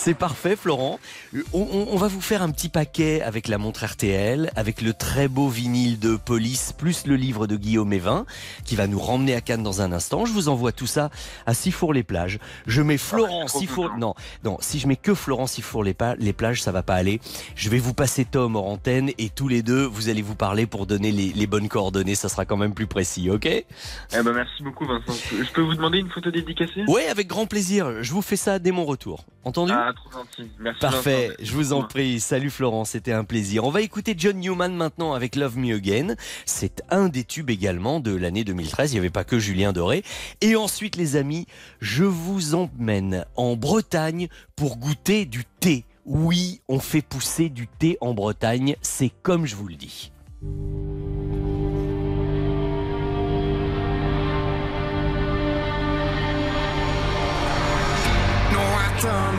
C'est 0.03 0.15
parfait, 0.15 0.57
Florent. 0.57 0.99
Euh, 1.33 1.43
On, 1.53 1.61
on- 1.61 1.87
on 1.93 1.95
va 1.95 2.09
vous 2.09 2.19
faire 2.19 2.41
un 2.43 2.51
petit 2.51 2.67
paquet 2.67 3.21
avec 3.21 3.47
la 3.47 3.57
montre 3.57 3.85
RTL, 3.85 4.51
avec 4.57 4.81
le 4.81 4.93
très 4.93 5.29
beau 5.29 5.47
vinyle 5.47 5.97
de 5.97 6.17
Police, 6.17 6.73
plus 6.77 7.07
le 7.07 7.15
livre 7.15 7.47
de 7.47 7.55
Guillaume 7.55 7.93
Evin, 7.93 8.25
qui 8.65 8.75
va 8.75 8.87
nous 8.87 8.99
ramener 8.99 9.33
à 9.33 9.39
Cannes 9.39 9.63
dans 9.63 9.81
un 9.81 9.93
instant. 9.93 10.25
Je 10.25 10.33
vous 10.33 10.49
envoie 10.49 10.73
tout 10.73 10.87
ça 10.87 11.09
à 11.45 11.53
Sifour-les-Plages. 11.53 12.39
Je 12.67 12.81
mets 12.81 12.97
Florent 12.97 13.45
trop 13.45 13.59
Sifour... 13.59 13.85
content. 13.91 13.97
Non, 13.97 14.13
non, 14.43 14.57
si 14.59 14.77
je 14.77 14.87
mets 14.87 14.97
que 14.97 15.13
Florent 15.15 15.47
Sifour-les-Plages, 15.47 16.61
ça 16.61 16.73
va 16.73 16.83
pas 16.83 16.95
aller. 16.95 17.21
Je 17.55 17.69
vais 17.69 17.79
vous 17.79 17.93
passer 17.93 18.25
Tom 18.25 18.57
hors 18.57 18.67
antenne 18.67 19.09
et 19.17 19.29
tous 19.29 19.47
les 19.47 19.63
deux, 19.63 19.85
vous 19.85 20.09
allez 20.09 20.21
vous 20.21 20.35
parler 20.35 20.65
pour 20.65 20.85
donner 20.85 21.13
les, 21.13 21.31
les 21.31 21.47
bonnes 21.47 21.69
coordonnées. 21.69 22.15
Ça 22.15 22.27
sera 22.27 22.43
quand 22.43 22.57
même 22.57 22.73
plus 22.73 22.87
précis, 22.87 23.29
ok? 23.29 23.45
Eh 23.45 23.65
ben 24.11 24.33
merci 24.33 24.63
beaucoup 24.63 24.85
Vincent. 24.85 25.13
Je 25.31 25.49
peux 25.53 25.61
vous 25.61 25.75
demander 25.75 25.99
une 25.99 26.09
photo 26.09 26.29
dédicacée? 26.29 26.83
Ouais, 26.89 27.07
avec 27.07 27.27
grand 27.27 27.45
plaisir. 27.45 28.03
Je 28.03 28.11
vous 28.11 28.21
fais 28.21 28.35
ça 28.35 28.59
dès 28.59 28.71
mon 28.71 28.83
retour. 28.83 29.23
Entendu? 29.45 29.71
Ah 29.73 29.92
trop 29.93 30.11
gentil, 30.11 30.49
merci 30.59 30.79
Parfait, 30.79 31.27
Vincent. 31.29 31.43
je 31.43 31.51
vous 31.53 31.73
en 31.73 31.83
prie. 31.83 32.19
Salut 32.19 32.49
Florent, 32.49 32.85
c'était 32.85 33.11
un 33.11 33.23
plaisir. 33.23 33.63
On 33.63 33.69
va 33.69 33.81
écouter 33.81 34.15
John 34.17 34.37
Newman 34.37 34.69
maintenant 34.75 35.13
avec 35.13 35.35
Love 35.35 35.57
Me 35.57 35.75
Again. 35.75 36.15
C'est 36.45 36.83
un 36.89 37.07
des 37.09 37.23
tubes 37.23 37.49
également 37.49 37.99
de 37.99 38.15
l'année 38.15 38.43
2013. 38.43 38.91
Il 38.91 38.95
n'y 38.95 38.99
avait 38.99 39.09
pas 39.09 39.23
que 39.23 39.39
Julien 39.39 39.73
Doré. 39.73 40.03
Et 40.41 40.55
ensuite, 40.55 40.95
les 40.95 41.15
amis, 41.15 41.45
je 41.81 42.03
vous 42.03 42.55
emmène 42.55 43.25
en 43.35 43.55
Bretagne 43.55 44.27
pour 44.55 44.77
goûter 44.77 45.25
du 45.25 45.45
thé. 45.59 45.85
Oui, 46.05 46.61
on 46.67 46.79
fait 46.79 47.01
pousser 47.01 47.49
du 47.49 47.67
thé 47.67 47.97
en 48.01 48.13
Bretagne. 48.13 48.75
C'est 48.81 49.11
comme 49.21 49.45
je 49.45 49.55
vous 49.55 49.67
le 49.67 49.75
dis. 49.75 50.11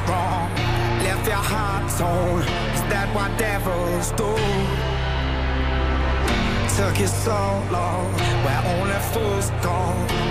Wrong, 0.07 0.44
left 1.25 1.29
your 1.29 1.57
heart 1.57 1.91
torn. 1.99 2.43
Is 2.75 2.83
that 2.93 3.09
what 3.14 3.37
devils 3.39 4.11
do? 4.12 4.31
Took 6.77 6.99
you 6.99 7.07
so 7.07 7.39
long, 7.70 8.12
where 8.45 8.62
only 8.75 8.99
fools 9.12 9.51
go. 9.62 9.77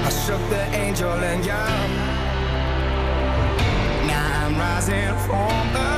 I 0.06 0.10
shook 0.10 0.42
the 0.50 0.64
angel 0.76 1.12
and 1.12 1.46
young. 1.46 1.90
Now 4.08 4.46
I'm 4.46 4.58
rising 4.58 5.16
from 5.26 5.64
the 5.74 5.94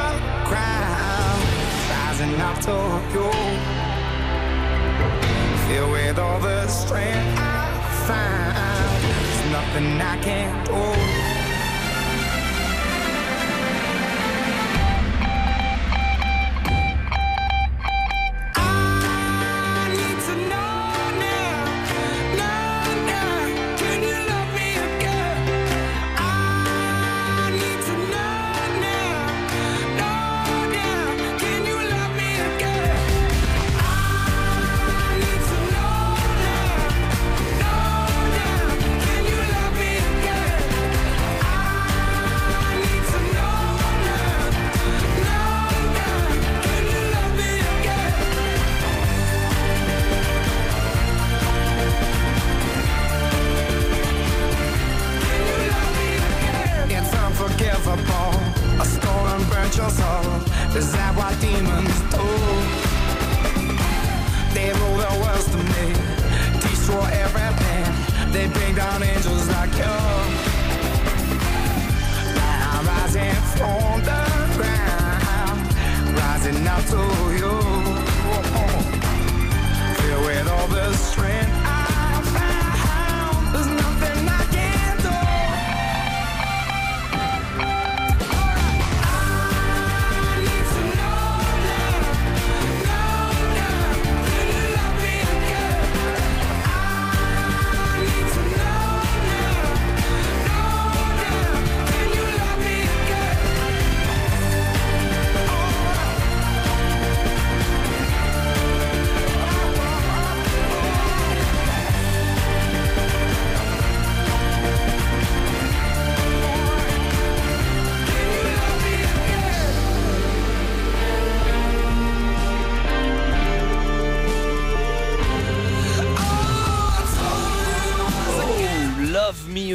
ground, 0.48 1.44
rising 1.90 2.40
up 2.42 2.58
to 2.68 2.78
you. 3.14 3.32
Filled 5.68 5.92
with 5.92 6.20
all 6.20 6.40
the 6.40 6.68
strength 6.68 7.40
I 7.40 7.82
find, 8.08 9.04
there's 9.04 9.52
nothing 9.52 10.02
I 10.02 10.18
can't 10.22 10.66
do. 10.66 11.25
Stolen 59.76 59.86
your 59.86 59.90
soul. 59.90 60.78
Is 60.78 60.92
that 60.94 61.16
what 61.16 61.40
demons 61.42 62.00
do? 62.12 62.26
They 64.54 64.72
rule 64.80 64.98
the 64.98 65.14
world 65.22 65.46
to 65.52 65.60
me, 65.74 65.86
destroy 66.62 67.08
everything. 67.24 67.86
They 68.32 68.48
bring 68.48 68.76
down 68.76 69.04
angels 69.04 69.48
like 69.50 69.74
you. 69.74 69.96
Now 72.36 72.78
I'm 72.78 72.86
rising 72.88 73.36
from 73.56 74.04
the 74.04 74.24
ground, 74.56 75.60
rising 76.20 76.68
up 76.68 76.84
to 76.94 77.02
you. 77.42 77.56
Filled 79.96 80.26
with 80.26 80.48
all 80.48 80.68
the 80.68 80.94
strength 80.94 81.45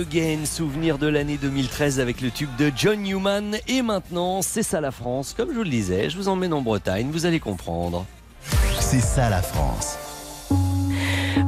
Again, 0.00 0.46
souvenir 0.46 0.96
de 0.96 1.06
l'année 1.06 1.36
2013 1.36 2.00
avec 2.00 2.22
le 2.22 2.30
tube 2.30 2.48
de 2.56 2.72
John 2.74 3.02
Newman. 3.02 3.56
Et 3.68 3.82
maintenant, 3.82 4.40
c'est 4.40 4.62
ça 4.62 4.80
la 4.80 4.92
France. 4.92 5.34
Comme 5.36 5.50
je 5.50 5.56
vous 5.56 5.62
le 5.62 5.68
disais, 5.68 6.08
je 6.08 6.16
vous 6.16 6.28
emmène 6.28 6.54
en 6.54 6.62
Bretagne, 6.62 7.10
vous 7.12 7.26
allez 7.26 7.38
comprendre. 7.38 8.06
C'est 8.80 9.00
ça 9.00 9.28
la 9.28 9.42
France. 9.42 9.99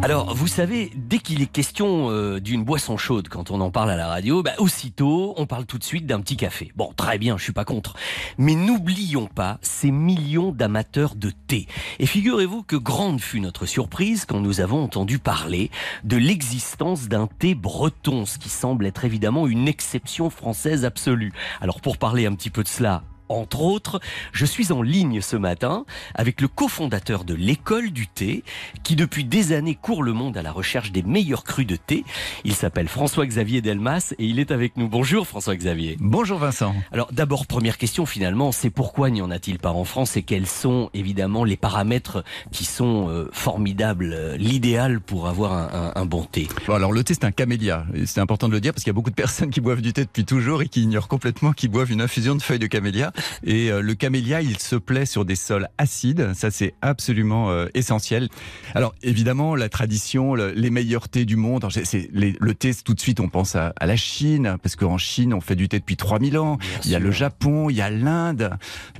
Alors, 0.04 0.34
vous 0.34 0.48
savez, 0.48 0.90
dès 0.96 1.18
qu'il 1.18 1.42
est 1.42 1.46
question 1.46 2.10
euh, 2.10 2.40
d'une 2.40 2.64
boisson 2.64 2.96
chaude, 2.96 3.28
quand 3.28 3.52
on 3.52 3.60
en 3.60 3.70
parle 3.70 3.88
à 3.88 3.96
la 3.96 4.08
radio, 4.08 4.42
bah, 4.42 4.50
aussitôt, 4.58 5.32
on 5.36 5.46
parle 5.46 5.64
tout 5.64 5.78
de 5.78 5.84
suite 5.84 6.06
d'un 6.06 6.20
petit 6.20 6.36
café. 6.36 6.72
Bon, 6.74 6.92
très 6.96 7.18
bien, 7.18 7.38
je 7.38 7.44
suis 7.44 7.52
pas 7.52 7.64
contre. 7.64 7.94
Mais 8.36 8.56
n'oublions 8.56 9.28
pas 9.28 9.58
ces 9.62 9.92
millions 9.92 10.50
d'amateurs 10.50 11.14
de 11.14 11.30
thé. 11.46 11.68
Et 12.00 12.06
figurez-vous 12.06 12.64
que 12.64 12.74
grande 12.74 13.20
fut 13.20 13.38
notre 13.38 13.64
surprise 13.64 14.24
quand 14.24 14.40
nous 14.40 14.60
avons 14.60 14.82
entendu 14.82 15.20
parler 15.20 15.70
de 16.02 16.16
l'existence 16.16 17.06
d'un 17.06 17.28
thé 17.28 17.54
breton, 17.54 18.26
ce 18.26 18.38
qui 18.38 18.48
semble 18.48 18.86
être 18.86 19.04
évidemment 19.04 19.46
une 19.46 19.68
exception 19.68 20.30
française 20.30 20.84
absolue. 20.84 21.32
Alors, 21.60 21.80
pour 21.80 21.96
parler 21.96 22.26
un 22.26 22.34
petit 22.34 22.50
peu 22.50 22.64
de 22.64 22.68
cela, 22.68 23.04
entre 23.32 23.60
autres, 23.62 24.00
je 24.32 24.44
suis 24.46 24.72
en 24.72 24.82
ligne 24.82 25.20
ce 25.20 25.36
matin 25.36 25.84
avec 26.14 26.40
le 26.40 26.48
cofondateur 26.48 27.24
de 27.24 27.34
l'école 27.34 27.90
du 27.90 28.06
thé, 28.06 28.44
qui 28.82 28.96
depuis 28.96 29.24
des 29.24 29.52
années 29.52 29.74
court 29.74 30.02
le 30.02 30.12
monde 30.12 30.36
à 30.36 30.42
la 30.42 30.52
recherche 30.52 30.92
des 30.92 31.02
meilleurs 31.02 31.44
crus 31.44 31.66
de 31.66 31.76
thé. 31.76 32.04
Il 32.44 32.54
s'appelle 32.54 32.88
François-Xavier 32.88 33.60
Delmas 33.62 34.14
et 34.18 34.24
il 34.26 34.38
est 34.38 34.50
avec 34.50 34.76
nous. 34.76 34.88
Bonjour 34.88 35.26
François-Xavier. 35.26 35.96
Bonjour 36.00 36.38
Vincent. 36.38 36.74
Alors 36.92 37.12
d'abord, 37.12 37.46
première 37.46 37.78
question 37.78 38.06
finalement, 38.06 38.52
c'est 38.52 38.70
pourquoi 38.70 39.10
n'y 39.10 39.22
en 39.22 39.30
a-t-il 39.30 39.58
pas 39.58 39.70
en 39.72 39.84
France 39.84 40.16
et 40.16 40.22
quels 40.22 40.46
sont 40.46 40.90
évidemment 40.94 41.44
les 41.44 41.56
paramètres 41.56 42.24
qui 42.50 42.64
sont 42.64 43.08
euh, 43.08 43.28
formidables, 43.32 44.12
euh, 44.14 44.36
l'idéal 44.36 45.00
pour 45.00 45.28
avoir 45.28 45.52
un, 45.52 45.92
un- 45.96 46.00
un 46.02 46.04
bon 46.06 46.24
thé? 46.24 46.48
Bon, 46.66 46.74
alors 46.74 46.92
le 46.92 47.02
thé 47.04 47.14
c'est 47.14 47.24
un 47.24 47.30
camélia. 47.32 47.84
C'est 48.06 48.20
important 48.20 48.48
de 48.48 48.52
le 48.54 48.60
dire 48.60 48.72
parce 48.72 48.82
qu'il 48.84 48.90
y 48.90 48.94
a 48.94 48.94
beaucoup 48.94 49.10
de 49.10 49.14
personnes 49.14 49.50
qui 49.50 49.60
boivent 49.60 49.82
du 49.82 49.92
thé 49.92 50.04
depuis 50.04 50.24
toujours 50.24 50.62
et 50.62 50.68
qui 50.68 50.82
ignorent 50.82 51.08
complètement 51.08 51.52
qu'ils 51.52 51.70
boivent 51.70 51.90
une 51.92 52.00
infusion 52.00 52.34
de 52.34 52.42
feuilles 52.42 52.58
de 52.58 52.66
camélia. 52.66 53.12
Et 53.44 53.70
euh, 53.70 53.80
le 53.82 53.94
camélia, 53.94 54.40
il 54.40 54.58
se 54.58 54.76
plaît 54.76 55.06
sur 55.06 55.24
des 55.24 55.36
sols 55.36 55.68
acides. 55.78 56.32
Ça, 56.34 56.50
c'est 56.50 56.74
absolument 56.82 57.50
euh, 57.50 57.66
essentiel. 57.74 58.28
Alors, 58.74 58.94
évidemment, 59.02 59.54
la 59.56 59.68
tradition, 59.68 60.34
le- 60.34 60.52
les 60.52 60.70
meilleurs 60.70 61.08
thés 61.08 61.24
du 61.24 61.36
monde. 61.36 61.66
c'est- 61.70 62.08
les- 62.12 62.36
le 62.40 62.54
thé, 62.54 62.72
tout 62.84 62.94
de 62.94 63.00
suite, 63.00 63.20
on 63.20 63.28
pense 63.28 63.56
à, 63.56 63.72
à 63.78 63.86
la 63.86 63.96
Chine, 63.96 64.56
parce 64.62 64.76
qu'en 64.76 64.98
Chine, 64.98 65.34
on 65.34 65.40
fait 65.40 65.56
du 65.56 65.68
thé 65.68 65.78
depuis 65.78 65.96
3000 65.96 66.38
ans. 66.38 66.58
il 66.84 66.90
y 66.90 66.94
a 66.94 66.98
le 66.98 67.10
Japon, 67.10 67.70
il 67.70 67.76
y 67.76 67.80
a 67.80 67.90
l'Inde. 67.90 68.50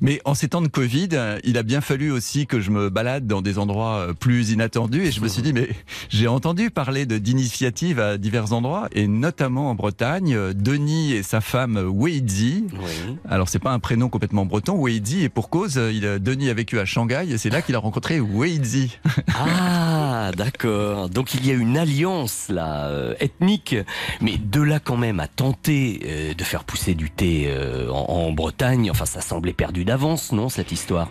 Mais 0.01 0.21
en 0.25 0.35
ces 0.35 0.49
temps 0.49 0.63
de 0.63 0.69
Covid, 0.69 1.09
euh, 1.13 1.39
il 1.45 1.59
a 1.59 1.63
bien 1.63 1.81
fallu 1.81 2.11
aussi 2.11 2.47
que 2.47 2.61
je 2.61 2.71
me 2.71 2.91
balade 2.91 3.27
dans 3.27 3.43
des 3.43 3.59
endroits 3.59 4.09
plus 4.19 4.51
inattendus. 4.51 5.05
Et 5.07 5.13
je 5.13 5.21
me 5.21 5.29
suis 5.29 5.43
dit, 5.43 5.53
mais 5.53 5.69
j'ai 6.09 6.29
entendu 6.29 6.71
parler 6.71 7.07
de- 7.07 7.19
d'initiatives 7.19 7.99
à 8.01 8.19
divers 8.19 8.53
endroits, 8.53 8.89
et 8.93 9.07
notamment 9.09 9.71
en 9.71 9.75
Bretagne. 9.75 10.53
Denis 10.55 11.13
et 11.13 11.23
sa 11.23 11.41
femme 11.41 11.77
Weidzi. 11.95 12.65
Alors, 13.29 13.49
c'est 13.49 13.59
pas 13.59 13.73
un 13.73 13.79
prénom 13.79 14.02
complètement 14.09 14.45
breton, 14.47 14.77
Weidzi, 14.77 15.23
et 15.25 15.29
pour 15.29 15.51
cause, 15.51 15.75
euh, 15.79 16.17
a- 16.17 16.19
Denis 16.19 16.51
a 16.51 16.55
vécu 16.55 16.79
à 16.79 16.85
Shanghai, 16.85 17.27
et 17.31 17.39
c'est 17.39 17.51
là 17.51 17.63
qu'il 17.63 17.75
a 17.75 17.79
rencontré 17.79 18.21
Weidzi. 18.21 18.99
Ah, 19.35 20.31
d'accord. 20.37 21.09
Donc 21.09 21.35
il 21.35 21.45
y 21.47 21.51
a 21.51 21.55
une 21.55 21.77
alliance 21.77 22.47
là 22.49 22.87
euh, 22.87 23.15
ethnique, 23.19 23.75
mais 24.21 24.37
de 24.39 24.61
là 24.63 24.79
quand 24.79 24.97
même 24.97 25.19
à 25.21 25.27
tenter 25.27 26.01
euh, 26.05 26.35
de 26.35 26.45
faire 26.45 26.65
pousser 26.65 26.95
du 26.95 27.11
thé 27.11 27.45
euh, 27.49 27.91
en 27.91 28.31
Bretagne. 28.33 28.91
Enfin, 28.91 29.05
ça 29.07 29.21
semblait 29.21 29.53
perdu 29.53 29.85
d'avance, 29.85 30.33
non, 30.33 30.49
cette 30.49 30.71
histoire? 30.73 31.11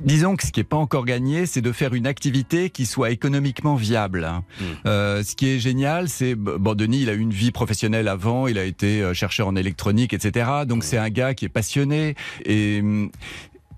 Disons 0.00 0.36
que 0.36 0.46
ce 0.46 0.52
qui 0.52 0.60
n'est 0.60 0.64
pas 0.64 0.76
encore 0.76 1.04
gagné, 1.04 1.46
c'est 1.46 1.60
de 1.60 1.72
faire 1.72 1.94
une 1.94 2.06
activité 2.06 2.70
qui 2.70 2.86
soit 2.86 3.10
économiquement 3.10 3.74
viable. 3.74 4.24
hein. 4.24 4.44
Euh, 4.86 5.22
ce 5.22 5.34
qui 5.34 5.48
est 5.48 5.58
génial, 5.58 6.08
c'est 6.08 6.34
bon, 6.34 6.74
Denis, 6.74 7.02
il 7.02 7.10
a 7.10 7.14
eu 7.14 7.20
une 7.20 7.32
vie 7.32 7.50
professionnelle 7.50 8.08
avant, 8.08 8.46
il 8.46 8.58
a 8.58 8.64
été 8.64 9.02
euh, 9.02 9.12
chercheur 9.14 9.48
en 9.48 9.56
électronique, 9.56 10.14
etc. 10.14 10.50
Donc 10.66 10.84
c'est 10.84 10.98
un 10.98 11.10
gars 11.10 11.34
qui 11.34 11.44
est 11.44 11.50
passionné 11.50 12.14
et 12.44 12.80
hum, 12.80 13.10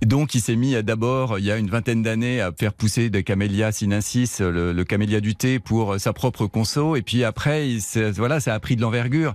donc, 0.05 0.35
il 0.35 0.41
s'est 0.41 0.57
mis 0.57 0.75
à 0.77 0.83
d'abord, 0.83 1.39
il 1.39 1.45
y 1.45 1.51
a 1.51 1.59
une 1.59 1.69
vingtaine 1.69 2.03
d'années, 2.03 2.41
à 2.41 2.53
faire 2.59 2.73
pousser 2.73 3.11
des 3.11 3.23
camélias 3.23 3.73
sinensis, 3.73 4.41
le, 4.41 4.73
le 4.73 4.85
camélia 4.85 5.21
du 5.21 5.35
thé, 5.35 5.59
pour 5.59 5.93
euh, 5.93 5.99
sa 5.99 6.15
propre 6.15 6.47
conso. 6.47 6.97
Et 6.97 7.03
puis 7.03 7.23
après, 7.23 7.69
il 7.69 7.83
voilà, 8.17 8.41
ça 8.41 8.55
a 8.55 8.61
pris 8.61 8.77
de 8.77 8.81
l'envergure. 8.81 9.35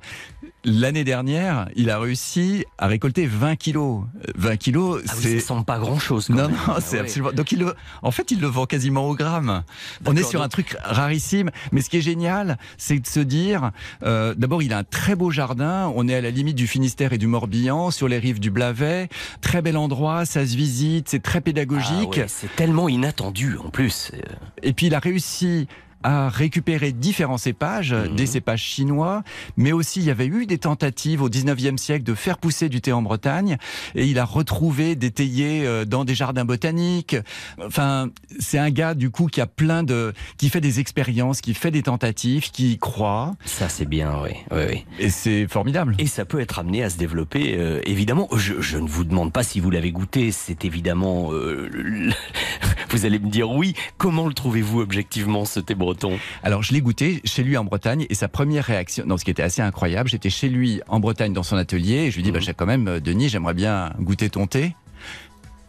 L'année 0.68 1.04
dernière, 1.04 1.70
il 1.76 1.92
a 1.92 2.00
réussi 2.00 2.66
à 2.80 2.88
récolter 2.88 3.28
20 3.28 3.56
kilos. 3.56 4.04
Euh, 4.28 4.32
20 4.36 4.58
kilos, 4.58 5.02
Ah 5.08 5.14
oui, 5.16 5.22
c'est 5.24 5.40
ça 5.40 5.48
semble 5.48 5.64
pas 5.64 5.78
grand-chose. 5.78 6.30
non, 6.30 6.48
même. 6.48 6.52
non, 6.52 6.58
Ah 6.68 6.78
c'est 6.82 6.96
ouais. 6.96 7.02
absolument. 7.04 7.32
Donc 7.32 7.52
il 7.52 7.60
le, 7.60 7.76
en 8.02 8.10
fait, 8.12 8.32
il 8.32 8.40
le 8.42 8.48
vend 8.48 8.66
quasiment 8.66 9.08
au 9.08 9.16
gramme. 9.16 9.64
On 10.06 10.16
est 10.16 10.24
sur 10.24 10.42
un 10.42 10.50
truc 10.50 10.76
rarissime. 10.84 11.52
Mais 11.72 11.82
ce 11.82 11.90
qui 11.92 11.98
est 11.98 12.02
génial, 12.02 12.58
c'est 12.78 12.98
de 13.00 13.06
se 13.08 13.20
dire, 13.20 13.72
euh, 14.04 14.34
d'abord, 14.36 14.64
il 14.64 14.74
a 14.74 14.80
un 14.80 14.84
très 14.84 15.16
beau 15.16 15.30
jardin. 15.30 15.92
On 15.96 16.08
est 16.08 16.16
à 16.16 16.22
la 16.22 16.32
limite 16.32 16.56
du 16.56 16.66
Finistère 16.68 17.14
et 17.14 17.18
du 17.20 17.28
Morbihan, 17.28 17.92
sur 17.92 18.08
les 18.08 18.18
rives 18.18 18.40
du 18.40 18.50
Blavet. 18.50 19.08
Très 19.42 19.62
bel 19.62 19.78
endroit, 19.78 20.26
ça 20.26 20.48
se 20.48 20.56
visite, 20.56 21.10
c'est 21.10 21.22
très 21.22 21.42
pédagogique. 21.42 22.10
Ah 22.16 22.22
ouais, 22.22 22.26
c'est 22.28 22.54
tellement 22.56 22.90
inattendu 22.90 23.58
en 23.64 23.70
plus. 23.70 24.12
Et 24.64 24.74
puis 24.74 24.88
il 24.88 24.96
a 24.96 25.00
réussi 25.00 25.68
à 26.06 26.30
récupérer 26.30 26.92
différents 26.92 27.40
cépages, 27.40 27.94
Mhm. 27.94 28.16
des 28.16 28.28
cépages 28.28 28.62
chinois, 28.62 29.24
mais 29.58 29.72
aussi 29.72 30.02
il 30.02 30.06
y 30.06 30.12
avait 30.12 30.28
eu 30.28 30.46
des 30.46 30.60
tentatives 30.60 31.24
au 31.24 31.30
19e 31.30 31.80
siècle 31.80 32.04
de 32.04 32.14
faire 32.14 32.38
pousser 32.38 32.70
du 32.70 32.80
thé 32.80 32.92
en 32.92 33.02
Bretagne, 33.02 33.58
et 33.96 34.06
il 34.06 34.20
a 34.20 34.26
retrouvé 34.26 34.96
des 34.96 35.10
théiers 35.10 35.66
euh, 35.66 35.84
dans 35.84 36.06
des 36.06 36.14
jardins 36.14 36.46
botaniques. 36.46 37.16
Enfin, 37.66 38.10
c'est 38.40 38.60
un 38.60 38.70
gars 38.70 38.94
du 38.94 39.10
coup 39.10 39.26
qui 39.26 39.42
a 39.42 39.48
plein 39.48 39.82
de, 39.82 40.14
qui 40.38 40.50
fait 40.50 40.62
des 40.62 40.80
expériences, 40.80 41.42
qui 41.42 41.56
fait 41.56 41.72
des 41.72 41.82
tentatives, 41.82 42.52
qui 42.52 42.74
y 42.74 42.78
croit. 42.78 43.34
Ça, 43.46 43.68
c'est 43.68 43.86
bien, 43.90 44.14
oui. 44.24 44.32
oui, 44.52 44.62
oui. 44.70 44.86
Et 45.00 45.10
c'est 45.10 45.48
formidable. 45.48 45.96
Et 45.98 46.06
ça 46.06 46.24
peut 46.26 46.40
être 46.40 46.60
amené 46.60 46.84
à 46.84 46.92
se 46.92 46.98
développer, 46.98 47.56
euh, 47.58 47.82
évidemment. 47.86 48.28
Je, 48.36 48.62
je 48.62 48.78
ne 48.78 48.88
vous 48.88 49.06
demande 49.06 49.34
pas 49.34 49.42
si 49.42 49.60
vous 49.60 49.72
l'avez 49.72 49.92
goûté, 49.92 50.32
c'est 50.32 50.66
évidemment... 50.66 51.32
euh, 51.34 51.68
vous 52.92 53.06
allez 53.08 53.18
me 53.18 53.30
dire 53.32 53.50
oui. 53.50 53.74
Comment 53.98 54.28
le 54.28 54.34
trouvez-vous 54.36 54.82
objectivement, 54.82 55.46
ce 55.46 55.60
thé 55.60 55.74
breton? 55.74 55.95
Alors, 56.44 56.64
je 56.64 56.74
l'ai 56.74 56.82
goûté 56.82 57.22
chez 57.26 57.44
lui 57.44 57.58
en 57.58 57.64
Bretagne 57.64 58.06
et 58.10 58.16
sa 58.16 58.28
première 58.28 58.66
réaction, 58.66 59.06
non, 59.06 59.18
ce 59.18 59.26
qui 59.26 59.32
était 59.32 59.44
assez 59.44 59.62
incroyable, 59.62 60.10
j'étais 60.10 60.30
chez 60.30 60.50
lui 60.50 60.82
en 60.88 61.00
Bretagne 61.00 61.34
dans 61.34 61.44
son 61.44 61.58
atelier 61.58 62.06
et 62.06 62.12
je 62.12 62.18
lui 62.18 62.24
dis, 62.24 62.32
bah, 62.32 62.40
j'ai 62.40 62.54
quand 62.54 62.66
même, 62.66 62.88
euh, 62.88 63.00
Denis, 63.00 63.30
j'aimerais 63.30 63.54
bien 63.54 63.94
goûter 64.00 64.30
ton 64.30 64.48
thé. 64.48 64.76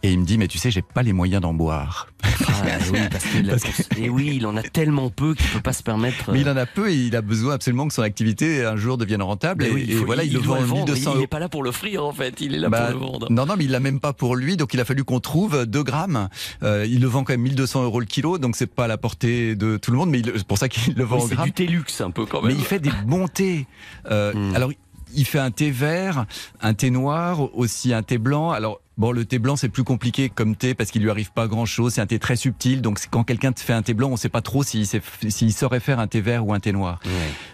Et 0.07 0.11
il 0.13 0.19
me 0.19 0.25
dit, 0.25 0.37
mais 0.37 0.47
tu 0.47 0.57
sais, 0.57 0.71
j'ai 0.71 0.81
pas 0.81 1.03
les 1.03 1.11
moyens 1.11 1.41
d'en 1.41 1.53
boire. 1.53 2.07
Ah 2.23 2.77
oui, 2.93 2.99
parce 3.11 3.25
que, 3.25 3.49
Parce 3.49 3.63
que- 3.63 3.99
Et 3.99 4.07
oui, 4.09 4.33
il 4.37 4.47
en 4.47 4.55
a 4.55 4.63
tellement 4.63 5.09
peu 5.09 5.35
qu'il 5.35 5.47
peut 5.49 5.59
pas 5.59 5.73
se 5.73 5.83
permettre... 5.83 6.31
Mais 6.31 6.39
il 6.41 6.49
en 6.49 6.55
a 6.55 6.65
peu 6.65 6.89
et 6.89 6.95
il 6.95 7.15
a 7.17 7.21
besoin 7.21 7.55
absolument 7.55 7.87
que 7.89 7.93
son 7.93 8.03
activité 8.03 8.63
un 8.63 8.77
jour 8.77 8.97
devienne 8.97 9.21
rentable. 9.21 9.65
Mais 9.65 9.69
et, 9.69 9.73
oui, 9.73 9.85
il 9.87 9.91
et 9.91 9.95
faut- 9.97 10.05
voilà, 10.05 10.23
il, 10.23 10.31
le 10.33 10.39
doit 10.39 10.59
vend 10.59 10.65
vendre, 10.65 10.85
1200 10.85 11.01
Il 11.01 11.07
euros. 11.13 11.19
n'est 11.19 11.27
pas 11.27 11.39
là 11.39 11.49
pour 11.49 11.61
l'offrir, 11.61 12.05
en 12.05 12.13
fait. 12.13 12.39
Il 12.39 12.55
est 12.55 12.59
là 12.59 12.69
Bah, 12.69 12.91
pour 12.91 13.01
le 13.01 13.05
vendre. 13.05 13.27
non, 13.31 13.45
non, 13.45 13.55
mais 13.57 13.65
il 13.65 13.71
l'a 13.71 13.81
même 13.81 13.99
pas 13.99 14.13
pour 14.13 14.37
lui, 14.37 14.55
donc 14.55 14.73
il 14.73 14.79
a 14.79 14.85
fallu 14.85 15.03
qu'on 15.03 15.19
trouve 15.19 15.65
2 15.65 15.83
grammes. 15.83 16.29
Euh, 16.63 16.85
il 16.89 17.01
le 17.01 17.07
vend 17.07 17.25
quand 17.25 17.33
même 17.33 17.41
1200 17.41 17.83
euros 17.83 17.99
le 17.99 18.05
kilo, 18.05 18.37
donc 18.37 18.55
c'est 18.55 18.67
pas 18.73 18.85
à 18.85 18.87
la 18.87 18.97
portée 18.97 19.55
de 19.57 19.75
tout 19.75 19.91
le 19.91 19.97
monde, 19.97 20.09
mais 20.09 20.21
c'est 20.23 20.47
pour 20.47 20.57
ça 20.57 20.69
qu'il 20.69 20.93
le 20.95 21.03
vend 21.03 21.17
Oui, 21.17 21.23
au 21.23 21.27
c'est 21.27 21.35
gramme. 21.35 21.47
du 21.47 21.51
thé 21.53 21.67
luxe, 21.67 21.99
un 21.99 22.11
peu 22.11 22.25
quand 22.25 22.41
même. 22.41 22.53
Mais 22.53 22.57
il 22.57 22.63
fait 22.65 22.79
des 22.79 22.91
bons 23.05 23.27
thés. 23.27 23.67
Euh, 24.09 24.31
Hmm. 24.33 24.55
Alors, 24.55 24.71
il 25.15 25.25
fait 25.25 25.39
un 25.39 25.51
thé 25.51 25.69
vert, 25.71 26.25
un 26.61 26.73
thé 26.73 26.91
noir, 26.91 27.55
aussi 27.57 27.93
un 27.93 28.03
thé 28.03 28.17
blanc. 28.17 28.51
Alors, 28.51 28.79
bon, 28.97 29.11
le 29.11 29.25
thé 29.25 29.39
blanc, 29.39 29.55
c'est 29.55 29.69
plus 29.69 29.83
compliqué 29.83 30.29
comme 30.29 30.55
thé 30.55 30.73
parce 30.73 30.91
qu'il 30.91 31.01
lui 31.01 31.09
arrive 31.09 31.31
pas 31.31 31.47
grand 31.47 31.65
chose. 31.65 31.93
C'est 31.93 32.01
un 32.01 32.05
thé 32.07 32.19
très 32.19 32.35
subtil. 32.35 32.81
Donc, 32.81 32.99
quand 33.11 33.23
quelqu'un 33.23 33.51
te 33.51 33.59
fait 33.59 33.73
un 33.73 33.81
thé 33.81 33.93
blanc, 33.93 34.09
on 34.11 34.17
sait 34.17 34.29
pas 34.29 34.41
trop 34.41 34.63
s'il 34.63 34.85
sait- 34.87 35.01
s'il 35.29 35.53
saurait 35.53 35.79
faire 35.79 35.99
un 35.99 36.07
thé 36.07 36.21
vert 36.21 36.45
ou 36.45 36.53
un 36.53 36.59
thé 36.59 36.71
noir. 36.71 36.99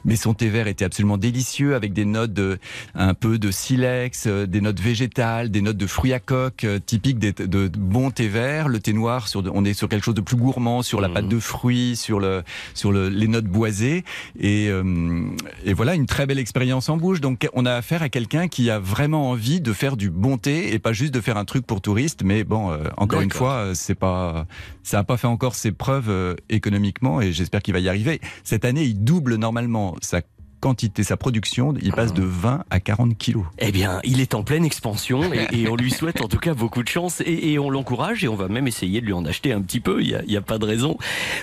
Mais 0.05 0.15
son 0.15 0.33
thé 0.33 0.49
vert 0.49 0.67
était 0.67 0.85
absolument 0.85 1.17
délicieux 1.17 1.75
avec 1.75 1.93
des 1.93 2.05
notes 2.05 2.33
de, 2.33 2.59
un 2.95 3.13
peu 3.13 3.37
de 3.39 3.51
silex, 3.51 4.25
euh, 4.27 4.45
des 4.47 4.61
notes 4.61 4.79
végétales, 4.79 5.49
des 5.51 5.61
notes 5.61 5.77
de 5.77 5.87
fruits 5.87 6.13
à 6.13 6.19
coque, 6.19 6.63
euh, 6.63 6.79
typiques 6.79 7.19
des- 7.19 7.33
de, 7.33 7.67
bons 7.67 8.11
thés 8.11 8.27
verts. 8.27 8.67
Le 8.69 8.79
thé 8.79 8.93
noir, 8.93 9.27
sur, 9.27 9.43
on 9.53 9.65
est 9.65 9.73
sur 9.73 9.89
quelque 9.89 10.03
chose 10.03 10.15
de 10.15 10.21
plus 10.21 10.37
gourmand, 10.37 10.81
sur 10.81 11.01
la 11.01 11.09
pâte 11.09 11.27
de 11.27 11.39
fruits, 11.39 11.95
sur, 11.95 12.19
le, 12.19 12.43
sur 12.73 12.91
le, 12.91 13.09
les 13.09 13.27
notes 13.27 13.45
boisées. 13.45 14.03
Et, 14.39 14.67
euh, 14.69 15.25
et 15.65 15.73
voilà, 15.73 15.95
une 15.95 16.05
très 16.05 16.25
belle 16.25 16.39
expérience 16.39 16.89
en 16.89 16.97
bouche. 16.97 17.21
Donc, 17.21 17.47
on 17.53 17.65
a 17.65 17.73
affaire 17.73 18.01
à 18.01 18.09
quelqu'un 18.09 18.47
qui 18.47 18.69
a 18.69 18.79
vraiment 18.79 19.29
envie 19.29 19.61
de 19.61 19.73
faire 19.73 19.97
du 19.97 20.09
bon 20.09 20.37
thé 20.37 20.73
et 20.73 20.79
pas 20.79 20.93
juste 20.93 21.13
de 21.13 21.21
faire 21.21 21.32
un 21.37 21.45
truc 21.45 21.65
pour 21.65 21.81
touristes. 21.81 22.23
Mais 22.23 22.43
bon, 22.43 22.71
euh, 22.71 22.89
encore 22.97 23.21
une 23.21 23.31
fois, 23.31 23.53
euh, 23.53 23.73
c'est 23.73 23.95
pas, 23.95 24.45
ça 24.83 24.97
n'a 24.97 25.03
pas 25.03 25.17
fait 25.17 25.27
encore 25.27 25.55
ses 25.55 25.71
preuves 25.71 26.09
euh, 26.09 26.35
économiquement 26.49 27.21
et 27.21 27.31
j'espère 27.31 27.61
qu'il 27.61 27.73
va 27.73 27.79
y 27.79 27.89
arriver. 27.89 28.21
Cette 28.43 28.65
année, 28.65 28.83
il 28.83 29.03
double 29.03 29.35
normalement 29.35 29.95
sa 30.01 30.21
quantité, 30.63 31.03
sa 31.03 31.17
production. 31.17 31.73
Il 31.81 31.91
passe 31.91 32.13
de 32.13 32.23
20 32.23 32.63
à 32.69 32.79
40 32.79 33.17
kilos. 33.17 33.43
Eh 33.59 33.73
bien, 33.73 33.99
il 34.05 34.21
est 34.21 34.33
en 34.33 34.43
pleine 34.43 34.63
expansion 34.63 35.33
et, 35.33 35.47
et 35.51 35.67
on 35.67 35.75
lui 35.75 35.91
souhaite 35.91 36.21
en 36.21 36.29
tout 36.29 36.37
cas 36.37 36.53
beaucoup 36.53 36.81
de 36.81 36.87
chance 36.87 37.19
et, 37.19 37.51
et 37.51 37.59
on 37.59 37.69
l'encourage 37.69 38.23
et 38.23 38.29
on 38.29 38.35
va 38.35 38.47
même 38.47 38.65
essayer 38.65 39.01
de 39.01 39.05
lui 39.05 39.11
en 39.11 39.25
acheter 39.25 39.51
un 39.51 39.61
petit 39.61 39.81
peu. 39.81 40.01
Il 40.01 40.23
n'y 40.25 40.37
a, 40.37 40.41
pas 40.41 40.57
de 40.59 40.65
raison. 40.65 40.97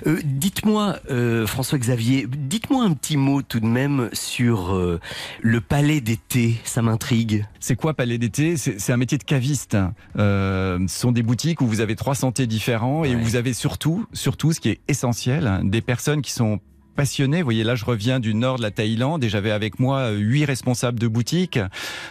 Euh, 0.06 0.20
dites-moi, 0.24 0.96
euh, 1.10 1.46
François-Xavier, 1.46 2.28
dites-moi 2.30 2.82
un 2.82 2.94
petit 2.94 3.18
mot 3.18 3.42
tout 3.42 3.60
de 3.60 3.66
même 3.66 4.08
sur 4.14 4.74
euh, 4.74 4.98
le 5.42 5.60
palais 5.60 6.00
d'été. 6.00 6.56
Ça 6.64 6.80
m'intrigue. 6.80 7.44
C'est 7.58 7.76
quoi 7.76 7.92
Palais 7.92 8.16
d'été 8.16 8.56
C'est 8.56 8.90
un 8.90 8.96
métier 8.96 9.18
de 9.18 9.24
caviste. 9.24 9.76
Euh, 10.16 10.78
ce 10.88 10.98
sont 10.98 11.12
des 11.12 11.22
boutiques 11.22 11.60
où 11.60 11.66
vous 11.66 11.82
avez 11.82 11.94
trois 11.94 12.14
santé 12.14 12.46
différents 12.46 13.04
et 13.04 13.14
où 13.14 13.20
vous 13.20 13.36
avez 13.36 13.52
surtout, 13.52 14.06
surtout, 14.14 14.54
ce 14.54 14.60
qui 14.60 14.70
est 14.70 14.80
essentiel, 14.88 15.60
des 15.64 15.82
personnes 15.82 16.22
qui 16.22 16.32
sont 16.32 16.58
Vous 17.00 17.44
voyez, 17.44 17.64
là, 17.64 17.74
je 17.76 17.84
reviens 17.84 18.20
du 18.20 18.34
nord 18.34 18.56
de 18.58 18.62
la 18.62 18.70
Thaïlande 18.70 19.24
et 19.24 19.28
j'avais 19.30 19.50
avec 19.50 19.78
moi 19.80 19.98
euh, 20.00 20.16
huit 20.18 20.44
responsables 20.44 20.98
de 20.98 21.08
boutiques. 21.08 21.58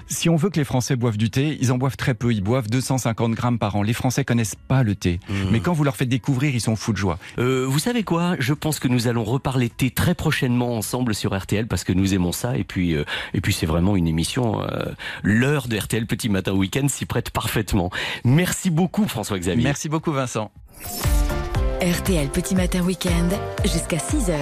Si 0.08 0.30
on 0.30 0.36
veut 0.36 0.50
que 0.50 0.58
les 0.58 0.64
Français 0.64 0.96
boivent 0.96 1.18
du 1.18 1.30
thé, 1.30 1.58
ils 1.62 1.72
en 1.72 1.78
boivent 1.78 1.96
très 1.98 2.16
peu. 2.16 2.34
Ils 2.34 2.42
boivent 2.42 2.70
250 2.70 3.34
grammes 3.34 3.60
par 3.60 3.76
an. 3.76 3.84
Les 3.84 3.94
Français 3.94 4.26
connaissent 4.26 4.56
pas 4.56 4.82
le 4.82 4.96
thé. 4.96 5.20
Mais 5.52 5.60
quand 5.60 5.74
vous 5.74 5.84
leur 5.84 5.96
faites 5.96 6.10
découvrir, 6.10 6.56
ils 6.56 6.62
sont 6.62 6.76
fous 6.76 6.92
de 6.94 6.98
joie. 6.98 7.20
Euh, 7.38 7.66
vous 7.68 7.78
savez 7.80 8.04
quoi? 8.04 8.36
Je 8.40 8.54
pense 8.54 8.80
que 8.80 8.88
nous 8.88 9.08
allons 9.08 9.24
reparler 9.24 9.70
thé 9.70 9.92
très 9.92 10.16
prochainement 10.16 10.76
ensemble 10.76 11.14
sur 11.14 11.38
RTL 11.38 11.68
parce 11.68 11.84
que 11.84 11.94
nous 11.94 12.14
aimons 12.16 12.32
ça 12.32 12.58
et 12.58 12.64
puis 12.64 12.96
euh, 12.96 13.04
et 13.36 13.42
puis 13.42 13.54
c'est 13.54 13.68
vraiment 13.68 13.96
une 13.96 14.08
émission. 14.08 14.62
euh, 14.64 14.86
L'heure 15.24 15.68
de 15.68 15.78
RTL 15.78 16.08
Petit 16.08 16.30
Matin 16.30 16.54
Week-end 16.54 16.88
s'y 16.88 17.06
prête 17.06 17.30
parfaitement. 17.30 17.92
Merci 18.24 18.70
beaucoup 18.72 19.08
François-Xavier. 19.08 19.64
Merci 19.64 19.88
beaucoup 19.90 20.12
Vincent. 20.12 20.52
RTL 21.82 22.28
Petit 22.30 22.56
Matin 22.56 22.82
Week-end 22.82 23.30
jusqu'à 23.64 23.98
6h. 23.98 24.34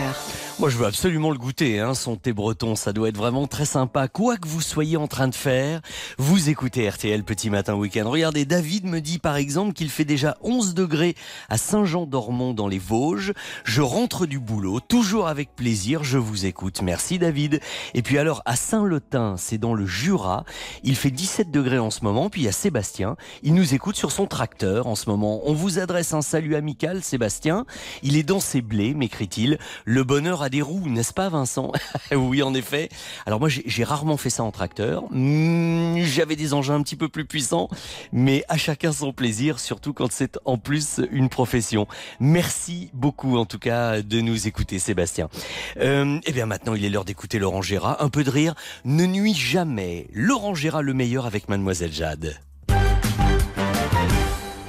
Moi, 0.60 0.70
je 0.70 0.78
veux 0.78 0.88
absolument 0.88 1.30
le 1.30 1.38
goûter, 1.38 1.80
hein, 1.80 1.93
son 1.93 2.16
thé 2.16 2.34
breton. 2.34 2.76
Ça 2.76 2.91
doit 2.91 3.10
être 3.10 3.18
vraiment 3.18 3.45
très 3.45 3.66
sympa. 3.66 4.08
Quoi 4.08 4.38
que 4.38 4.47
vous 4.47 4.62
soyez 4.62 4.97
en 4.97 5.05
train 5.05 5.28
de 5.28 5.36
faire, 5.36 5.82
vous 6.18 6.49
écoutez 6.49 6.89
RTL 6.89 7.24
Petit 7.24 7.51
Matin 7.51 7.76
Week-end. 7.76 8.10
Regardez, 8.10 8.43
David 8.43 8.86
me 8.86 8.99
dit 8.99 9.20
par 9.20 9.36
exemple 9.36 9.74
qu'il 9.74 9.91
fait 9.91 10.03
déjà 10.03 10.36
11 10.41 10.74
degrés 10.74 11.14
à 11.49 11.60
Saint-Jean-d'Ormont 11.60 12.55
dans 12.55 12.68
les 12.68 12.80
Vosges. 12.80 13.34
Je 13.66 13.84
rentre 13.84 14.26
du 14.26 14.39
boulot, 14.39 14.80
toujours 14.80 15.28
avec 15.28 15.55
plaisir. 15.55 16.03
Je 16.03 16.18
vous 16.18 16.47
écoute. 16.47 16.82
Merci 16.82 17.20
David. 17.20 17.60
Et 17.93 18.01
puis 18.01 18.18
alors, 18.18 18.41
à 18.45 18.55
Saint-Letin, 18.55 19.36
c'est 19.38 19.60
dans 19.60 19.76
le 19.76 19.86
Jura. 19.86 20.43
Il 20.82 20.95
fait 20.95 21.12
17 21.12 21.51
degrés 21.51 21.78
en 21.78 21.91
ce 21.91 22.03
moment. 22.03 22.32
Puis 22.32 22.41
il 22.41 22.45
y 22.45 22.49
a 22.49 22.51
Sébastien. 22.51 23.16
Il 23.43 23.53
nous 23.53 23.76
écoute 23.76 23.95
sur 23.95 24.12
son 24.12 24.26
tracteur 24.26 24.88
en 24.88 24.95
ce 24.95 25.08
moment. 25.08 25.41
On 25.45 25.53
vous 25.53 25.78
adresse 25.78 26.16
un 26.16 26.24
salut 26.24 26.55
amical, 26.55 27.03
Sébastien. 27.03 27.68
Il 28.01 28.18
est 28.18 28.24
dans 28.24 28.39
ses 28.39 28.64
blés, 28.64 28.95
m'écrit-il. 28.95 29.60
Le 29.86 30.03
bonheur 30.03 30.41
a 30.41 30.47
des 30.50 30.62
roues, 30.62 30.88
n'est-ce 30.89 31.14
pas 31.14 31.30
Vincent 31.30 31.72
Oui, 32.12 32.41
en 32.43 32.54
effet. 32.54 32.89
Alors 33.26 33.39
moi, 33.39 33.50
j'ai 33.50 33.84
rarement 33.84 34.18
fait 34.18 34.30
ça 34.30 34.43
en 34.43 34.52
tracteur. 34.52 35.04
Hmm, 35.12 35.98
J'avais 36.04 36.36
des 36.36 36.54
engins 36.54 36.76
un 36.76 36.84
petit 36.84 36.95
peu 36.95 37.10
plus 37.10 37.26
puissants, 37.26 37.70
mais 38.12 38.43
à 38.48 38.58
chacun 38.58 38.91
son 38.91 39.14
plaisir, 39.14 39.60
surtout 39.60 39.93
quand 39.93 40.12
c'est 40.12 40.38
en 40.45 40.58
plus 40.58 41.02
une 41.12 41.30
profession. 41.30 41.88
Merci 42.20 42.89
beaucoup 42.93 43.38
en 43.38 43.45
tout 43.45 43.60
cas 43.60 44.02
de 44.02 44.22
nous 44.22 44.48
écouter, 44.48 44.80
Sébastien. 44.80 45.30
Euh, 45.80 46.20
eh 46.26 46.32
bien 46.32 46.45
maintenant, 46.45 46.74
il 46.74 46.84
est 46.86 46.89
l'heure 46.89 47.06
d'écouter 47.06 47.39
Laurent 47.39 47.62
Gérard. 47.62 48.02
Un 48.02 48.10
peu 48.10 48.24
de 48.24 48.30
rire 48.30 48.56
ne 48.86 49.06
nuit 49.06 49.34
jamais. 49.34 50.08
Laurent 50.14 50.56
Gérard 50.56 50.84
le 50.84 50.93
meilleur 50.93 51.26
avec 51.26 51.50
Mademoiselle 51.50 51.93
Jade. 51.93 52.38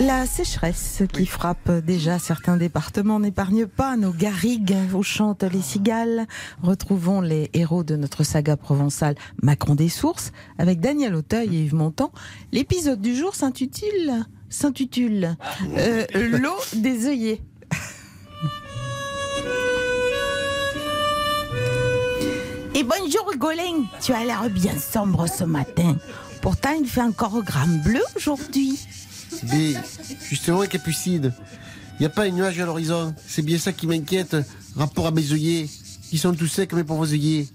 La 0.08 0.24
sécheresse 0.24 1.02
qui 1.12 1.26
frappe 1.26 1.70
déjà 1.70 2.18
certains 2.18 2.56
départements 2.56 3.20
n'épargne 3.20 3.66
pas 3.66 3.94
nos 3.98 4.10
garrigues 4.10 4.74
où 4.94 5.02
chantent 5.02 5.42
les 5.42 5.60
cigales. 5.60 6.26
Retrouvons 6.62 7.20
les 7.20 7.50
héros 7.52 7.84
de 7.84 7.94
notre 7.94 8.24
saga 8.24 8.56
provençale 8.56 9.16
Macron 9.42 9.74
des 9.74 9.90
sources 9.90 10.32
avec 10.56 10.80
Daniel 10.80 11.14
Auteuil 11.14 11.54
et 11.54 11.64
Yves 11.64 11.74
Montand. 11.74 12.10
L'épisode 12.52 13.02
du 13.02 13.14
jour 13.14 13.34
s'intitule 13.34 14.24
s'intitule 14.48 15.36
euh, 15.76 16.06
l'eau 16.14 16.56
des 16.74 17.06
œillets. 17.06 17.42
Et 22.74 22.82
bonjour 22.82 23.30
Golin, 23.36 23.84
tu 24.00 24.14
as 24.14 24.24
l'air 24.24 24.48
bien 24.48 24.78
sombre 24.78 25.28
ce 25.28 25.44
matin. 25.44 25.96
Pourtant, 26.40 26.74
il 26.80 26.86
fait 26.88 27.02
encore 27.02 27.42
grand 27.42 27.82
bleu 27.84 28.00
aujourd'hui. 28.16 28.78
Mais 29.50 29.74
justement, 30.28 30.64
Capucine, 30.66 31.32
il 31.98 32.02
n'y 32.02 32.06
a 32.06 32.10
pas 32.10 32.24
un 32.24 32.30
nuage 32.30 32.58
à 32.60 32.66
l'horizon. 32.66 33.14
C'est 33.26 33.42
bien 33.42 33.58
ça 33.58 33.72
qui 33.72 33.86
m'inquiète, 33.86 34.36
rapport 34.76 35.06
à 35.06 35.10
mes 35.10 35.32
œillets. 35.32 35.68
Ils 36.12 36.18
sont 36.18 36.32
tous 36.32 36.46
secs, 36.46 36.72
mes 36.72 36.84
pauvres 36.84 37.12
œillets. 37.12 37.46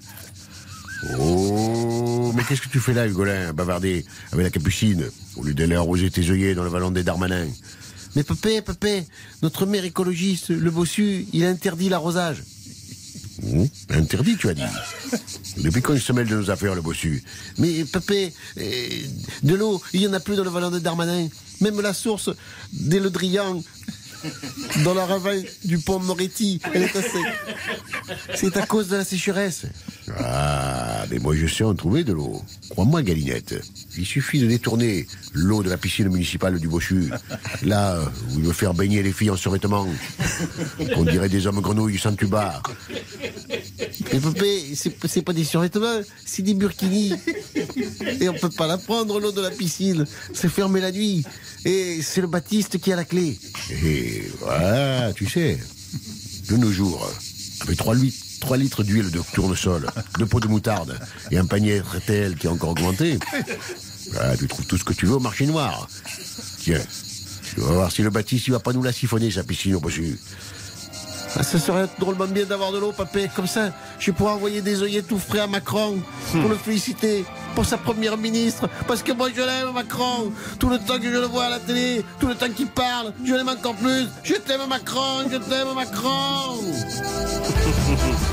Oh, 1.19 2.32
mais 2.36 2.43
qu'est-ce 2.43 2.61
que 2.61 2.69
tu 2.69 2.80
fais 2.80 2.93
là, 2.93 3.07
Hugolin, 3.07 3.51
bavarder 3.53 4.05
avec 4.32 4.43
la 4.43 4.49
Capucine, 4.49 5.05
au 5.36 5.43
lieu 5.43 5.53
d'aller 5.53 5.76
arroser 5.76 6.09
tes 6.09 6.30
œillets 6.30 6.55
dans 6.55 6.63
le 6.63 6.69
vallon 6.69 6.91
des 6.91 7.03
Darmanins? 7.03 7.47
Mais 8.15 8.24
Pépé, 8.24 8.61
Pépé, 8.61 9.03
notre 9.41 9.65
maire 9.65 9.86
écologiste, 9.86 10.49
le 10.49 10.71
bossu, 10.71 11.26
il 11.34 11.43
a 11.43 11.49
interdit 11.49 11.89
l'arrosage. 11.89 12.43
Oh, 13.45 13.67
interdit, 13.89 14.38
tu 14.38 14.49
as 14.49 14.53
dit. 14.53 14.61
Depuis 15.57 15.82
quand 15.82 15.93
il 15.93 16.01
se 16.01 16.13
mêle 16.13 16.28
de 16.28 16.36
nos 16.36 16.49
affaires, 16.49 16.76
le 16.76 16.82
bossu 16.82 17.24
Mais 17.57 17.84
Pépé, 17.86 18.32
euh, 18.59 18.88
de 19.41 19.55
l'eau, 19.55 19.82
il 19.93 20.01
n'y 20.01 20.07
en 20.07 20.13
a 20.13 20.19
plus 20.19 20.36
dans 20.36 20.43
le 20.43 20.49
vallon 20.49 20.69
des 20.69 20.80
Darmanins. 20.80 21.28
Même 21.64 21.80
la 21.80 21.93
source 21.93 22.30
des 22.74 22.99
dans 24.84 24.93
la 24.93 25.05
ravin 25.05 25.41
du 25.64 25.80
pont 25.80 25.99
Moretti, 25.99 26.59
elle 26.74 26.84
est 26.84 26.95
assez. 26.95 27.24
C'est 28.36 28.57
à 28.57 28.66
cause 28.66 28.89
de 28.89 28.97
la 28.97 29.05
sécheresse. 29.05 29.66
Ah, 30.19 31.05
mais 31.09 31.19
moi 31.19 31.35
je 31.35 31.47
sais 31.47 31.63
en 31.63 31.73
trouver 31.75 32.03
de 32.03 32.13
l'eau. 32.13 32.41
Crois-moi, 32.69 33.03
Galinette. 33.03 33.55
Il 33.97 34.05
suffit 34.05 34.39
de 34.39 34.47
détourner 34.47 35.07
l'eau 35.33 35.63
de 35.63 35.69
la 35.69 35.77
piscine 35.77 36.09
municipale 36.09 36.59
du 36.59 36.67
Bossu. 36.67 37.09
Là 37.63 37.99
où 38.31 38.39
il 38.39 38.45
veut 38.45 38.53
faire 38.53 38.73
baigner 38.73 39.01
les 39.03 39.13
filles 39.13 39.29
en 39.29 39.37
survêtement. 39.37 39.87
On 40.95 41.03
dirait 41.03 41.29
des 41.29 41.47
hommes 41.47 41.61
grenouilles 41.61 41.99
sans 41.99 42.15
tuba. 42.15 42.61
Mais 44.11 44.19
Pépé, 44.19 44.75
c'est 44.75 45.21
pas 45.21 45.33
des 45.33 45.43
survêtements, 45.43 46.01
c'est 46.25 46.41
des 46.41 46.53
burkinis. 46.53 47.13
Et 48.19 48.29
on 48.29 48.33
peut 48.33 48.49
pas 48.49 48.67
la 48.67 48.77
prendre, 48.77 49.19
l'eau 49.19 49.31
de 49.31 49.41
la 49.41 49.51
piscine. 49.51 50.05
C'est 50.33 50.49
fermé 50.49 50.81
la 50.81 50.91
nuit. 50.91 51.23
Et 51.65 52.01
c'est 52.01 52.21
le 52.21 52.27
Baptiste 52.27 52.79
qui 52.79 52.91
a 52.91 52.95
la 52.95 53.05
clé. 53.05 53.39
Et 53.71 54.31
voilà, 54.39 55.13
tu 55.13 55.27
sais, 55.27 55.57
de 56.49 56.57
nos 56.57 56.71
jours, 56.71 57.09
avec 57.61 57.77
3 57.77 57.95
litres, 57.95 58.17
3 58.43 58.57
litres 58.57 58.83
d'huile 58.83 59.09
de 59.09 59.21
tournesol, 59.33 59.87
deux 60.19 60.25
pots 60.25 60.41
de 60.41 60.49
moutarde 60.49 60.99
et 61.31 61.37
un 61.37 61.45
panier 61.45 61.79
RTL 61.79 62.35
qui 62.35 62.47
a 62.47 62.51
encore 62.51 62.71
augmenté, 62.71 63.17
voilà, 64.11 64.35
tu 64.35 64.49
trouves 64.49 64.65
tout 64.65 64.77
ce 64.77 64.83
que 64.83 64.91
tu 64.91 65.05
veux 65.05 65.15
au 65.15 65.21
marché 65.21 65.45
noir. 65.45 65.87
Tiens, 66.59 66.81
tu 67.55 67.61
vas 67.61 67.71
voir 67.71 67.89
si 67.89 68.01
le 68.01 68.09
Baptiste 68.09 68.47
il 68.47 68.51
va 68.51 68.59
pas 68.59 68.73
nous 68.73 68.83
la 68.83 68.91
siphonner, 68.91 69.31
sa 69.31 69.45
piscine 69.45 69.75
au 69.75 69.79
bossu. 69.79 70.19
Ah, 71.37 71.43
ça 71.43 71.57
serait 71.57 71.87
drôlement 71.99 72.27
bien 72.27 72.43
d'avoir 72.43 72.73
de 72.73 72.79
l'eau, 72.79 72.91
papé. 72.91 73.29
Comme 73.33 73.47
ça, 73.47 73.71
je 73.97 74.11
pourrais 74.11 74.33
envoyer 74.33 74.61
des 74.61 74.83
œillets 74.83 75.03
tout 75.03 75.17
frais 75.17 75.39
à 75.39 75.47
Macron 75.47 75.97
pour 76.33 76.49
le 76.49 76.55
féliciter 76.55 77.23
pour 77.55 77.65
sa 77.65 77.77
première 77.77 78.17
ministre. 78.17 78.69
Parce 78.89 79.03
que 79.03 79.13
moi, 79.13 79.29
je 79.33 79.41
l'aime, 79.41 79.71
Macron. 79.73 80.33
Tout 80.59 80.69
le 80.69 80.79
temps 80.79 80.99
que 80.99 81.05
je 81.05 81.17
le 81.17 81.27
vois 81.27 81.45
à 81.45 81.49
la 81.49 81.59
télé, 81.59 82.03
tout 82.19 82.27
le 82.27 82.35
temps 82.35 82.49
qu'il 82.49 82.67
parle, 82.67 83.13
je 83.23 83.33
l'aime 83.33 83.47
encore 83.47 83.75
plus. 83.75 84.05
Je 84.23 84.35
t'aime, 84.35 84.67
Macron, 84.67 85.29
je 85.31 85.37
t'aime, 85.37 85.73
Macron. 85.73 86.59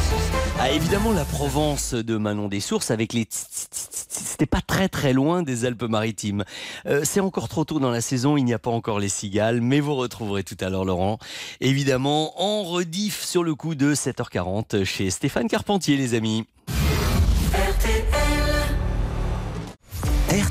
Ah, 0.63 0.71
évidemment, 0.71 1.13
la 1.13 1.25
Provence 1.25 1.95
de 1.95 2.19
Manon 2.19 2.47
des 2.47 2.61
Sources 2.61 2.91
avec 2.91 3.15
les 3.15 3.27
c'était 3.31 4.45
pas 4.45 4.61
très 4.61 4.91
très 4.91 5.15
loin 5.15 5.43
des 5.43 5.65
Alpes-Maritimes. 5.65 6.45
Euh, 6.85 7.01
c'est 7.03 7.21
encore 7.21 7.49
trop 7.49 7.65
tôt 7.65 7.81
dans 7.81 7.91
la 7.91 8.03
saison, 8.03 8.37
il 8.37 8.45
n'y 8.45 8.53
a 8.53 8.59
pas 8.59 8.71
encore 8.71 9.01
les 9.01 9.09
cigales, 9.09 9.63
mais 9.63 9.81
vous 9.81 9.95
retrouverez 9.95 10.45
tout 10.45 10.59
à 10.61 10.69
l'heure 10.69 10.85
Laurent. 10.85 11.19
Évidemment, 11.63 12.39
en 12.43 12.63
rediff 12.63 13.25
sur 13.25 13.43
le 13.43 13.55
coup 13.55 13.75
de 13.75 13.95
7h40 13.95 14.85
chez 14.85 15.09
Stéphane 15.09 15.49
Carpentier, 15.49 15.97
les 15.97 16.13
amis. 16.13 16.45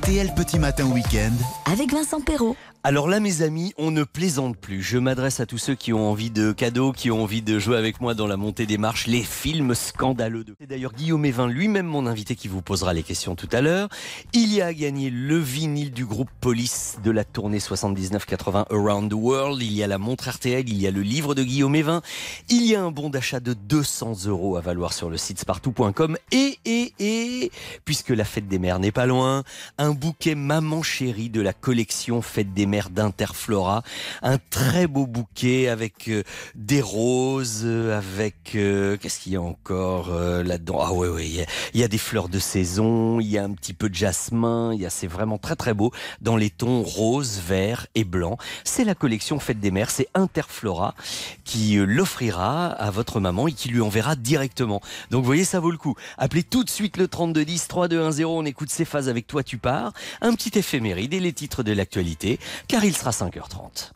RTL 0.09 0.33
Petit 0.33 0.57
Matin 0.57 0.87
Week-end. 0.87 1.33
Avec 1.71 1.91
Vincent 1.93 2.19
Perrault. 2.19 2.55
Alors 2.81 3.09
là, 3.09 3.19
mes 3.19 3.41
amis, 3.41 3.73
on 3.77 3.91
ne 3.91 4.03
plaisante 4.05 4.55
plus. 4.55 4.81
Je 4.81 4.97
m'adresse 4.97 5.41
à 5.41 5.45
tous 5.45 5.57
ceux 5.57 5.75
qui 5.75 5.91
ont 5.91 6.09
envie 6.09 6.31
de 6.31 6.53
cadeaux, 6.53 6.93
qui 6.93 7.11
ont 7.11 7.21
envie 7.21 7.41
de 7.41 7.59
jouer 7.59 7.75
avec 7.75 7.99
moi 7.99 8.13
dans 8.13 8.25
la 8.25 8.37
montée 8.37 8.65
des 8.65 8.77
marches, 8.77 9.05
les 9.05 9.21
films 9.21 9.75
scandaleux. 9.75 10.45
de- 10.45 10.55
C'est 10.61 10.65
d'ailleurs 10.65 10.93
Guillaume 10.93 11.25
Evin, 11.25 11.47
lui-même 11.47 11.85
mon 11.85 12.07
invité, 12.07 12.37
qui 12.37 12.47
vous 12.47 12.61
posera 12.61 12.93
les 12.93 13.03
questions 13.03 13.35
tout 13.35 13.49
à 13.51 13.59
l'heure. 13.59 13.89
Il 14.31 14.53
y 14.53 14.61
a 14.61 14.67
à 14.67 14.73
gagner 14.73 15.09
le 15.09 15.37
vinyle 15.37 15.91
du 15.91 16.05
groupe 16.05 16.29
Police 16.39 16.99
de 17.03 17.11
la 17.11 17.25
tournée 17.25 17.59
79-80 17.59 18.65
Around 18.71 19.11
the 19.11 19.13
World. 19.15 19.61
Il 19.61 19.73
y 19.73 19.83
a 19.83 19.87
la 19.87 19.97
montre 19.97 20.29
RTL, 20.29 20.67
il 20.69 20.81
y 20.81 20.87
a 20.87 20.91
le 20.91 21.01
livre 21.01 21.35
de 21.35 21.43
Guillaume 21.43 21.75
Evin. 21.75 22.01
Il 22.47 22.65
y 22.65 22.75
a 22.75 22.81
un 22.81 22.91
bon 22.91 23.09
d'achat 23.09 23.41
de 23.41 23.51
200 23.53 24.25
euros 24.27 24.55
à 24.55 24.61
valoir 24.61 24.93
sur 24.93 25.09
le 25.09 25.17
site 25.17 25.39
spartou.com. 25.39 26.17
Et, 26.31 26.57
et, 26.63 26.93
et, 26.99 27.51
puisque 27.83 28.09
la 28.11 28.23
fête 28.23 28.47
des 28.47 28.57
mères 28.57 28.79
n'est 28.79 28.93
pas 28.93 29.05
loin, 29.05 29.43
un 29.77 29.91
bouquet 29.99 30.33
maman 30.33 30.81
chérie 30.81 31.29
de 31.29 31.41
la 31.41 31.51
collection 31.51 32.21
Fête 32.21 32.53
des 32.53 32.65
mères 32.65 32.89
d'Interflora. 32.89 33.83
Un 34.21 34.37
très 34.37 34.87
beau 34.87 35.05
bouquet 35.05 35.67
avec 35.67 36.07
euh, 36.07 36.23
des 36.55 36.81
roses, 36.81 37.63
euh, 37.65 37.97
avec 37.97 38.55
euh, 38.55 38.95
qu'est-ce 38.95 39.19
qu'il 39.19 39.33
y 39.33 39.35
a 39.35 39.41
encore 39.41 40.09
là-dedans? 40.09 40.79
Ah 40.81 40.93
ouais 40.93 41.09
ouais, 41.09 41.27
il 41.27 41.79
y, 41.79 41.83
a, 41.83 41.87
des 41.87 41.97
fleurs 41.97 42.29
de 42.29 42.39
saison, 42.39 43.19
il 43.19 43.27
y 43.27 43.37
a 43.37 43.43
un 43.43 43.51
petit 43.51 43.73
peu 43.73 43.89
de 43.89 43.95
jasmin, 43.95 44.73
il 44.73 44.79
y 44.79 44.85
a 44.85 44.89
c'est 44.89 45.07
vraiment 45.07 45.37
très 45.37 45.55
très 45.57 45.73
beau 45.73 45.91
dans 46.21 46.37
les 46.37 46.49
tons 46.49 46.81
rose, 46.83 47.41
vert 47.45 47.87
et 47.95 48.05
blanc. 48.05 48.37
C'est 48.63 48.85
la 48.85 48.95
collection 48.95 49.39
Fête 49.39 49.59
des 49.59 49.71
mères, 49.71 49.91
c'est 49.91 50.07
Interflora 50.13 50.95
qui 51.43 51.75
l'offrira 51.75 52.67
à 52.67 52.91
votre 52.91 53.19
maman 53.19 53.47
et 53.47 53.53
qui 53.53 53.69
lui 53.69 53.81
enverra 53.81 54.15
directement. 54.15 54.81
Donc 55.11 55.21
vous 55.21 55.27
voyez, 55.27 55.43
ça 55.43 55.59
vaut 55.59 55.71
le 55.71 55.77
coup. 55.77 55.95
Appelez 56.17 56.43
tout 56.43 56.63
de 56.63 56.69
suite 56.69 56.95
le 56.95 57.07
3210 57.07 57.67
3210, 57.67 58.25
on 58.25 58.45
écoute 58.45 58.69
ces 58.69 58.85
phases 58.85 59.09
avec 59.09 59.27
toi 59.27 59.43
tu 59.43 59.57
pars, 59.57 59.88
un 60.21 60.33
petit 60.33 60.57
éphéméride 60.57 61.13
et 61.13 61.19
les 61.19 61.33
titres 61.33 61.63
de 61.63 61.73
l'actualité, 61.73 62.39
car 62.67 62.83
il 62.83 62.95
sera 62.95 63.11
5h30. 63.11 63.91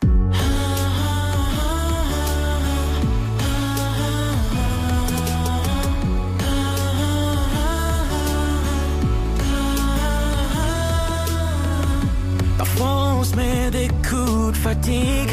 Parfois 12.58 13.16
on 13.20 13.24
se 13.24 13.36
met 13.36 13.72
des 13.72 13.88
coups 14.08 14.52
de 14.52 14.58
fatigue. 14.58 15.32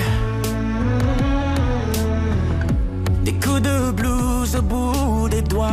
Des 3.25 3.33
coups 3.35 3.63
de 3.63 3.91
blues 3.93 4.57
au 4.57 4.63
bout 4.63 5.29
des 5.29 5.43
doigts 5.43 5.71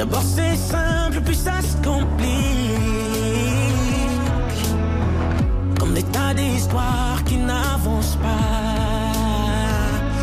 D'abord 0.00 0.22
c'est 0.22 0.56
simple 0.56 1.20
puis 1.26 1.36
ça 1.36 1.60
se 1.60 1.76
complique. 1.86 2.30
Comme 5.78 5.92
des 5.92 6.02
tas 6.04 6.32
d'histoires 6.32 7.22
qui 7.26 7.36
n'avancent 7.36 8.16
pas. 8.16 9.12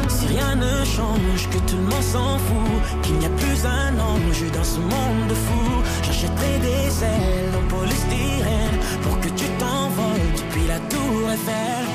Si 0.10 0.26
rien 0.26 0.56
ne 0.56 0.84
change, 0.84 1.48
que 1.52 1.60
tout 1.70 1.78
le 1.78 1.84
monde 1.84 2.02
s'en 2.02 2.40
fout. 2.40 3.04
Qu'il 3.04 3.20
n'y 3.20 3.28
a 3.28 3.30
plus 3.30 3.66
un 3.68 3.94
ange 4.00 4.52
dans 4.52 4.64
ce 4.64 4.80
monde 4.80 5.28
de 5.30 5.36
fou. 5.36 5.84
J'achèterai 6.02 6.58
des 6.58 7.04
ailes 7.14 7.54
en 7.60 7.68
polystyrène 7.70 8.80
Pour 9.04 9.20
que 9.20 9.30
tu 9.30 9.46
t'envoles 9.60 10.32
depuis 10.42 10.66
la 10.66 10.80
tour 10.92 11.30
Eiffel. 11.30 11.86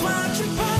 Toi 0.00 0.10
tu 0.36 0.42
pars 0.56 0.77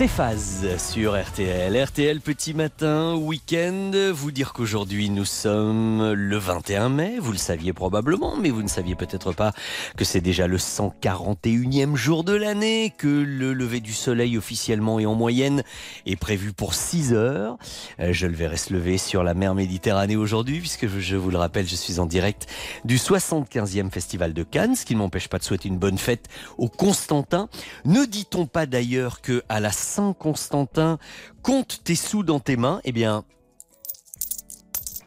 Céphase 0.00 0.66
sur 0.76 1.18
RTL. 1.18 1.74
RTL 1.84 2.20
petit 2.20 2.52
matin, 2.52 3.14
week-end. 3.14 3.92
Vous 4.12 4.30
dire 4.30 4.52
qu'aujourd'hui 4.52 5.08
nous 5.08 5.24
sommes 5.24 6.12
le 6.12 6.36
21 6.36 6.90
mai. 6.90 7.14
Vous 7.18 7.32
le 7.32 7.38
saviez 7.38 7.72
probablement, 7.72 8.36
mais 8.36 8.50
vous 8.50 8.62
ne 8.62 8.68
saviez 8.68 8.94
peut-être 8.94 9.32
pas 9.32 9.54
que 9.96 10.04
c'est 10.04 10.20
déjà 10.20 10.48
le 10.48 10.58
141e 10.58 11.94
jour 11.96 12.24
de 12.24 12.34
l'année, 12.34 12.92
que 12.98 13.06
le 13.08 13.54
lever 13.54 13.80
du 13.80 13.94
soleil 13.94 14.36
officiellement 14.36 14.98
et 15.00 15.06
en 15.06 15.14
moyenne 15.14 15.62
est 16.04 16.16
prévu 16.16 16.52
pour 16.52 16.74
6 16.74 17.14
heures. 17.14 17.56
Euh, 17.98 18.12
Je 18.12 18.26
le 18.26 18.34
verrai 18.34 18.58
se 18.58 18.74
lever 18.74 18.98
sur 18.98 19.22
la 19.24 19.32
mer 19.32 19.54
Méditerranée 19.54 20.16
aujourd'hui, 20.16 20.60
puisque 20.60 20.88
je- 20.88 21.16
vous 21.16 21.30
le 21.30 21.38
rappelle, 21.38 21.66
je 21.66 21.74
suis 21.76 22.00
en 22.00 22.06
direct 22.06 22.46
du 22.84 22.98
75e 22.98 23.90
Festival 23.90 24.34
de 24.34 24.42
Cannes, 24.42 24.76
ce 24.76 24.84
qui 24.84 24.92
ne 24.92 24.98
m'empêche 24.98 25.28
pas 25.28 25.38
de 25.38 25.44
souhaiter 25.44 25.68
une 25.70 25.78
bonne 25.78 25.96
fête 25.96 26.26
aux 26.58 26.68
Constantins. 26.68 27.48
Ne 27.86 28.04
dit-on 28.04 28.44
pas 28.46 28.66
d'ailleurs 28.66 29.22
que 29.22 29.42
à 29.48 29.58
la 29.58 29.72
Saint-Constantin, 29.86 30.98
compte 31.42 31.82
tes 31.84 31.94
sous 31.94 32.22
dans 32.22 32.40
tes 32.40 32.56
mains 32.56 32.80
Eh 32.84 32.92
bien, 32.92 33.24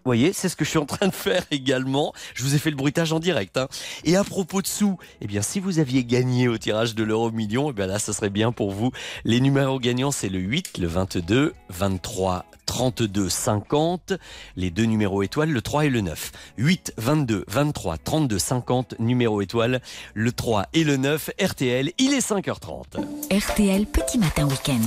vous 0.09 0.15
voyez, 0.17 0.33
c'est 0.33 0.49
ce 0.49 0.55
que 0.55 0.65
je 0.65 0.71
suis 0.71 0.79
en 0.79 0.87
train 0.87 1.07
de 1.07 1.13
faire 1.13 1.43
également. 1.51 2.13
Je 2.33 2.41
vous 2.41 2.55
ai 2.55 2.57
fait 2.57 2.71
le 2.71 2.75
bruitage 2.75 3.13
en 3.13 3.19
direct. 3.19 3.57
hein. 3.57 3.67
Et 4.05 4.15
à 4.15 4.23
propos 4.23 4.63
de 4.63 4.65
sous, 4.65 4.97
eh 5.21 5.27
bien, 5.27 5.43
si 5.43 5.59
vous 5.59 5.77
aviez 5.77 6.03
gagné 6.03 6.47
au 6.47 6.57
tirage 6.57 6.95
de 6.95 7.03
l'euro 7.03 7.29
million, 7.29 7.69
eh 7.69 7.73
bien 7.73 7.85
là, 7.85 7.99
ça 7.99 8.11
serait 8.11 8.31
bien 8.31 8.51
pour 8.51 8.71
vous. 8.71 8.89
Les 9.23 9.39
numéros 9.39 9.77
gagnants, 9.77 10.09
c'est 10.09 10.29
le 10.29 10.39
8, 10.39 10.79
le 10.79 10.87
22, 10.87 11.53
23, 11.69 12.45
32, 12.65 13.29
50. 13.29 14.13
Les 14.55 14.71
deux 14.71 14.85
numéros 14.85 15.21
étoiles, 15.21 15.51
le 15.51 15.61
3 15.61 15.85
et 15.85 15.89
le 15.89 16.01
9. 16.01 16.31
8, 16.57 16.93
22, 16.97 17.45
23, 17.47 17.97
32, 17.99 18.39
50. 18.39 18.95
Numéro 18.97 19.41
étoile, 19.41 19.79
le 20.15 20.31
3 20.31 20.65
et 20.73 20.83
le 20.83 20.97
9. 20.97 21.29
RTL, 21.39 21.91
il 21.99 22.13
est 22.13 22.27
5h30. 22.27 22.97
RTL 23.31 23.85
Petit 23.85 24.17
Matin 24.17 24.47
Week-end. 24.47 24.81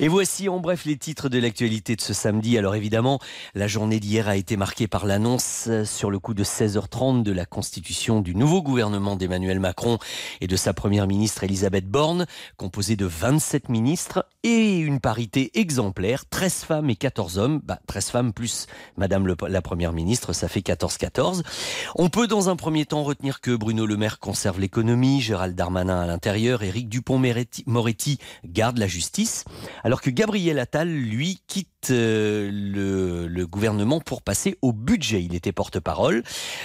Et 0.00 0.08
voici 0.08 0.48
en 0.48 0.58
bref 0.58 0.84
les 0.84 0.96
titres 0.96 1.28
de 1.28 1.38
l'actualité 1.38 1.94
de 1.94 2.00
ce 2.00 2.12
samedi. 2.12 2.58
Alors 2.58 2.74
évidemment, 2.74 3.20
la 3.54 3.68
journée 3.68 4.00
d'hier 4.00 4.28
a 4.28 4.36
été 4.36 4.56
marquée 4.64 4.88
par 4.88 5.04
l'annonce 5.04 5.66
euh, 5.68 5.84
sur 5.84 6.10
le 6.10 6.18
coup 6.18 6.32
de 6.32 6.42
16h30 6.42 7.22
de 7.22 7.32
la 7.32 7.44
constitution 7.44 8.22
du 8.22 8.34
nouveau 8.34 8.62
gouvernement 8.62 9.14
d'Emmanuel 9.14 9.60
Macron 9.60 9.98
et 10.40 10.46
de 10.46 10.56
sa 10.56 10.72
première 10.72 11.06
ministre 11.06 11.44
Elisabeth 11.44 11.86
Borne, 11.86 12.24
composée 12.56 12.96
de 12.96 13.04
27 13.04 13.68
ministres 13.68 14.26
et 14.42 14.78
une 14.78 15.00
parité 15.00 15.50
exemplaire, 15.60 16.24
13 16.30 16.64
femmes 16.64 16.88
et 16.88 16.96
14 16.96 17.36
hommes. 17.36 17.60
Bah, 17.62 17.78
13 17.88 18.08
femmes 18.08 18.32
plus 18.32 18.66
Madame 18.96 19.26
la 19.26 19.60
première 19.60 19.92
ministre, 19.92 20.32
ça 20.32 20.48
fait 20.48 20.60
14-14. 20.60 21.42
On 21.96 22.08
peut 22.08 22.26
dans 22.26 22.48
un 22.48 22.56
premier 22.56 22.86
temps 22.86 23.02
retenir 23.02 23.42
que 23.42 23.54
Bruno 23.54 23.84
Le 23.84 23.98
Maire 23.98 24.18
conserve 24.18 24.60
l'économie, 24.60 25.20
Gérald 25.20 25.54
Darmanin 25.54 26.00
à 26.00 26.06
l'intérieur, 26.06 26.62
Éric 26.62 26.88
Dupont-Moretti 26.88 28.18
garde 28.46 28.78
la 28.78 28.86
justice, 28.86 29.44
alors 29.82 30.00
que 30.00 30.08
Gabriel 30.08 30.58
Attal, 30.58 30.88
lui, 30.88 31.42
quitte 31.48 31.68
euh, 31.90 32.50
le, 32.52 33.46
gouvernement 33.46 34.00
pour 34.00 34.22
passer 34.22 34.56
au 34.62 34.72
budget. 34.72 35.22
Il 35.22 35.34
était 35.34 35.52
porte-parole. 35.52 36.22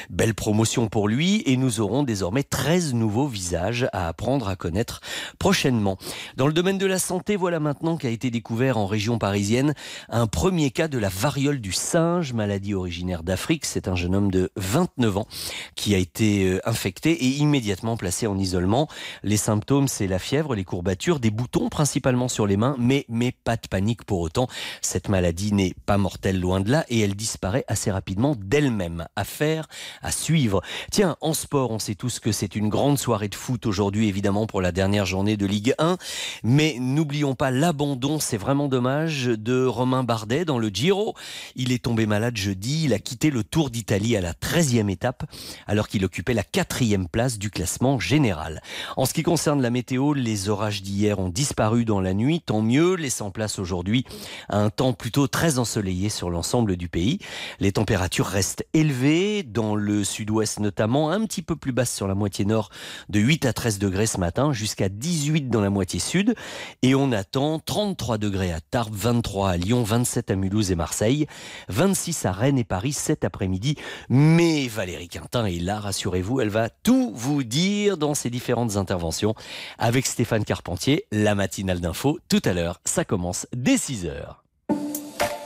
Belle 0.09 0.33
promotion 0.33 0.87
pour 0.87 1.07
lui 1.07 1.43
et 1.45 1.57
nous 1.57 1.81
aurons 1.81 2.03
désormais 2.03 2.43
13 2.43 2.93
nouveaux 2.93 3.27
visages 3.27 3.87
à 3.91 4.07
apprendre 4.07 4.47
à 4.47 4.55
connaître 4.55 5.01
prochainement. 5.37 5.97
Dans 6.37 6.47
le 6.47 6.53
domaine 6.53 6.77
de 6.77 6.85
la 6.85 6.99
santé, 6.99 7.35
voilà 7.35 7.59
maintenant 7.59 7.97
qu'a 7.97 8.09
été 8.09 8.31
découvert 8.31 8.77
en 8.77 8.85
région 8.85 9.19
parisienne 9.19 9.73
un 10.07 10.27
premier 10.27 10.71
cas 10.71 10.87
de 10.87 10.97
la 10.97 11.09
variole 11.09 11.59
du 11.59 11.71
singe, 11.71 12.33
maladie 12.33 12.73
originaire 12.73 13.23
d'Afrique. 13.23 13.65
C'est 13.65 13.87
un 13.87 13.95
jeune 13.95 14.15
homme 14.15 14.31
de 14.31 14.51
29 14.55 15.17
ans 15.17 15.27
qui 15.75 15.93
a 15.95 15.97
été 15.97 16.45
euh, 16.45 16.59
infecté 16.65 17.11
et 17.11 17.27
immédiatement 17.37 17.97
placé 17.97 18.25
en 18.25 18.37
isolement. 18.37 18.87
Les 19.23 19.37
symptômes, 19.37 19.87
c'est 19.87 20.07
la 20.07 20.19
fièvre, 20.19 20.55
les 20.55 20.63
courbatures, 20.63 21.19
des 21.19 21.31
boutons 21.31 21.69
principalement 21.69 22.27
sur 22.27 22.47
les 22.47 22.57
mains, 22.57 22.75
mais, 22.79 23.05
mais 23.09 23.33
pas 23.43 23.57
de 23.57 23.67
panique 23.67 24.05
pour 24.05 24.19
autant. 24.19 24.47
Cette 24.81 25.08
maladie 25.09 25.53
n'est 25.53 25.73
pas 25.85 25.97
mortelle 25.97 26.39
loin 26.39 26.59
de 26.59 26.71
là 26.71 26.85
et 26.89 26.99
elle 26.99 27.15
disparaît 27.15 27.65
assez 27.67 27.91
rapidement 27.91 28.35
d'elle-même. 28.37 29.07
Affaire 29.15 29.67
à 30.01 30.11
suivre. 30.11 30.61
Tiens, 30.91 31.17
en 31.21 31.33
sport, 31.33 31.71
on 31.71 31.79
sait 31.79 31.95
tous 31.95 32.19
que 32.19 32.31
c'est 32.31 32.55
une 32.55 32.69
grande 32.69 32.97
soirée 32.97 33.27
de 33.27 33.35
foot 33.35 33.65
aujourd'hui, 33.65 34.07
évidemment, 34.07 34.47
pour 34.47 34.61
la 34.61 34.71
dernière 34.71 35.05
journée 35.05 35.37
de 35.37 35.45
Ligue 35.45 35.73
1. 35.77 35.97
Mais 36.43 36.77
n'oublions 36.79 37.35
pas 37.35 37.51
l'abandon, 37.51 38.19
c'est 38.19 38.37
vraiment 38.37 38.67
dommage, 38.67 39.25
de 39.25 39.65
Romain 39.65 40.03
Bardet 40.03 40.45
dans 40.45 40.59
le 40.59 40.69
Giro. 40.69 41.15
Il 41.55 41.71
est 41.71 41.83
tombé 41.83 42.05
malade 42.05 42.37
jeudi, 42.37 42.85
il 42.85 42.93
a 42.93 42.99
quitté 42.99 43.29
le 43.31 43.43
Tour 43.43 43.69
d'Italie 43.69 44.15
à 44.15 44.21
la 44.21 44.33
13e 44.33 44.89
étape, 44.89 45.23
alors 45.67 45.87
qu'il 45.87 46.05
occupait 46.05 46.33
la 46.33 46.43
quatrième 46.43 47.07
place 47.07 47.37
du 47.37 47.49
classement 47.49 47.99
général. 47.99 48.61
En 48.97 49.05
ce 49.05 49.13
qui 49.13 49.23
concerne 49.23 49.61
la 49.61 49.69
météo, 49.69 50.13
les 50.13 50.49
orages 50.49 50.81
d'hier 50.81 51.19
ont 51.19 51.29
disparu 51.29 51.85
dans 51.85 52.01
la 52.01 52.13
nuit, 52.13 52.41
tant 52.41 52.61
mieux, 52.61 52.95
laissant 52.95 53.31
place 53.31 53.59
aujourd'hui 53.59 54.05
à 54.47 54.57
un 54.57 54.69
temps 54.69 54.93
plutôt 54.99 55.27
très 55.27 55.57
ensoleillé 55.57 56.09
sur 56.09 56.29
l'ensemble 56.29 56.75
du 56.75 56.89
pays. 56.89 57.17
Les 57.59 57.71
températures 57.71 58.27
restent 58.27 58.65
élevées, 58.73 59.41
dans 59.41 59.73
le 59.73 60.03
sud-ouest 60.03 60.59
notamment, 60.59 61.09
un 61.09 61.25
petit 61.25 61.41
peu 61.41 61.55
plus 61.55 61.71
basses 61.71 61.95
sur 61.95 62.07
la 62.07 62.13
moitié 62.13 62.45
nord, 62.45 62.69
de 63.07 63.19
8 63.19 63.45
à 63.45 63.53
13 63.53 63.79
degrés 63.79 64.05
ce 64.05 64.19
matin, 64.19 64.53
jusqu'à 64.53 64.89
18 64.89 65.49
dans 65.49 65.61
la 65.61 65.69
moitié 65.71 65.99
sud. 65.99 66.35
Et 66.83 66.93
on 66.93 67.11
attend 67.11 67.59
33 67.59 68.17
degrés 68.17 68.51
à 68.51 68.59
Tarbes, 68.59 68.93
23 68.93 69.49
à 69.49 69.57
Lyon, 69.57 69.83
27 69.83 70.31
à 70.31 70.35
Mulhouse 70.35 70.71
et 70.71 70.75
Marseille, 70.75 71.25
26 71.69 72.25
à 72.25 72.31
Rennes 72.33 72.59
et 72.59 72.63
Paris 72.63 72.93
cet 72.93 73.23
après-midi. 73.23 73.75
Mais 74.09 74.67
Valérie 74.67 75.07
Quintin 75.07 75.45
est 75.45 75.59
là, 75.59 75.79
rassurez-vous, 75.79 76.41
elle 76.41 76.49
va 76.49 76.69
tout 76.69 77.13
vous 77.15 77.43
dire 77.43 77.97
dans 77.97 78.13
ses 78.13 78.29
différentes 78.29 78.75
interventions 78.75 79.33
avec 79.77 80.05
Stéphane 80.05 80.43
Carpentier, 80.43 81.05
la 81.11 81.35
matinale 81.35 81.79
d'info. 81.79 82.19
Tout 82.27 82.41
à 82.43 82.53
l'heure, 82.53 82.81
ça 82.83 83.05
commence 83.05 83.47
dès 83.53 83.77
6 83.77 84.05
heures. 84.05 84.38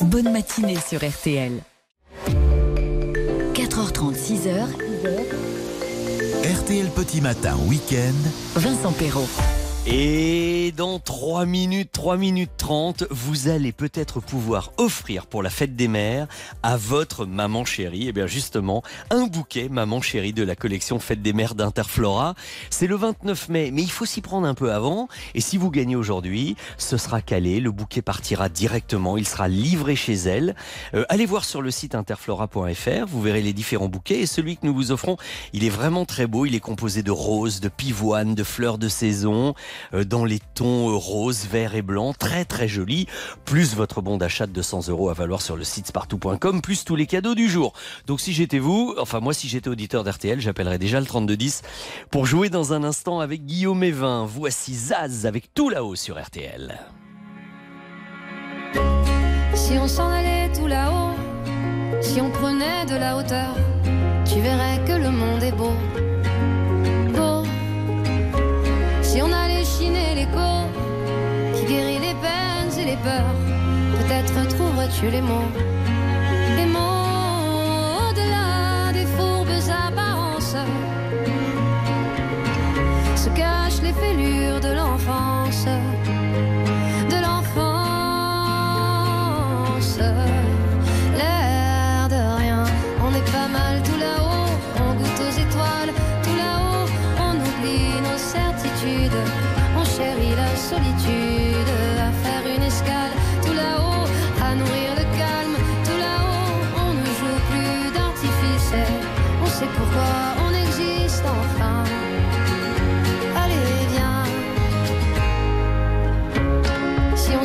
Bonne 0.04 0.34
matinée 0.34 0.76
sur 0.76 1.00
RTL. 1.00 1.62
4h30, 3.54 4.16
6h. 4.16 4.68
RTL 6.44 6.90
Petit 6.90 7.22
Matin 7.22 7.56
Week-end. 7.68 8.30
Vincent 8.60 8.92
Perrault. 8.92 9.30
Et 9.86 10.72
dans 10.78 10.98
3 10.98 11.46
minutes, 11.46 11.90
3 11.92 12.16
minutes 12.16 12.52
30, 12.56 13.04
vous 13.10 13.50
allez 13.50 13.74
peut-être 13.74 14.22
pouvoir 14.22 14.72
offrir 14.78 15.26
pour 15.26 15.44
la 15.44 15.50
fête 15.50 15.76
des 15.76 15.90
mères 15.90 16.28
à 16.64 16.78
votre 16.78 17.26
maman 17.26 17.66
chérie, 17.66 18.08
et 18.08 18.14
bien 18.14 18.26
justement, 18.26 18.82
un 19.10 19.28
bouquet 19.28 19.68
maman 19.68 20.02
chérie 20.02 20.32
de 20.32 20.42
la 20.42 20.56
collection 20.56 21.00
Fête 21.00 21.22
des 21.22 21.34
mères 21.34 21.54
d'Interflora. 21.54 22.36
C'est 22.70 22.88
le 22.88 22.96
29 22.96 23.50
mai, 23.50 23.72
mais 23.74 23.82
il 23.82 23.92
faut 23.92 24.06
s'y 24.06 24.22
prendre 24.22 24.48
un 24.48 24.54
peu 24.54 24.72
avant. 24.72 25.10
Et 25.36 25.42
si 25.42 25.58
vous 25.58 25.70
gagnez 25.70 25.98
aujourd'hui, 25.98 26.56
ce 26.78 26.96
sera 26.96 27.22
calé, 27.22 27.60
le 27.60 27.72
bouquet 27.72 28.02
partira 28.02 28.48
directement, 28.48 29.18
il 29.18 29.28
sera 29.28 29.50
livré 29.50 29.98
chez 29.98 30.14
elle. 30.14 30.56
Euh, 30.94 31.04
allez 31.10 31.26
voir 31.26 31.44
sur 31.44 31.62
le 31.62 31.72
site 31.72 31.94
interflora.fr, 31.94 33.06
vous 33.06 33.22
verrez 33.22 33.42
les 33.42 33.54
différents 33.54 33.90
bouquets. 33.90 34.22
Et 34.22 34.28
celui 34.28 34.56
que 34.56 34.66
nous 34.66 34.74
vous 34.74 34.94
offrons, 34.94 35.18
il 35.52 35.66
est 35.66 35.70
vraiment 35.70 36.06
très 36.06 36.26
beau, 36.26 36.46
il 36.46 36.56
est 36.56 36.62
composé 36.62 37.04
de 37.04 37.12
roses, 37.12 37.60
de 37.60 37.68
pivoines, 37.68 38.34
de 38.34 38.44
fleurs 38.46 38.78
de 38.78 38.88
saison 38.88 39.56
dans 39.94 40.26
les 40.26 40.40
tons 40.56 40.90
euh, 40.90 40.96
rose, 40.96 41.46
vert 41.50 41.76
et 41.76 41.82
blanc, 41.82 42.14
très 42.14 42.46
très 42.46 42.68
joli, 42.68 43.08
plus 43.46 43.76
votre 43.76 44.02
bon 44.02 44.18
d'achat 44.18 44.48
de 44.48 44.52
200 44.52 44.90
euros 44.90 45.10
à 45.10 45.14
valoir 45.14 45.42
sur 45.42 45.56
le 45.56 45.64
site 45.64 45.88
spartou.com, 45.88 46.62
plus 46.62 46.86
tous 46.86 46.96
les 46.96 47.06
cadeaux 47.06 47.36
du 47.36 47.50
jour. 47.50 47.74
Donc 48.08 48.22
si 48.22 48.34
j'étais 48.34 48.60
vous, 48.60 48.96
enfin 49.00 49.20
moi 49.20 49.34
si 49.34 49.48
j'étais 49.48 49.70
auditeur 49.70 50.04
d'RTL, 50.04 50.40
j'appellerais 50.40 50.80
déjà 50.80 51.00
le 51.00 51.06
3210 51.06 51.62
pour 52.12 52.26
jouer 52.26 52.50
dans 52.50 52.74
un 52.74 52.84
instant 52.84 53.20
avec 53.20 53.46
Guillaume 53.46 53.84
Evin. 53.84 54.26
Voici 54.26 54.74
Zaz 54.76 55.26
avec 55.26 55.54
tout 55.54 55.70
là-haut 55.70 55.96
sur 55.96 56.22
RTL. 56.22 56.80
Si 59.54 59.74
on 59.74 59.88
s'en 59.88 60.10
allait 60.10 60.52
tout 60.52 60.68
là-haut, 60.68 61.16
si 62.02 62.20
on 62.20 62.30
prenait 62.30 62.86
de 62.86 62.96
la 62.96 63.18
hauteur, 63.18 63.56
tu 64.26 64.40
verrais 64.40 64.84
que 64.86 64.94
le 64.94 65.10
monde 65.10 65.44
est. 65.44 65.52
Beau. 65.52 65.72
Les 75.02 75.22
mots. 75.22 75.50
Les 76.56 76.66
mots 76.66 78.10
au-delà 78.10 78.94
des 78.94 79.06
fourbes 79.06 79.50
apparences 79.88 80.56
se 83.16 83.30
cachent 83.30 83.82
les 83.82 83.94
fêlures 83.94 84.60
de 84.60 84.74
l'enfance. 84.74 85.66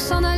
S'en 0.09 0.25
allait 0.25 0.38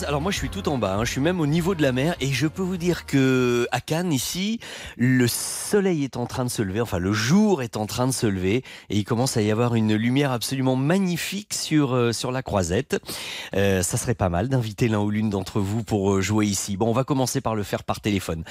Alors 0.00 0.22
moi 0.22 0.32
je 0.32 0.38
suis 0.38 0.48
tout 0.48 0.70
en 0.70 0.78
bas, 0.78 0.94
hein. 0.94 1.04
je 1.04 1.10
suis 1.10 1.20
même 1.20 1.38
au 1.38 1.46
niveau 1.46 1.74
de 1.74 1.82
la 1.82 1.92
mer 1.92 2.14
et 2.18 2.28
je 2.28 2.46
peux 2.46 2.62
vous 2.62 2.78
dire 2.78 3.04
que 3.04 3.68
à 3.72 3.82
Cannes 3.82 4.10
ici, 4.10 4.58
le 4.96 5.26
soleil 5.28 6.02
est 6.02 6.16
en 6.16 6.24
train 6.24 6.46
de 6.46 6.50
se 6.50 6.62
lever, 6.62 6.80
enfin 6.80 6.98
le 6.98 7.12
jour 7.12 7.60
est 7.60 7.76
en 7.76 7.84
train 7.84 8.06
de 8.06 8.12
se 8.12 8.26
lever 8.26 8.64
et 8.88 8.96
il 8.96 9.04
commence 9.04 9.36
à 9.36 9.42
y 9.42 9.50
avoir 9.50 9.74
une 9.74 9.94
lumière 9.94 10.32
absolument 10.32 10.76
magnifique 10.76 11.52
sur 11.52 11.94
euh, 11.94 12.12
sur 12.12 12.32
la 12.32 12.42
croisette. 12.42 13.02
Euh, 13.54 13.82
ça 13.82 13.98
serait 13.98 14.14
pas 14.14 14.30
mal 14.30 14.48
d'inviter 14.48 14.88
l'un 14.88 15.00
ou 15.00 15.10
l'une 15.10 15.28
d'entre 15.28 15.60
vous 15.60 15.84
pour 15.84 16.14
euh, 16.14 16.20
jouer 16.22 16.46
ici. 16.46 16.78
Bon, 16.78 16.88
on 16.88 16.94
va 16.94 17.04
commencer 17.04 17.42
par 17.42 17.54
le 17.54 17.62
faire 17.62 17.84
par 17.84 18.00
téléphone. 18.00 18.44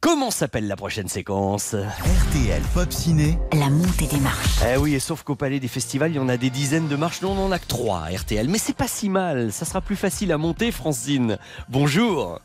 Comment 0.00 0.32
s'appelle 0.32 0.66
la 0.66 0.74
prochaine 0.74 1.06
séquence? 1.06 1.74
RTL 1.74 2.62
Pop 2.74 2.92
Ciné. 2.92 3.38
La 3.52 3.70
montée 3.70 4.08
des 4.08 4.18
marches. 4.18 4.58
Eh 4.68 4.76
oui, 4.76 4.96
et 4.96 5.00
sauf 5.00 5.22
qu'au 5.22 5.36
Palais 5.36 5.60
des 5.60 5.68
Festivals, 5.68 6.10
il 6.10 6.16
y 6.16 6.18
en 6.18 6.28
a 6.28 6.36
des 6.36 6.50
dizaines 6.50 6.88
de 6.88 6.96
marches. 6.96 7.22
Nous, 7.22 7.28
on 7.28 7.38
en 7.38 7.52
a 7.52 7.60
que 7.60 7.68
trois 7.68 8.06
à 8.06 8.16
RTL. 8.16 8.48
Mais 8.48 8.58
c'est 8.58 8.76
pas 8.76 8.88
si 8.88 9.08
mal. 9.08 9.52
Ça 9.52 9.64
sera 9.64 9.80
plus 9.80 9.96
facile 9.96 10.32
à 10.32 10.38
monter, 10.38 10.72
Francine. 10.80 11.36
Bonjour. 11.68 12.40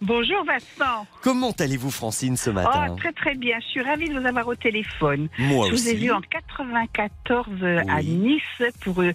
Bonjour 0.00 0.44
Vincent. 0.46 1.06
Comment 1.22 1.50
allez-vous, 1.58 1.90
Francine, 1.90 2.36
ce 2.36 2.50
matin 2.50 2.86
Oh, 2.90 2.94
très 2.96 3.12
très 3.12 3.34
bien. 3.34 3.56
Je 3.60 3.66
suis 3.66 3.82
ravie 3.82 4.08
de 4.08 4.16
vous 4.18 4.24
avoir 4.26 4.46
au 4.46 4.54
téléphone. 4.54 5.28
Moi 5.38 5.66
je 5.66 5.72
vous 5.72 5.88
ai 5.88 5.92
aussi. 5.92 5.96
vu 6.04 6.12
en 6.12 6.20
94 6.20 7.46
euh, 7.62 7.82
à 7.88 8.00
Nice 8.02 8.42
pour 8.80 9.00
euh, 9.02 9.12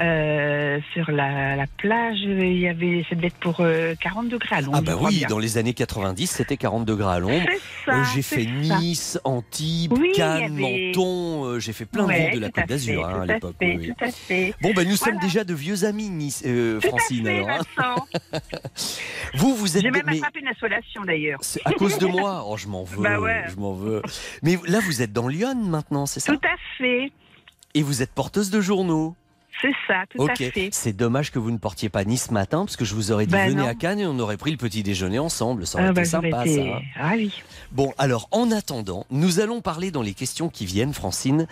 euh, 0.00 0.80
sur 0.92 1.12
la, 1.12 1.54
la 1.54 1.66
plage. 1.78 2.18
Il 2.22 2.58
y 2.58 2.66
avait 2.66 3.06
ça 3.08 3.14
devait 3.14 3.28
être 3.28 3.36
pour 3.38 3.58
euh, 3.60 3.94
40 4.00 4.28
degrés 4.28 4.56
à 4.56 4.60
Londres. 4.60 4.78
Ah 4.78 4.80
bah 4.82 4.96
oui, 5.00 5.18
bien. 5.18 5.28
dans 5.28 5.38
les 5.38 5.56
années 5.56 5.72
90, 5.72 6.26
c'était 6.28 6.56
40 6.56 6.84
degrés 6.84 7.12
à 7.14 7.18
l'ombre. 7.20 7.46
Euh, 7.88 8.02
j'ai 8.12 8.22
fait 8.22 8.42
ça. 8.64 8.78
Nice, 8.80 9.20
Antibes, 9.22 9.92
Oui, 9.96 10.10
Cannes, 10.16 10.58
avait- 10.58 10.88
Menton. 10.88 11.60
j'ai 11.60 11.72
fait 11.72 11.84
plein 11.84 12.08
de 12.08 12.12
villes 12.12 12.34
de 12.34 12.40
la 12.40 12.50
Côte 12.50 12.66
d'Azur 12.66 13.06
hein, 13.06 13.20
à 13.22 13.26
l'époque. 13.34 13.54
oui, 13.60 13.92
tout 13.96 14.04
à 14.04 14.10
fait. 14.10 14.52
Bon, 14.60 14.72
ben 14.74 14.88
nous 14.88 14.96
sommes 14.96 15.18
déjà 15.20 15.44
de 15.44 15.54
vieux 15.54 15.84
amis, 15.84 16.10
Nice, 16.10 16.42
Tout 16.42 16.78
à 16.84 16.88
Francine. 16.88 17.24
fait, 17.24 17.36
alors, 17.36 17.50
hein. 17.50 17.60
Vincent. 17.76 18.06
Vous, 19.34 19.54
vous 19.54 19.76
êtes. 19.76 19.84
Même 19.84 20.02
mais- 20.06 20.20
une 20.34 20.48
d'ailleurs. 21.04 21.38
C'est 21.42 21.60
à 21.64 21.72
cause 21.72 21.98
de 21.98 22.06
moi 22.06 22.44
Oh, 22.46 22.56
je 22.56 22.66
m'en 22.68 22.84
veux, 22.84 23.02
Bah 23.02 23.18
ouais. 23.20 23.44
je 23.48 23.56
m'en 23.56 23.72
veux. 23.72 24.02
Mais 24.42 24.56
là, 24.66 24.80
vous 24.80 25.02
êtes 25.02 25.12
dans 25.12 25.28
Lyon 25.28 25.54
maintenant, 25.56 26.06
c'est 26.06 26.20
ça? 26.20 26.32
Tout 26.32 26.40
à 26.46 26.56
fait. 26.78 27.12
Et 27.74 27.82
vous 27.82 28.02
êtes 28.02 28.12
porteuse 28.12 28.50
de 28.50 28.60
journaux 28.60 29.16
C'est 29.62 29.72
ça, 29.86 30.02
tout 30.10 30.26
à 30.26 30.34
fait. 30.34 30.68
c'est 30.72 30.92
dommage 30.92 31.30
que 31.30 31.38
vous 31.38 31.50
ne 31.50 31.56
portiez 31.58 31.88
pas 31.88 32.04
Nice 32.04 32.26
ce 32.28 32.34
matin, 32.34 32.64
parce 32.64 32.76
que 32.76 32.84
je 32.84 32.94
vous 32.94 33.12
aurais 33.12 33.24
dit 33.26 33.32
Bah 33.32 33.46
venez 33.46 33.62
non. 33.62 33.66
à 33.68 33.74
Cannes 33.74 34.00
et 34.00 34.06
on 34.06 34.18
aurait 34.18 34.36
pris 34.36 34.50
le 34.50 34.56
petit 34.58 34.82
déjeuner 34.82 35.18
ensemble. 35.18 35.66
Ça 35.66 35.78
aurait 35.78 35.88
Ah, 35.88 35.90
été 35.92 36.04
j'aurais 36.04 36.30
sympa, 36.30 36.44
été 36.46 36.56
ça. 36.56 36.76
hein. 36.76 36.80
ravie. 37.00 37.42
Bon, 37.72 37.94
alors 37.96 38.28
en 38.30 38.50
attendant, 38.50 39.06
nous 39.10 39.40
allons 39.40 39.60
parler 39.62 39.90
dans 39.90 40.02
les 40.02 40.12
questions 40.12 40.48
qui 40.50 40.66
viennent, 40.66 40.92
Francine, 40.92 41.46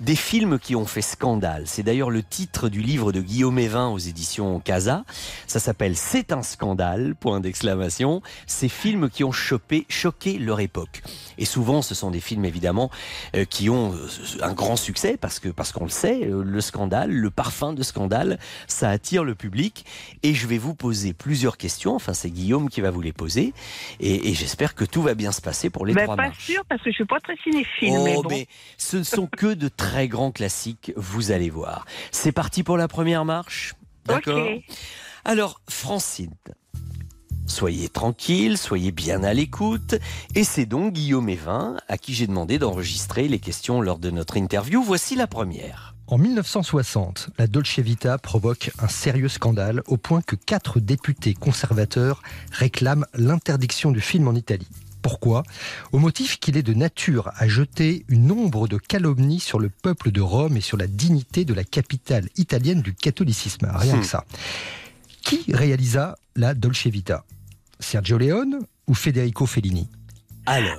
des 0.00 0.14
films 0.16 0.58
qui 0.58 0.76
ont 0.76 0.86
fait 0.86 1.02
scandale. 1.02 1.64
C'est 1.66 1.82
d'ailleurs 1.82 2.10
le 2.10 2.22
titre 2.22 2.68
du 2.68 2.82
livre 2.82 3.10
de 3.10 3.20
Guillaume 3.20 3.58
Evin 3.58 3.88
aux 3.88 3.98
éditions 3.98 4.60
Casa. 4.60 5.04
Ça 5.46 5.58
s'appelle 5.58 5.96
C'est 5.96 6.32
un 6.32 6.42
scandale, 6.42 7.14
point 7.18 7.40
d'exclamation. 7.40 8.22
Ces 8.46 8.68
films 8.68 9.10
qui 9.10 9.24
ont 9.24 9.32
chopé, 9.32 9.86
choqué 9.88 10.38
leur 10.38 10.60
époque. 10.60 11.02
Et 11.38 11.44
souvent, 11.44 11.82
ce 11.82 11.94
sont 11.94 12.10
des 12.10 12.20
films 12.20 12.44
évidemment 12.44 12.90
euh, 13.34 13.44
qui 13.44 13.68
ont 13.70 13.92
euh, 13.94 14.08
un 14.42 14.52
grand 14.52 14.76
succès 14.76 15.16
parce 15.20 15.38
que 15.40 15.48
parce 15.48 15.72
qu'on 15.72 15.84
le 15.84 15.90
sait, 15.90 16.24
euh, 16.26 16.42
le 16.44 16.60
scandale, 16.60 17.10
le 17.10 17.30
parfum 17.46 17.72
de 17.72 17.82
scandale, 17.84 18.40
ça 18.66 18.90
attire 18.90 19.22
le 19.22 19.36
public. 19.36 19.84
Et 20.24 20.34
je 20.34 20.48
vais 20.48 20.58
vous 20.58 20.74
poser 20.74 21.12
plusieurs 21.12 21.56
questions. 21.56 21.94
Enfin, 21.94 22.12
c'est 22.12 22.28
Guillaume 22.30 22.68
qui 22.68 22.80
va 22.80 22.90
vous 22.90 23.00
les 23.00 23.12
poser. 23.12 23.54
Et, 24.00 24.30
et 24.30 24.34
j'espère 24.34 24.74
que 24.74 24.84
tout 24.84 25.00
va 25.00 25.14
bien 25.14 25.30
se 25.30 25.40
passer 25.40 25.70
pour 25.70 25.86
les 25.86 25.94
Bah, 25.94 26.02
trois 26.04 26.16
pas 26.16 26.22
marches. 26.24 26.44
sûr 26.44 26.64
parce 26.68 26.82
que 26.82 26.90
je 26.90 26.96
suis 26.96 27.04
pas 27.04 27.20
très 27.20 27.36
cinéphile. 27.44 27.92
Oh, 27.96 28.02
mais 28.04 28.14
bon. 28.14 28.24
mais 28.28 28.48
ce 28.78 28.96
ne 28.96 29.04
sont 29.04 29.28
que 29.28 29.54
de 29.54 29.68
très 29.68 30.08
grands 30.08 30.32
classiques, 30.32 30.92
vous 30.96 31.30
allez 31.30 31.50
voir. 31.50 31.86
C'est 32.10 32.32
parti 32.32 32.64
pour 32.64 32.76
la 32.76 32.88
première 32.88 33.24
marche 33.24 33.74
D'accord. 34.06 34.48
Alors, 35.24 35.60
Francine, 35.68 36.34
soyez 37.46 37.88
tranquille, 37.88 38.58
soyez 38.58 38.90
bien 38.92 39.22
à 39.24 39.34
l'écoute. 39.34 39.94
Et 40.34 40.42
c'est 40.44 40.66
donc 40.66 40.92
Guillaume 40.94 41.28
Evin 41.28 41.76
à 41.88 41.96
qui 41.96 42.12
j'ai 42.14 42.26
demandé 42.26 42.58
d'enregistrer 42.58 43.28
les 43.28 43.38
questions 43.38 43.80
lors 43.80 43.98
de 44.00 44.10
notre 44.10 44.36
interview. 44.36 44.82
Voici 44.82 45.14
la 45.16 45.26
première. 45.28 45.95
En 46.08 46.18
1960, 46.18 47.30
la 47.38 47.46
Dolce 47.48 47.80
Vita 47.80 48.16
provoque 48.18 48.70
un 48.78 48.86
sérieux 48.86 49.28
scandale 49.28 49.82
au 49.86 49.96
point 49.96 50.22
que 50.22 50.36
quatre 50.36 50.78
députés 50.78 51.34
conservateurs 51.34 52.22
réclament 52.52 53.06
l'interdiction 53.14 53.90
du 53.90 54.00
film 54.00 54.28
en 54.28 54.34
Italie. 54.34 54.68
Pourquoi? 55.02 55.42
Au 55.92 55.98
motif 55.98 56.38
qu'il 56.38 56.56
est 56.56 56.62
de 56.62 56.74
nature 56.74 57.30
à 57.36 57.48
jeter 57.48 58.04
une 58.08 58.30
ombre 58.30 58.68
de 58.68 58.76
calomnie 58.78 59.40
sur 59.40 59.58
le 59.58 59.68
peuple 59.68 60.10
de 60.12 60.20
Rome 60.20 60.56
et 60.56 60.60
sur 60.60 60.76
la 60.76 60.86
dignité 60.86 61.44
de 61.44 61.54
la 61.54 61.64
capitale 61.64 62.28
italienne 62.36 62.82
du 62.82 62.94
catholicisme. 62.94 63.68
Rien 63.72 63.96
Hmm. 63.96 64.00
que 64.00 64.06
ça. 64.06 64.24
Qui 65.22 65.44
réalisa 65.52 66.16
la 66.36 66.54
Dolce 66.54 66.86
Vita? 66.86 67.24
Sergio 67.80 68.16
Leone 68.18 68.60
ou 68.86 68.94
Federico 68.94 69.44
Fellini? 69.46 69.88
Alors, 70.46 70.78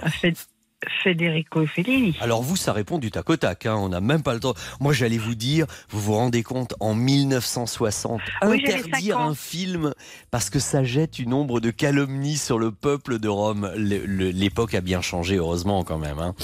Federico 1.03 1.65
Fellini. 1.65 2.15
Alors 2.21 2.43
vous, 2.43 2.55
ça 2.55 2.71
répond 2.71 2.99
du 2.99 3.09
tac 3.11 3.29
au 3.29 3.35
tac. 3.35 3.65
hein, 3.65 3.75
On 3.75 3.89
n'a 3.89 3.99
même 4.01 4.21
pas 4.21 4.33
le 4.33 4.39
temps. 4.39 4.53
Moi, 4.79 4.93
j'allais 4.93 5.17
vous 5.17 5.33
dire, 5.35 5.65
vous 5.89 5.99
vous 5.99 6.13
rendez 6.13 6.43
compte, 6.43 6.75
en 6.79 6.93
1960, 6.93 8.21
Oui, 8.45 8.61
j'avais 8.65 8.81
cinq 8.81 8.87
interdire 8.89 9.19
un 9.19 9.33
film 9.35 9.93
parce 10.31 10.49
que 10.49 10.59
ça 10.59 10.83
jette 10.83 11.17
une 11.19 11.33
ombre 11.33 11.59
de 11.59 11.71
calomnie 11.71 12.37
sur 12.37 12.59
le 12.59 12.71
peuple 12.71 13.17
de 13.19 13.27
Rome. 13.27 13.71
L'époque 13.75 14.75
a 14.75 14.81
bien 14.81 15.01
changé, 15.01 15.35
heureusement 15.37 15.83
quand 15.83 15.97
même. 15.97 16.19
hein. 16.19 16.35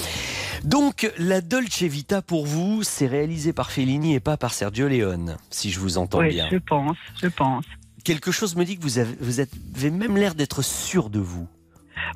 Donc, 0.64 1.10
la 1.18 1.40
Dolce 1.40 1.82
Vita 1.82 2.20
pour 2.22 2.46
vous, 2.46 2.82
c'est 2.82 3.06
réalisé 3.06 3.52
par 3.52 3.70
Fellini 3.70 4.14
et 4.14 4.20
pas 4.20 4.36
par 4.36 4.52
Sergio 4.54 4.88
Leone, 4.88 5.36
si 5.50 5.70
je 5.70 5.78
vous 5.78 5.98
entends 5.98 6.18
Oui, 6.20 6.30
bien. 6.30 6.48
je 6.50 6.56
pense, 6.56 6.96
je 7.22 7.28
pense. 7.28 7.64
Quelque 8.02 8.32
chose 8.32 8.56
me 8.56 8.64
dit 8.64 8.76
que 8.78 8.98
avez, 8.98 9.14
vous 9.20 9.40
avez 9.40 9.90
même 9.90 10.16
l'air 10.16 10.34
d'être 10.34 10.62
sûr 10.62 11.08
de 11.08 11.20
vous. 11.20 11.46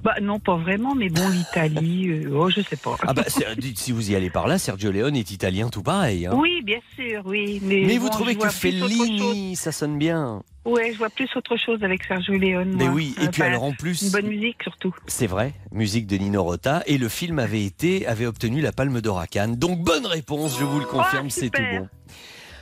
Bah 0.02 0.14
non, 0.22 0.38
pas 0.38 0.56
vraiment, 0.56 0.94
mais 0.94 1.08
bon, 1.08 1.28
l'Italie, 1.28 2.08
euh, 2.26 2.30
oh, 2.32 2.50
je 2.50 2.60
sais 2.60 2.76
pas. 2.76 2.96
Ah 3.06 3.12
bah, 3.14 3.22
dites, 3.56 3.78
si 3.78 3.92
vous 3.92 4.10
y 4.10 4.14
allez 4.16 4.30
par 4.30 4.46
là, 4.48 4.58
Sergio 4.58 4.90
Leone 4.90 5.16
est 5.16 5.30
italien 5.30 5.68
tout 5.68 5.82
pareil. 5.82 6.26
hein. 6.26 6.32
Oui, 6.36 6.62
bien 6.62 6.80
sûr, 6.96 7.22
oui. 7.26 7.60
Mais, 7.62 7.84
Mais 7.86 7.98
bon, 7.98 8.04
vous 8.04 8.08
trouvez 8.10 8.36
que. 8.36 8.48
Fellini, 8.48 9.56
ça 9.56 9.72
sonne 9.72 9.98
bien 9.98 10.42
Ouais, 10.64 10.92
je 10.92 10.98
vois 10.98 11.08
plus 11.08 11.28
autre 11.34 11.56
chose 11.56 11.82
avec 11.82 12.04
Sergio 12.04 12.34
Leone. 12.36 12.74
Mais 12.76 12.84
moi. 12.84 12.94
oui, 12.94 13.14
et 13.16 13.28
puis 13.28 13.40
Enfin, 13.42 13.44
alors 13.46 13.62
en 13.64 13.72
plus- 13.72 14.02
Une 14.02 14.10
bonne 14.10 14.26
musique 14.26 14.62
surtout. 14.62 14.94
C'est 15.06 15.26
vrai, 15.26 15.54
musique 15.72 16.06
de 16.06 16.16
Nino 16.16 16.42
Rota, 16.42 16.82
et 16.86 16.98
le 16.98 17.08
film 17.08 17.38
avait 17.38 17.64
été, 17.64 18.06
avait 18.06 18.26
obtenu 18.26 18.60
la 18.60 18.72
Palme 18.72 19.00
d'Or 19.00 19.18
à 19.18 19.26
Cannes. 19.26 19.56
Donc 19.56 19.78
bonne 19.80 20.04
réponse, 20.04 20.58
je 20.58 20.64
vous 20.64 20.78
le 20.78 20.84
confirme, 20.84 21.30
c'est 21.30 21.48
tout 21.50 21.62
Oh, 21.72 21.78
bon. 21.80 21.88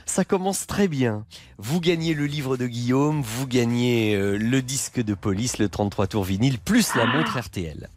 Ça 0.07 0.25
commence 0.25 0.65
très 0.65 0.87
bien. 0.87 1.25
Vous 1.57 1.79
gagnez 1.79 2.13
le 2.13 2.25
livre 2.25 2.57
de 2.57 2.65
Guillaume, 2.65 3.21
vous 3.21 3.45
gagnez 3.45 4.15
euh, 4.15 4.37
le 4.37 4.61
disque 4.61 5.03
de 5.03 5.13
police, 5.13 5.59
le 5.59 5.69
33 5.69 6.07
tours 6.07 6.23
vinyle, 6.23 6.57
plus 6.59 6.95
la 6.95 7.05
montre 7.05 7.37
RTL. 7.37 7.89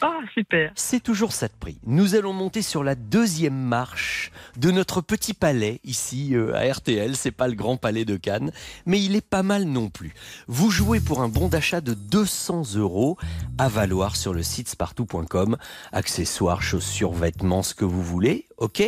Ah, 0.00 0.20
super. 0.32 0.72
C'est 0.74 1.02
toujours 1.02 1.32
ça 1.32 1.46
de 1.46 1.52
prix. 1.52 1.78
Nous 1.84 2.14
allons 2.14 2.32
monter 2.32 2.62
sur 2.62 2.82
la 2.82 2.94
deuxième 2.94 3.56
marche 3.56 4.32
de 4.56 4.70
notre 4.70 5.02
petit 5.02 5.34
palais 5.34 5.80
ici 5.84 6.34
euh, 6.34 6.54
à 6.54 6.72
RTL. 6.72 7.16
C'est 7.16 7.32
pas 7.32 7.48
le 7.48 7.54
grand 7.54 7.76
palais 7.76 8.04
de 8.04 8.16
Cannes, 8.16 8.50
mais 8.86 9.00
il 9.02 9.14
est 9.14 9.26
pas 9.26 9.42
mal 9.42 9.64
non 9.64 9.90
plus. 9.90 10.14
Vous 10.46 10.70
jouez 10.70 11.00
pour 11.00 11.20
un 11.20 11.28
bon 11.28 11.48
d'achat 11.48 11.80
de 11.80 11.94
200 11.94 12.76
euros 12.76 13.18
à 13.58 13.68
valoir 13.68 14.16
sur 14.16 14.32
le 14.32 14.42
site 14.42 14.68
spartou.com. 14.68 15.56
Accessoires, 15.92 16.62
chaussures, 16.62 17.12
vêtements, 17.12 17.62
ce 17.62 17.74
que 17.74 17.84
vous 17.84 18.02
voulez. 18.02 18.46
Ok? 18.56 18.82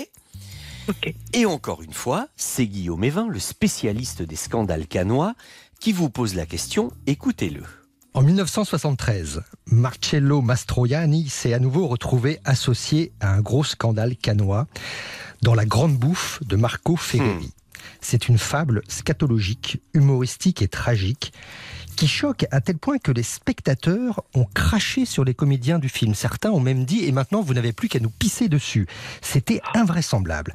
Et 1.32 1.46
encore 1.46 1.82
une 1.82 1.92
fois, 1.92 2.28
c'est 2.36 2.66
Guillaume 2.66 3.04
Evin, 3.04 3.28
le 3.28 3.38
spécialiste 3.38 4.22
des 4.22 4.36
scandales 4.36 4.86
canois, 4.86 5.34
qui 5.78 5.92
vous 5.92 6.10
pose 6.10 6.34
la 6.34 6.46
question. 6.46 6.92
Écoutez-le. 7.06 7.62
En 8.12 8.22
1973, 8.22 9.42
Marcello 9.66 10.42
Mastroianni 10.42 11.28
s'est 11.28 11.54
à 11.54 11.60
nouveau 11.60 11.86
retrouvé 11.86 12.40
associé 12.44 13.12
à 13.20 13.32
un 13.32 13.40
gros 13.40 13.62
scandale 13.62 14.16
canois 14.16 14.66
dans 15.42 15.54
la 15.54 15.64
grande 15.64 15.96
bouffe 15.96 16.42
de 16.44 16.56
Marco 16.56 16.96
Ferreri. 16.96 17.52
C'est 18.00 18.28
une 18.28 18.38
fable 18.38 18.82
scatologique, 18.88 19.80
humoristique 19.94 20.60
et 20.60 20.68
tragique 20.68 21.32
qui 22.00 22.08
choque 22.08 22.46
à 22.50 22.62
tel 22.62 22.78
point 22.78 22.96
que 22.96 23.12
les 23.12 23.22
spectateurs 23.22 24.24
ont 24.32 24.46
craché 24.46 25.04
sur 25.04 25.22
les 25.22 25.34
comédiens 25.34 25.78
du 25.78 25.90
film. 25.90 26.14
Certains 26.14 26.50
ont 26.50 26.58
même 26.58 26.86
dit 26.86 27.04
et 27.04 27.12
maintenant 27.12 27.42
vous 27.42 27.52
n'avez 27.52 27.74
plus 27.74 27.90
qu'à 27.90 28.00
nous 28.00 28.08
pisser 28.08 28.48
dessus. 28.48 28.86
C'était 29.20 29.60
invraisemblable. 29.74 30.54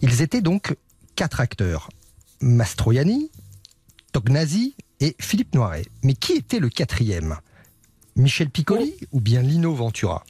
Ils 0.00 0.22
étaient 0.22 0.40
donc 0.40 0.74
quatre 1.14 1.40
acteurs. 1.40 1.90
Mastroianni, 2.40 3.30
Tognazzi 4.12 4.76
et 5.00 5.14
Philippe 5.20 5.54
Noiret. 5.54 5.84
Mais 6.04 6.14
qui 6.14 6.32
était 6.32 6.58
le 6.58 6.70
quatrième? 6.70 7.36
Michel 8.16 8.48
Piccoli 8.48 8.94
ou 9.12 9.20
bien 9.20 9.42
Lino 9.42 9.74
Ventura? 9.74 10.24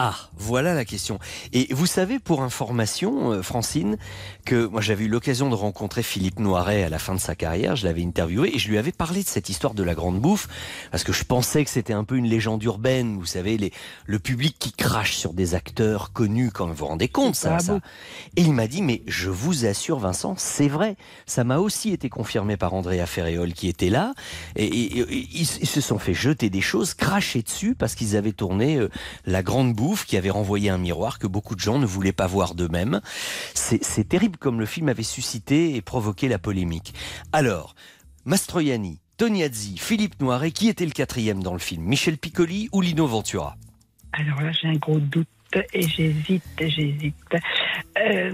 Ah, 0.00 0.14
voilà 0.36 0.74
la 0.74 0.84
question. 0.84 1.18
Et 1.52 1.66
vous 1.74 1.86
savez, 1.86 2.20
pour 2.20 2.42
information, 2.42 3.32
euh, 3.32 3.42
Francine, 3.42 3.96
que 4.44 4.64
moi 4.66 4.80
j'avais 4.80 5.06
eu 5.06 5.08
l'occasion 5.08 5.50
de 5.50 5.56
rencontrer 5.56 6.04
Philippe 6.04 6.38
Noiret 6.38 6.84
à 6.84 6.88
la 6.88 7.00
fin 7.00 7.16
de 7.16 7.20
sa 7.20 7.34
carrière, 7.34 7.74
je 7.74 7.84
l'avais 7.84 8.04
interviewé 8.04 8.54
et 8.54 8.60
je 8.60 8.68
lui 8.68 8.78
avais 8.78 8.92
parlé 8.92 9.24
de 9.24 9.28
cette 9.28 9.48
histoire 9.48 9.74
de 9.74 9.82
la 9.82 9.96
grande 9.96 10.20
bouffe, 10.20 10.46
parce 10.92 11.02
que 11.02 11.12
je 11.12 11.24
pensais 11.24 11.64
que 11.64 11.70
c'était 11.70 11.94
un 11.94 12.04
peu 12.04 12.14
une 12.16 12.26
légende 12.28 12.62
urbaine, 12.62 13.18
vous 13.18 13.26
savez, 13.26 13.58
les, 13.58 13.72
le 14.06 14.20
public 14.20 14.54
qui 14.60 14.70
crache 14.72 15.16
sur 15.16 15.32
des 15.32 15.56
acteurs 15.56 16.12
connus 16.12 16.52
quand 16.52 16.68
vous 16.68 16.74
vous 16.74 16.86
rendez 16.86 17.08
compte, 17.08 17.34
ça, 17.34 17.58
ça. 17.58 17.80
Et 18.36 18.42
il 18.42 18.52
m'a 18.52 18.68
dit, 18.68 18.82
mais 18.82 19.02
je 19.08 19.30
vous 19.30 19.66
assure 19.66 19.98
Vincent, 19.98 20.36
c'est 20.38 20.68
vrai, 20.68 20.94
ça 21.26 21.42
m'a 21.42 21.58
aussi 21.58 21.90
été 21.90 22.08
confirmé 22.08 22.56
par 22.56 22.72
Andrea 22.72 23.04
Ferréol 23.06 23.52
qui 23.52 23.66
était 23.68 23.90
là, 23.90 24.14
et, 24.54 24.64
et- 24.64 24.98
et- 25.00 25.28
ils, 25.32 25.40
ils 25.60 25.66
se 25.66 25.80
sont 25.80 25.98
fait 25.98 26.14
jeter 26.14 26.50
des 26.50 26.60
choses, 26.60 26.94
cracher 26.94 27.42
dessus, 27.42 27.74
parce 27.74 27.96
qu'ils 27.96 28.14
avaient 28.16 28.30
tourné 28.30 28.76
euh, 28.76 28.88
la 29.26 29.42
grande 29.42 29.74
bouffe 29.74 29.87
qui 29.96 30.16
avait 30.16 30.30
renvoyé 30.30 30.70
un 30.70 30.78
miroir 30.78 31.18
que 31.18 31.26
beaucoup 31.26 31.54
de 31.54 31.60
gens 31.60 31.78
ne 31.78 31.86
voulaient 31.86 32.12
pas 32.12 32.26
voir 32.26 32.54
d'eux-mêmes. 32.54 33.00
C'est 33.54 34.08
terrible 34.08 34.38
comme 34.38 34.60
le 34.60 34.66
film 34.66 34.88
avait 34.88 35.02
suscité 35.02 35.76
et 35.76 35.82
provoqué 35.82 36.28
la 36.28 36.38
polémique. 36.38 36.94
Alors, 37.32 37.74
Mastroianni, 38.24 39.00
Tognazzi, 39.16 39.78
Philippe 39.78 40.20
Noiret, 40.20 40.50
qui 40.50 40.68
était 40.68 40.84
le 40.84 40.92
quatrième 40.92 41.42
dans 41.42 41.52
le 41.52 41.58
film? 41.58 41.82
Michel 41.82 42.18
Piccoli 42.18 42.68
ou 42.72 42.80
Lino 42.80 43.06
Ventura? 43.06 43.56
Alors 44.12 44.40
là, 44.40 44.52
j'ai 44.52 44.68
un 44.68 44.76
gros 44.76 44.98
doute 44.98 45.28
et 45.72 45.82
j'hésite, 45.82 46.42
j'hésite. 46.58 47.14
Euh, 47.98 48.30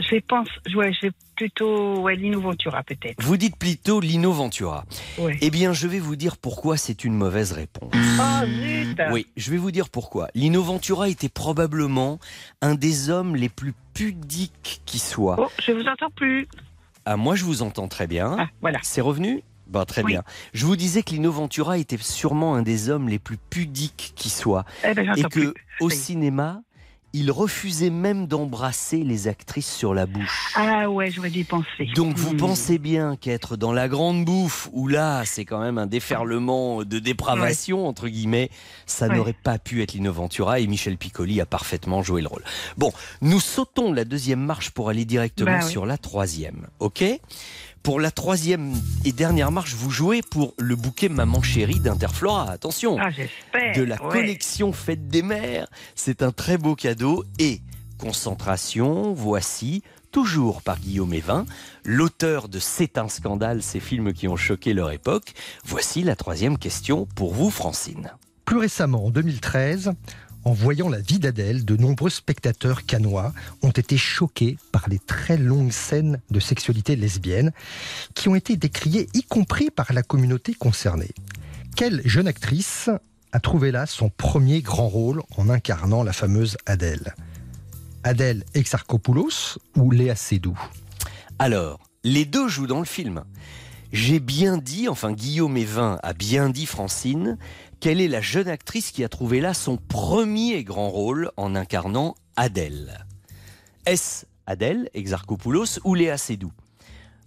je 0.00 0.20
pense, 0.26 0.48
ouais, 0.74 0.92
je 0.92 1.08
plutôt 1.34 2.00
ouais, 2.00 2.16
Lino 2.16 2.40
Ventura 2.40 2.82
peut-être. 2.82 3.22
Vous 3.22 3.36
dites 3.36 3.56
plutôt 3.56 4.00
Lino 4.00 4.32
Ventura. 4.32 4.84
Eh 5.40 5.50
bien, 5.50 5.72
je 5.72 5.86
vais 5.86 5.98
vous 5.98 6.16
dire 6.16 6.36
pourquoi 6.36 6.76
c'est 6.76 7.04
une 7.04 7.14
mauvaise 7.14 7.52
réponse. 7.52 7.92
Oh 7.94 8.46
zut 8.46 9.00
Oui, 9.10 9.26
je 9.36 9.50
vais 9.50 9.56
vous 9.56 9.70
dire 9.70 9.88
pourquoi. 9.88 10.28
Lino 10.34 10.62
Ventura 10.62 11.08
était 11.08 11.28
probablement 11.28 12.18
un 12.62 12.74
des 12.74 13.10
hommes 13.10 13.36
les 13.36 13.48
plus 13.48 13.74
pudiques 13.94 14.82
qui 14.86 14.98
soit. 14.98 15.36
Oh, 15.38 15.48
je 15.60 15.72
vous 15.72 15.86
entends 15.86 16.10
plus. 16.10 16.46
Ah, 17.04 17.16
moi, 17.16 17.34
je 17.34 17.44
vous 17.44 17.62
entends 17.62 17.88
très 17.88 18.06
bien. 18.06 18.48
voilà. 18.60 18.78
C'est 18.82 19.00
revenu 19.00 19.42
Bon, 19.66 19.84
très 19.84 20.02
Oui. 20.02 20.12
bien. 20.12 20.22
Je 20.52 20.66
vous 20.66 20.76
disais 20.76 21.02
que 21.02 21.10
Lino 21.10 21.32
Ventura 21.32 21.78
était 21.78 21.96
sûrement 21.98 22.54
un 22.54 22.62
des 22.62 22.90
hommes 22.90 23.08
les 23.08 23.18
plus 23.18 23.36
pudiques 23.38 24.12
qui 24.14 24.28
soit. 24.30 24.64
Eh 24.88 24.94
ben, 24.94 25.12
et 25.16 25.22
que 25.24 25.28
plus. 25.28 25.52
au 25.80 25.90
cinéma, 25.90 26.60
il 27.16 27.30
refusait 27.30 27.90
même 27.90 28.26
d'embrasser 28.26 29.04
les 29.04 29.28
actrices 29.28 29.72
sur 29.72 29.94
la 29.94 30.04
bouche. 30.04 30.52
Ah 30.56 30.90
ouais, 30.90 31.12
j'aurais 31.12 31.30
dû 31.30 31.40
y 31.40 31.44
penser. 31.44 31.88
Donc 31.94 32.16
vous 32.16 32.32
Hmm. 32.34 32.38
pensez 32.38 32.78
bien 32.78 33.14
qu'être 33.14 33.56
dans 33.56 33.72
la 33.72 33.86
grande 33.88 34.24
bouffe, 34.24 34.68
où 34.72 34.88
là 34.88 35.22
c'est 35.24 35.44
quand 35.44 35.60
même 35.60 35.78
un 35.78 35.86
déferlement 35.86 36.82
de 36.82 36.98
dépravation, 36.98 37.86
entre 37.86 38.08
guillemets, 38.08 38.50
ça 38.86 39.06
Ouais. 39.06 39.16
n'aurait 39.16 39.32
pas 39.32 39.58
pu 39.58 39.80
être 39.82 39.92
Lino 39.92 40.12
Ventura 40.12 40.58
et 40.58 40.66
Michel 40.66 40.96
Piccoli 40.98 41.40
a 41.40 41.46
parfaitement 41.46 42.02
joué 42.02 42.20
le 42.20 42.26
rôle. 42.26 42.42
Bon, 42.78 42.92
nous 43.22 43.38
sautons 43.40 43.92
la 43.92 44.04
deuxième 44.04 44.40
marche 44.40 44.70
pour 44.70 44.88
aller 44.88 45.04
directement 45.04 45.52
Bah 45.58 45.64
oui. 45.64 45.70
sur 45.70 45.86
la 45.86 45.98
troisième, 45.98 46.66
ok? 46.80 47.04
Pour 47.84 48.00
la 48.00 48.10
troisième 48.10 48.72
et 49.04 49.12
dernière 49.12 49.52
marche, 49.52 49.74
vous 49.74 49.90
jouez 49.90 50.22
pour 50.22 50.54
le 50.58 50.74
bouquet 50.74 51.10
Maman 51.10 51.42
Chérie 51.42 51.80
d'Interflora. 51.80 52.50
Attention, 52.50 52.96
Ah, 52.98 53.10
j'espère. 53.10 53.76
de 53.76 53.82
la 53.82 54.02
ouais. 54.02 54.08
collection 54.10 54.72
Fête 54.72 55.06
des 55.08 55.20
Mères. 55.22 55.68
C'est 55.94 56.22
un 56.22 56.32
très 56.32 56.56
beau 56.56 56.74
cadeau. 56.76 57.24
Et 57.38 57.60
concentration, 57.98 59.12
voici, 59.12 59.82
toujours 60.12 60.62
par 60.62 60.80
Guillaume 60.80 61.12
Evin, 61.12 61.44
l'auteur 61.84 62.48
de 62.48 62.58
C'est 62.58 62.96
un 62.96 63.08
scandale, 63.10 63.62
ces 63.62 63.80
films 63.80 64.14
qui 64.14 64.28
ont 64.28 64.36
choqué 64.36 64.72
leur 64.72 64.90
époque. 64.90 65.34
Voici 65.66 66.02
la 66.02 66.16
troisième 66.16 66.56
question 66.56 67.06
pour 67.14 67.34
vous, 67.34 67.50
Francine. 67.50 68.12
Plus 68.46 68.58
récemment, 68.58 69.06
en 69.06 69.10
2013, 69.10 69.92
en 70.44 70.52
voyant 70.52 70.88
la 70.88 71.00
vie 71.00 71.18
d'Adèle, 71.18 71.64
de 71.64 71.76
nombreux 71.76 72.10
spectateurs 72.10 72.84
canois 72.84 73.32
ont 73.62 73.70
été 73.70 73.96
choqués 73.96 74.58
par 74.72 74.88
les 74.88 74.98
très 74.98 75.36
longues 75.36 75.72
scènes 75.72 76.20
de 76.30 76.40
sexualité 76.40 76.96
lesbienne 76.96 77.52
qui 78.14 78.28
ont 78.28 78.34
été 78.34 78.56
décriées, 78.56 79.08
y 79.14 79.22
compris 79.22 79.70
par 79.70 79.92
la 79.92 80.02
communauté 80.02 80.54
concernée. 80.54 81.10
Quelle 81.76 82.02
jeune 82.04 82.28
actrice 82.28 82.90
a 83.32 83.40
trouvé 83.40 83.72
là 83.72 83.86
son 83.86 84.10
premier 84.10 84.62
grand 84.62 84.88
rôle 84.88 85.22
en 85.36 85.48
incarnant 85.48 86.02
la 86.02 86.12
fameuse 86.12 86.56
Adèle? 86.66 87.14
Adèle 88.04 88.44
Exarchopoulos 88.54 89.58
ou 89.76 89.90
Léa 89.90 90.14
Seydoux? 90.14 90.58
Alors, 91.38 91.80
les 92.04 92.26
deux 92.26 92.48
jouent 92.48 92.66
dans 92.66 92.78
le 92.78 92.84
film. 92.84 93.24
J'ai 93.92 94.20
bien 94.20 94.58
dit, 94.58 94.88
enfin 94.88 95.12
Guillaume 95.12 95.56
Evin 95.56 95.98
a 96.02 96.12
bien 96.12 96.50
dit, 96.50 96.66
Francine, 96.66 97.38
quelle 97.80 98.00
est 98.00 98.08
la 98.08 98.20
jeune 98.20 98.48
actrice 98.48 98.90
qui 98.90 99.04
a 99.04 99.08
trouvé 99.08 99.40
là 99.40 99.54
son 99.54 99.76
premier 99.76 100.64
grand 100.64 100.88
rôle 100.90 101.30
en 101.36 101.54
incarnant 101.54 102.14
Adèle? 102.36 103.04
Est-ce 103.86 104.26
Adèle 104.46 104.88
Exarchopoulos 104.94 105.80
ou 105.84 105.94
Léa 105.94 106.16
Seydoux? 106.18 106.52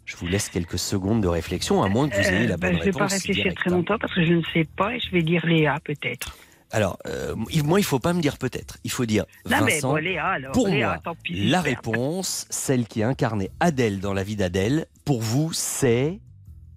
Je 0.06 0.16
vous 0.16 0.28
laisse 0.28 0.50
quelques 0.50 0.80
secondes 0.80 1.22
de 1.22 1.28
réflexion, 1.28 1.84
à 1.84 1.90
moins 1.90 2.08
que 2.08 2.16
vous 2.16 2.22
ayez 2.28 2.46
Euh, 2.46 2.48
la 2.50 2.58
ben, 2.58 2.72
bonne 2.72 2.80
je 2.80 2.86
vais 2.86 2.92
pas 2.92 3.06
réponse. 3.08 3.14
réfléchir 3.14 3.54
très 3.56 3.70
hein. 3.70 3.74
longtemps 3.74 3.98
parce 4.00 4.14
que 4.14 4.26
je 4.26 4.34
ne 4.34 4.44
sais 4.54 4.64
pas 4.78 4.96
et 4.96 5.00
je 5.00 5.12
vais 5.12 5.22
dire 5.22 5.46
Léa 5.46 5.80
peut-être. 5.84 6.38
Alors, 6.72 6.98
euh, 7.08 7.36
moi, 7.64 7.80
il 7.80 7.84
faut 7.84 8.00
pas 8.00 8.14
me 8.14 8.22
dire 8.22 8.38
peut-être. 8.38 8.78
Il 8.84 8.92
faut 8.92 9.06
dire 9.06 9.26
Non, 9.50 9.60
Vincent. 9.60 9.90
bon, 9.90 9.96
Léa, 9.98 10.26
alors, 10.26 10.52
pour 10.54 10.68
Léa, 10.68 10.88
moi, 10.88 10.98
tant 11.04 11.16
pis, 11.16 11.50
la 11.50 11.62
réponse, 11.62 12.46
celle 12.50 12.88
qui 12.88 13.04
a 13.04 13.08
incarné 13.10 13.50
Adèle 13.60 14.00
dans 14.00 14.14
la 14.14 14.24
vie 14.24 14.36
d'Adèle, 14.36 14.86
pour 15.06 15.22
vous, 15.22 15.52
c'est 15.54 16.20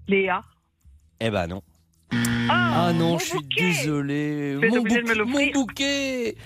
Léa 0.09 0.42
Eh 1.20 1.30
ben 1.30 1.47
non. 1.48 1.62
Ah 2.49 2.93
non, 2.95 3.19
je 3.19 3.24
suis 3.27 3.39
désolé. 3.57 4.57
Mon, 4.70 4.78
obligé 4.78 5.03
de 5.03 5.09
me 5.09 5.24
bouquet- 5.24 5.24
mon 5.24 5.61
bouquet 5.61 6.37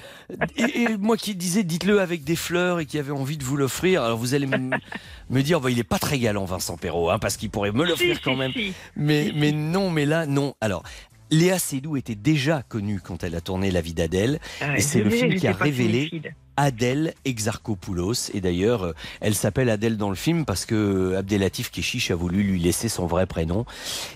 et, 0.57 0.82
et 0.82 0.97
moi 0.99 1.16
qui 1.16 1.35
disais, 1.35 1.62
dites-le 1.65 2.01
avec 2.01 2.24
des 2.24 2.36
fleurs 2.36 2.81
et 2.81 2.86
qui 2.86 2.99
avait 2.99 3.12
envie 3.12 3.36
de 3.39 3.45
vous 3.45 3.57
l'offrir. 3.57 4.03
Alors 4.03 4.19
vous 4.19 4.35
allez 4.35 4.47
me, 4.47 5.43
dire, 5.43 5.61
bah, 5.61 5.70
il 5.70 5.78
est 5.78 5.85
pas 5.85 5.99
très 5.99 6.19
galant, 6.19 6.45
Vincent 6.45 6.77
Perrault, 6.77 7.11
hein, 7.11 7.19
parce 7.19 7.36
qu'il 7.36 7.51
pourrait 7.51 7.73
me 7.73 7.85
l'offrir 7.85 8.16
Si, 8.16 8.23
quand 8.23 8.32
si, 8.32 8.39
même. 8.39 8.53
si. 8.53 8.73
Mais, 8.97 9.32
mais 9.35 9.53
non, 9.53 9.91
mais 9.91 10.05
là, 10.07 10.27
non. 10.27 10.55
Alors. 10.61 10.82
Léa 11.31 11.59
Seydoux 11.59 11.97
était 11.97 12.15
déjà 12.15 12.62
connue 12.62 13.01
quand 13.03 13.24
elle 13.24 13.35
a 13.35 13.41
tourné 13.41 13.70
La 13.73 13.81
vie 13.81 13.95
d'Adèle. 13.95 14.39
Ah, 14.61 14.77
et 14.77 14.81
c'est 14.81 15.03
le 15.03 15.11
film 15.11 15.35
qui 15.35 15.49
a 15.49 15.53
révélé. 15.53 16.11
Adèle 16.56 17.14
Exarchopoulos. 17.24 18.31
Et 18.35 18.40
d'ailleurs, 18.40 18.82
euh, 18.85 18.93
elle 19.20 19.35
s'appelle 19.35 19.70
Adèle 19.70 19.97
dans 19.97 20.10
le 20.10 20.14
film 20.16 20.44
parce 20.44 20.64
que 20.66 21.14
Abdelatif 21.16 21.70
Keshish 21.70 22.10
a 22.10 22.14
voulu 22.14 22.43
lui 22.43 22.59
laisser 22.60 22.89
son 22.89 23.06
vrai 23.06 23.26
prénom. 23.26 23.64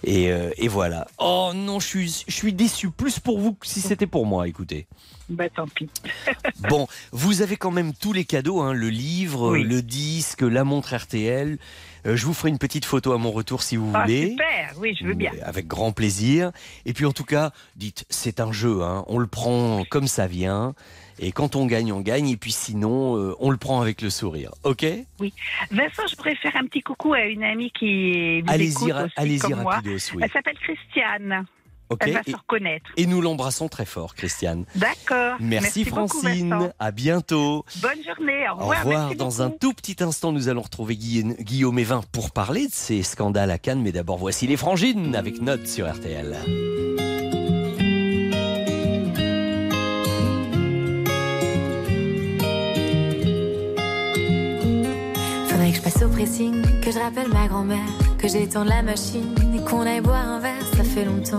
Et, 0.05 0.31
euh, 0.33 0.51
et 0.57 0.69
voilà. 0.69 1.07
Oh 1.19 1.53
non, 1.55 1.81
je 1.81 1.87
suis, 1.87 2.25
je 2.27 2.33
suis 2.35 2.53
déçu. 2.53 2.91
Plus 2.91 3.19
pour 3.21 3.39
vous 3.39 3.55
que 3.55 3.67
si 3.67 3.81
c'était 3.81 4.07
pour 4.07 4.27
moi, 4.27 4.49
écoutez. 4.49 4.87
Bah 5.29 5.49
tant 5.51 5.67
pis. 5.69 5.89
Bon, 6.69 6.87
vous 7.13 7.43
avez 7.43 7.57
quand 7.57 7.71
même 7.71 7.93
tous 7.93 8.13
les 8.13 8.25
cadeaux, 8.25 8.61
hein, 8.61 8.73
le 8.73 8.89
livre, 8.89 9.53
Oui. 9.53 9.63
le 9.63 9.83
disque, 9.83 10.41
la 10.43 10.65
montre 10.65 10.95
RTL. 10.97 11.59
Euh, 12.07 12.17
je 12.17 12.27
vous 12.27 12.35
ferai 12.35 12.49
une 12.51 12.59
petite 12.59 12.85
photo 12.85 13.13
à 13.13 13.19
mon 13.19 13.31
retour 13.31 13.63
si 13.63 13.77
vous 13.77 13.91
Ah, 13.95 14.03
voulez. 14.03 14.31
super, 14.31 14.73
oui, 14.79 14.97
je 15.01 15.07
veux 15.07 15.15
bien. 15.15 15.33
Avec 15.43 15.67
grand 15.67 15.93
plaisir. 15.93 16.53
Et 16.87 16.93
puis 16.93 17.05
en 17.07 17.13
tout 17.13 17.25
cas, 17.25 17.51
dites, 17.77 18.05
c'est 18.11 18.41
un 18.41 18.53
jeu, 18.53 18.83
hein, 18.83 19.05
on 19.09 19.19
le 19.19 19.27
prend 19.27 19.85
comme 19.91 20.07
ça 20.09 20.27
vient. 20.27 20.75
Et 21.21 21.33
quand 21.33 21.57
on 21.57 21.67
gagne, 21.67 21.93
on 21.93 22.01
gagne. 22.01 22.29
Et 22.29 22.37
puis 22.37 22.53
sinon, 22.53 23.17
euh, 23.17 23.35
on 23.41 23.51
le 23.51 23.57
prend 23.57 23.81
avec 23.81 24.03
le 24.03 24.11
sourire. 24.11 24.53
Ok? 24.63 24.87
Oui. 25.19 25.33
Vincent, 25.73 26.07
je 26.09 26.15
voudrais 26.15 26.37
faire 26.37 26.55
un 26.55 26.65
petit 26.67 26.81
coucou 26.81 27.13
à 27.15 27.23
une 27.23 27.43
amie 27.43 27.73
qui 27.73 28.41
vous 28.43 28.47
Allez-y, 28.53 28.71
écoute 28.71 28.93
ra- 28.93 29.05
aussi, 29.05 29.15
allez-y 29.17 29.39
comme 29.41 29.63
moi. 29.63 29.75
rapidos, 29.75 29.97
oui. 30.15 30.21
Elle 30.23 30.31
s'appelle 30.31 30.57
Christiane. 30.61 31.45
Ok. 31.91 32.01
Elle 32.03 32.13
va 32.15 32.21
Et, 32.27 32.31
se 32.31 32.37
reconnaître. 32.37 32.91
et 32.97 33.07
nous 33.07 33.21
l'embrassons 33.21 33.69
très 33.69 33.85
fort, 33.87 34.15
Christiane. 34.15 34.65
D'accord. 34.75 35.37
Merci, 35.41 35.85
beaucoup, 35.85 36.09
Francine. 36.21 36.51
Vincent. 36.51 36.73
à 36.79 36.91
bientôt. 36.91 37.65
Bonne 37.77 38.03
journée. 38.07 38.49
Au 38.49 38.53
Au 38.53 38.57
revoir. 38.59 38.79
revoir. 38.81 39.01
merci 39.05 39.17
Dans 39.17 39.43
un 39.43 39.47
beaucoup. 39.47 39.59
tout 39.59 39.73
petit 39.75 40.03
instant, 40.03 40.33
nous 40.33 40.49
allons 40.49 40.63
retrouver 40.63 40.97
Guillaume 40.97 41.79
Evin 41.79 42.03
pour 42.13 42.31
parler 42.31 42.67
de 42.67 42.73
ces 42.73 43.03
scandales 43.03 43.51
à 43.51 43.59
Cannes. 43.59 43.81
Mais 43.83 43.93
d'abord, 43.93 44.19
voici 44.19 44.47
les 44.47 44.57
frangines 44.57 45.15
avec 45.17 45.41
Note 45.41 45.67
sur 45.67 45.91
RTL. 45.91 46.37
Faudrait 55.49 55.71
que 55.71 55.77
je 55.77 55.83
passe 55.83 56.03
au 56.03 56.09
pressing, 56.09 56.63
que 56.81 56.91
je 56.91 56.99
rappelle 56.99 57.29
ma 57.29 57.49
grand-mère, 57.49 57.87
que 58.19 58.29
j'étende 58.29 58.69
la 58.69 58.83
machine 58.83 59.35
et 59.55 59.63
qu'on 59.65 59.83
aille 59.83 60.01
boire 60.01 60.27
un 60.29 60.39
verre, 60.41 60.65
ça 60.77 60.85
fait 60.85 61.05
longtemps. 61.05 61.39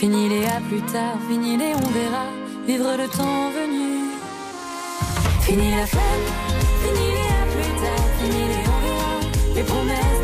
fini 0.00 0.30
les 0.30 0.46
à 0.46 0.60
plus 0.66 0.80
tard, 0.92 1.18
fini 1.28 1.58
les 1.58 1.74
on 1.74 1.88
verra, 1.98 2.24
vivre 2.66 2.92
le 2.96 3.06
temps 3.18 3.50
venu. 3.58 3.88
Fini 5.42 5.70
la 5.76 5.86
flemme, 5.86 6.26
fini 6.82 7.06
les 7.16 7.30
à 7.40 7.44
plus 7.54 7.72
tard, 7.82 8.06
fini 8.18 8.42
les 8.52 8.64
on 8.74 8.78
verra, 8.86 9.12
les 9.56 9.62
promesses 9.62 10.19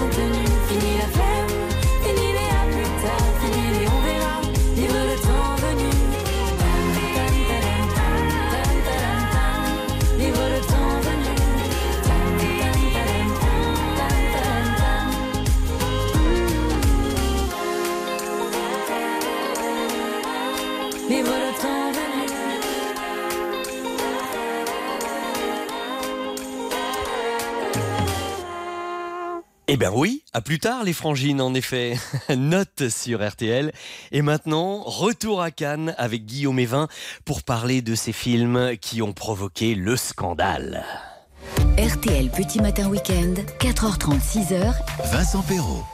Eh 29.77 29.78
ben 29.78 29.93
oui, 29.94 30.23
à 30.32 30.40
plus 30.40 30.59
tard 30.59 30.85
les 30.85 30.94
frangines 30.94 31.43
en 31.43 31.53
effet. 31.53 31.98
Note 32.35 32.89
sur 32.89 33.23
RTL. 33.23 33.73
Et 34.11 34.23
maintenant, 34.23 34.81
retour 34.81 35.43
à 35.43 35.51
Cannes 35.51 35.94
avec 35.98 36.24
Guillaume 36.24 36.59
Evin 36.59 36.89
pour 37.27 37.43
parler 37.43 37.82
de 37.82 37.94
ces 37.94 38.15
films 38.15 38.78
qui 38.81 39.03
ont 39.03 39.12
provoqué 39.12 39.74
le 39.74 39.98
scandale. 39.98 40.82
RTL 41.77 42.31
Petit 42.31 42.62
Matin 42.62 42.89
Week-end, 42.89 43.35
4h30, 43.61 44.19
6h. 44.19 44.73
Vincent 45.12 45.43
Perrault. 45.43 45.85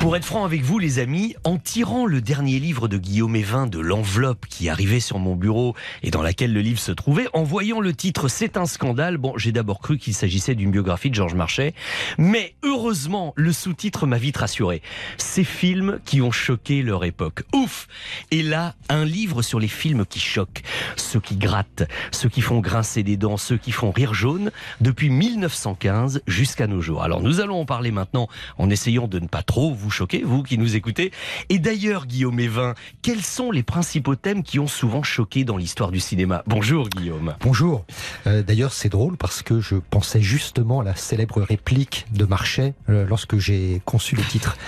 Pour 0.00 0.16
être 0.16 0.24
franc 0.24 0.44
avec 0.44 0.62
vous, 0.62 0.78
les 0.78 1.00
amis, 1.00 1.34
en 1.42 1.58
tirant 1.58 2.06
le 2.06 2.20
dernier 2.20 2.60
livre 2.60 2.86
de 2.86 2.96
Guillaume 2.96 3.34
Evin 3.34 3.66
de 3.66 3.80
l'enveloppe 3.80 4.46
qui 4.46 4.68
arrivait 4.68 5.00
sur 5.00 5.18
mon 5.18 5.34
bureau 5.34 5.74
et 6.04 6.10
dans 6.10 6.22
laquelle 6.22 6.52
le 6.52 6.60
livre 6.60 6.78
se 6.78 6.92
trouvait, 6.92 7.26
en 7.32 7.42
voyant 7.42 7.80
le 7.80 7.92
titre 7.92 8.28
C'est 8.28 8.56
un 8.56 8.66
scandale, 8.66 9.16
bon, 9.16 9.32
j'ai 9.36 9.50
d'abord 9.50 9.80
cru 9.80 9.98
qu'il 9.98 10.14
s'agissait 10.14 10.54
d'une 10.54 10.70
biographie 10.70 11.10
de 11.10 11.14
Georges 11.14 11.34
Marchais, 11.34 11.74
mais 12.18 12.54
heureusement, 12.62 13.32
le 13.36 13.52
sous-titre 13.52 14.06
m'a 14.06 14.18
vite 14.18 14.36
rassuré. 14.36 14.80
Ces 15.18 15.42
films 15.44 15.98
qui 16.04 16.20
ont 16.22 16.30
choqué 16.30 16.82
leur 16.82 17.04
époque. 17.04 17.42
Ouf 17.52 17.88
Et 18.30 18.42
là, 18.42 18.74
un 18.88 19.04
livre 19.04 19.42
sur 19.42 19.58
les 19.58 19.66
films 19.66 20.06
qui 20.06 20.20
choquent, 20.20 20.62
ceux 20.96 21.20
qui 21.20 21.36
grattent, 21.36 21.88
ceux 22.12 22.28
qui 22.28 22.42
font 22.42 22.60
grincer 22.60 23.02
des 23.02 23.16
dents, 23.16 23.36
ceux 23.36 23.56
qui 23.56 23.72
font 23.72 23.90
rire 23.90 24.14
jaune, 24.14 24.50
depuis 24.80 25.10
1915 25.10 26.22
jusqu'à 26.26 26.66
nos 26.66 26.80
jours. 26.80 27.02
Alors 27.02 27.20
nous 27.20 27.40
allons 27.40 27.60
en 27.60 27.66
parler 27.66 27.90
maintenant 27.90 28.28
en 28.58 28.70
essayant 28.70 29.08
de 29.08 29.18
ne 29.18 29.26
pas 29.26 29.42
trop 29.42 29.74
vous 29.76 29.90
choquer, 29.90 30.22
vous 30.24 30.42
qui 30.42 30.58
nous 30.58 30.76
écoutez. 30.76 31.12
Et 31.48 31.58
d'ailleurs, 31.58 32.06
Guillaume 32.06 32.40
Evin, 32.40 32.74
quels 33.02 33.22
sont 33.22 33.50
les 33.50 33.62
principaux 33.62 34.16
thèmes 34.16 34.42
qui 34.42 34.58
ont 34.58 34.66
souvent 34.66 35.02
choqué 35.02 35.44
dans 35.44 35.56
l'histoire 35.56 35.90
du 35.90 36.00
cinéma? 36.00 36.42
Bonjour 36.46 36.88
Guillaume. 36.88 37.34
Bonjour. 37.40 37.84
Euh, 38.26 38.42
D'ailleurs, 38.42 38.72
c'est 38.72 38.88
drôle 38.88 39.16
parce 39.16 39.42
que 39.42 39.60
je 39.60 39.76
pensais 39.76 40.20
justement 40.20 40.80
à 40.80 40.84
la 40.84 40.96
célèbre 40.96 41.42
réplique 41.42 42.06
de 42.12 42.24
Marchais 42.24 42.74
euh, 42.88 43.06
lorsque 43.06 43.38
j'ai 43.38 43.80
conçu 43.84 44.16
le 44.16 44.22
titre. 44.22 44.56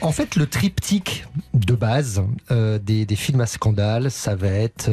En 0.00 0.12
fait, 0.12 0.36
le 0.36 0.46
triptyque 0.46 1.24
de 1.54 1.74
base 1.74 2.22
euh, 2.50 2.78
des, 2.78 3.06
des 3.06 3.16
films 3.16 3.40
à 3.40 3.46
scandale, 3.46 4.10
ça 4.10 4.34
va 4.34 4.48
être 4.48 4.90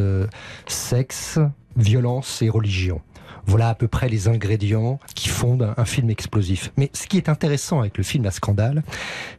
sexe, 0.68 1.40
violence 1.76 2.42
et 2.42 2.50
religion. 2.50 3.02
Voilà 3.46 3.70
à 3.70 3.76
peu 3.76 3.88
près 3.88 4.10
les 4.10 4.28
ingrédients 4.28 5.00
qui 5.16 5.30
fondent 5.30 5.74
un, 5.76 5.86
film 5.86 6.10
explosif. 6.10 6.72
Mais 6.78 6.90
ce 6.94 7.08
qui 7.08 7.18
est 7.18 7.30
intéressant 7.30 7.82
avec 7.82 7.98
le 7.98 8.04
film 8.04 8.26
à 8.26 8.32
scandale, 8.32 8.84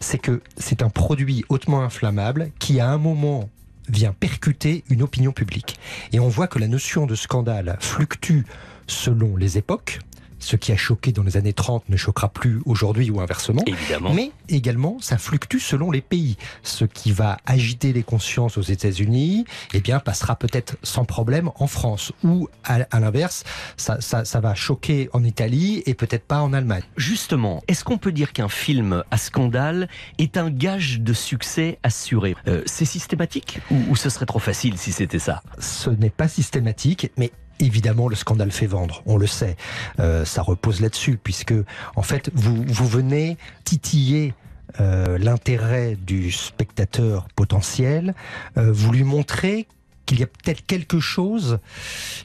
c'est 0.01 0.19
que 0.19 0.43
c'est 0.57 0.83
un 0.83 0.91
produit 0.91 1.45
hautement 1.49 1.83
inflammable 1.83 2.51
qui 2.59 2.81
à 2.81 2.89
un 2.89 2.99
moment 2.99 3.49
vient 3.89 4.12
percuter 4.12 4.85
une 4.91 5.03
opinion 5.03 5.33
publique. 5.33 5.77
Et 6.12 6.20
on 6.20 6.29
voit 6.29 6.47
que 6.47 6.59
la 6.59 6.69
notion 6.69 7.07
de 7.07 7.15
scandale 7.15 7.77
fluctue 7.81 8.43
selon 8.87 9.37
les 9.37 9.59
époques. 9.59 10.01
Ce 10.43 10.56
qui 10.56 10.73
a 10.73 10.77
choqué 10.77 11.12
dans 11.12 11.23
les 11.23 11.36
années 11.36 11.52
30 11.52 11.89
ne 11.89 11.97
choquera 11.97 12.28
plus 12.28 12.60
aujourd'hui 12.66 13.10
ou 13.10 13.20
inversement. 13.20 13.62
Évidemment. 13.66 14.12
Mais 14.12 14.32
également, 14.48 14.97
ça 15.01 15.16
fluctue 15.16 15.59
selon 15.59 15.93
les 15.93 16.01
pays. 16.01 16.36
Ce 16.64 16.85
qui 16.85 17.12
va 17.12 17.39
agiter 17.47 17.93
les 17.93 18.02
consciences 18.02 18.59
aux 18.59 18.62
États-Unis, 18.62 19.44
eh 19.73 19.81
bien, 19.81 20.01
passera 20.01 20.35
peut-être 20.35 20.77
sans 20.82 21.05
problème 21.05 21.51
en 21.55 21.69
France. 21.69 22.12
Ou, 22.24 22.48
à, 22.64 22.81
l'inverse, 22.98 23.44
ça, 23.77 24.01
ça, 24.01 24.24
ça 24.24 24.40
va 24.40 24.56
choquer 24.56 25.09
en 25.12 25.23
Italie 25.23 25.85
et 25.86 25.94
peut-être 25.94 26.24
pas 26.24 26.40
en 26.40 26.52
Allemagne. 26.52 26.82
Justement, 26.97 27.62
est-ce 27.69 27.85
qu'on 27.85 27.98
peut 27.98 28.12
dire 28.12 28.32
qu'un 28.32 28.48
film 28.48 29.05
à 29.12 29.19
scandale 29.19 29.89
est 30.19 30.36
un 30.36 30.51
gage 30.51 31.01
de 31.01 31.12
succès 31.12 31.78
assuré? 31.85 32.35
Euh, 32.48 32.62
C'est 32.66 32.85
systématique 32.85 33.60
ou, 33.70 33.77
ou 33.90 33.97
ce 33.97 34.10
serait 34.10 34.27
trop 34.27 34.40
facile 34.40 34.77
si 34.77 34.90
c'était 34.90 35.20
ça? 35.20 35.43
Ce 35.60 35.89
n'est 35.89 36.10
pas 36.10 36.27
systématique, 36.27 37.10
mais 37.16 37.31
Évidemment, 37.62 38.09
le 38.09 38.16
scandale 38.16 38.51
fait 38.51 38.66
vendre, 38.66 39.05
on 39.06 39.16
le 39.16 39.28
sait. 39.28 39.56
Euh, 40.01 40.24
ça 40.24 40.43
repose 40.43 40.80
là-dessus, 40.80 41.16
puisque 41.16 41.55
en 41.94 42.02
fait, 42.02 42.28
vous, 42.34 42.64
vous 42.66 42.89
venez 42.89 43.36
titiller 43.62 44.34
euh, 44.80 45.16
l'intérêt 45.16 45.97
du 45.97 46.32
spectateur 46.32 47.28
potentiel, 47.36 48.14
euh, 48.56 48.72
vous 48.72 48.90
lui 48.90 49.05
montrez 49.05 49.68
qu'il 50.06 50.20
y 50.20 50.22
a 50.22 50.26
peut-être 50.26 50.64
quelque 50.66 51.01
chose 51.01 51.59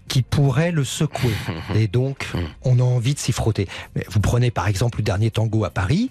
qui 0.07 0.21
pourrait 0.21 0.71
le 0.71 0.83
secouer. 0.83 1.33
Et 1.75 1.87
donc, 1.87 2.27
on 2.63 2.79
a 2.79 2.83
envie 2.83 3.13
de 3.13 3.19
s'y 3.19 3.31
frotter. 3.31 3.67
Vous 4.09 4.19
prenez 4.19 4.51
par 4.51 4.67
exemple 4.67 4.99
le 4.99 5.03
dernier 5.03 5.31
tango 5.31 5.63
à 5.63 5.69
Paris. 5.69 6.09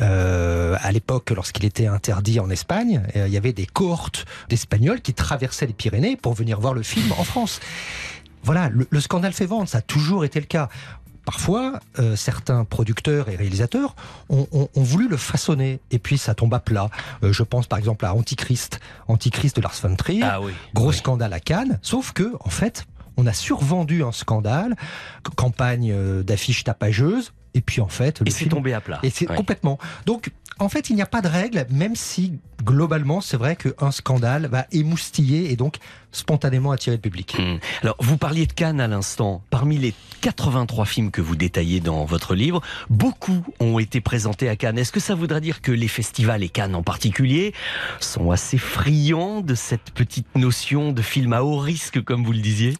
Euh, 0.00 0.76
à 0.80 0.92
l'époque, 0.92 1.30
lorsqu'il 1.30 1.64
était 1.64 1.86
interdit 1.86 2.40
en 2.40 2.50
Espagne, 2.50 3.02
euh, 3.16 3.26
il 3.26 3.32
y 3.32 3.36
avait 3.36 3.52
des 3.52 3.66
cohortes 3.66 4.24
d'Espagnols 4.48 5.00
qui 5.00 5.14
traversaient 5.14 5.66
les 5.66 5.72
Pyrénées 5.72 6.16
pour 6.16 6.34
venir 6.34 6.60
voir 6.60 6.74
le 6.74 6.82
film 6.82 7.12
en 7.12 7.24
France. 7.24 7.60
Voilà, 8.44 8.68
le, 8.68 8.86
le 8.88 9.00
scandale 9.00 9.32
fait 9.32 9.46
vendre, 9.46 9.68
ça 9.68 9.78
a 9.78 9.82
toujours 9.82 10.24
été 10.24 10.38
le 10.38 10.46
cas. 10.46 10.68
Parfois, 11.24 11.80
euh, 11.98 12.16
certains 12.16 12.64
producteurs 12.66 13.30
et 13.30 13.36
réalisateurs 13.36 13.96
ont, 14.28 14.46
ont- 14.52 14.68
ont 14.74 14.82
voulu 14.82 15.08
le 15.08 15.16
façonner 15.16 15.80
et 15.90 15.98
puis 15.98 16.18
ça 16.18 16.34
tombe 16.34 16.52
à 16.52 16.60
plat. 16.60 16.90
Euh, 17.22 17.32
je 17.32 17.42
pense 17.42 17.66
par 17.66 17.78
exemple 17.78 18.04
à 18.04 18.14
Antichrist, 18.14 18.78
Antichrist 19.08 19.56
de 19.56 19.62
Lars 19.62 19.74
von 19.82 19.96
Trier, 19.96 20.22
Ah 20.22 20.42
oui. 20.42 20.52
gros 20.74 20.92
scandale 20.92 21.32
à 21.32 21.40
Cannes. 21.40 21.78
Sauf 21.80 22.12
que, 22.12 22.34
en 22.40 22.50
fait, 22.50 22.84
on 23.16 23.26
a 23.26 23.32
survendu 23.32 24.02
un 24.04 24.12
scandale, 24.12 24.76
campagne 25.36 25.92
euh, 25.92 26.22
d'affiches 26.22 26.64
tapageuses, 26.64 27.32
et 27.54 27.60
puis 27.62 27.80
en 27.80 27.88
fait, 27.88 28.20
Et 28.26 28.30
c'est 28.30 28.46
tombé 28.46 28.74
à 28.74 28.80
plat. 28.82 28.98
Et 29.02 29.10
c'est 29.10 29.26
complètement. 29.26 29.78
Donc, 30.06 30.30
en 30.58 30.68
fait, 30.68 30.90
il 30.90 30.96
n'y 30.96 31.02
a 31.02 31.06
pas 31.06 31.20
de 31.20 31.28
règle, 31.28 31.66
même 31.70 31.96
si 31.96 32.38
globalement, 32.62 33.20
c'est 33.20 33.36
vrai 33.36 33.56
qu'un 33.56 33.90
scandale 33.90 34.46
va 34.46 34.66
émoustiller 34.72 35.50
et 35.50 35.56
donc 35.56 35.78
spontanément 36.12 36.70
attirer 36.70 36.96
le 36.96 37.00
public. 37.00 37.36
Hmm. 37.38 37.56
Alors, 37.82 37.96
vous 37.98 38.16
parliez 38.16 38.46
de 38.46 38.52
Cannes 38.52 38.80
à 38.80 38.86
l'instant. 38.86 39.42
Parmi 39.50 39.78
les 39.78 39.94
83 40.20 40.84
films 40.84 41.10
que 41.10 41.20
vous 41.20 41.34
détaillez 41.34 41.80
dans 41.80 42.04
votre 42.04 42.34
livre, 42.34 42.62
beaucoup 42.88 43.44
ont 43.58 43.78
été 43.78 44.00
présentés 44.00 44.48
à 44.48 44.56
Cannes. 44.56 44.78
Est-ce 44.78 44.92
que 44.92 45.00
ça 45.00 45.14
voudrait 45.14 45.40
dire 45.40 45.60
que 45.60 45.72
les 45.72 45.88
festivals, 45.88 46.42
et 46.44 46.48
Cannes 46.48 46.76
en 46.76 46.82
particulier, 46.82 47.52
sont 47.98 48.30
assez 48.30 48.58
friands 48.58 49.40
de 49.40 49.54
cette 49.54 49.90
petite 49.90 50.36
notion 50.36 50.92
de 50.92 51.02
film 51.02 51.32
à 51.32 51.42
haut 51.42 51.58
risque, 51.58 52.02
comme 52.02 52.24
vous 52.24 52.32
le 52.32 52.40
disiez? 52.40 52.76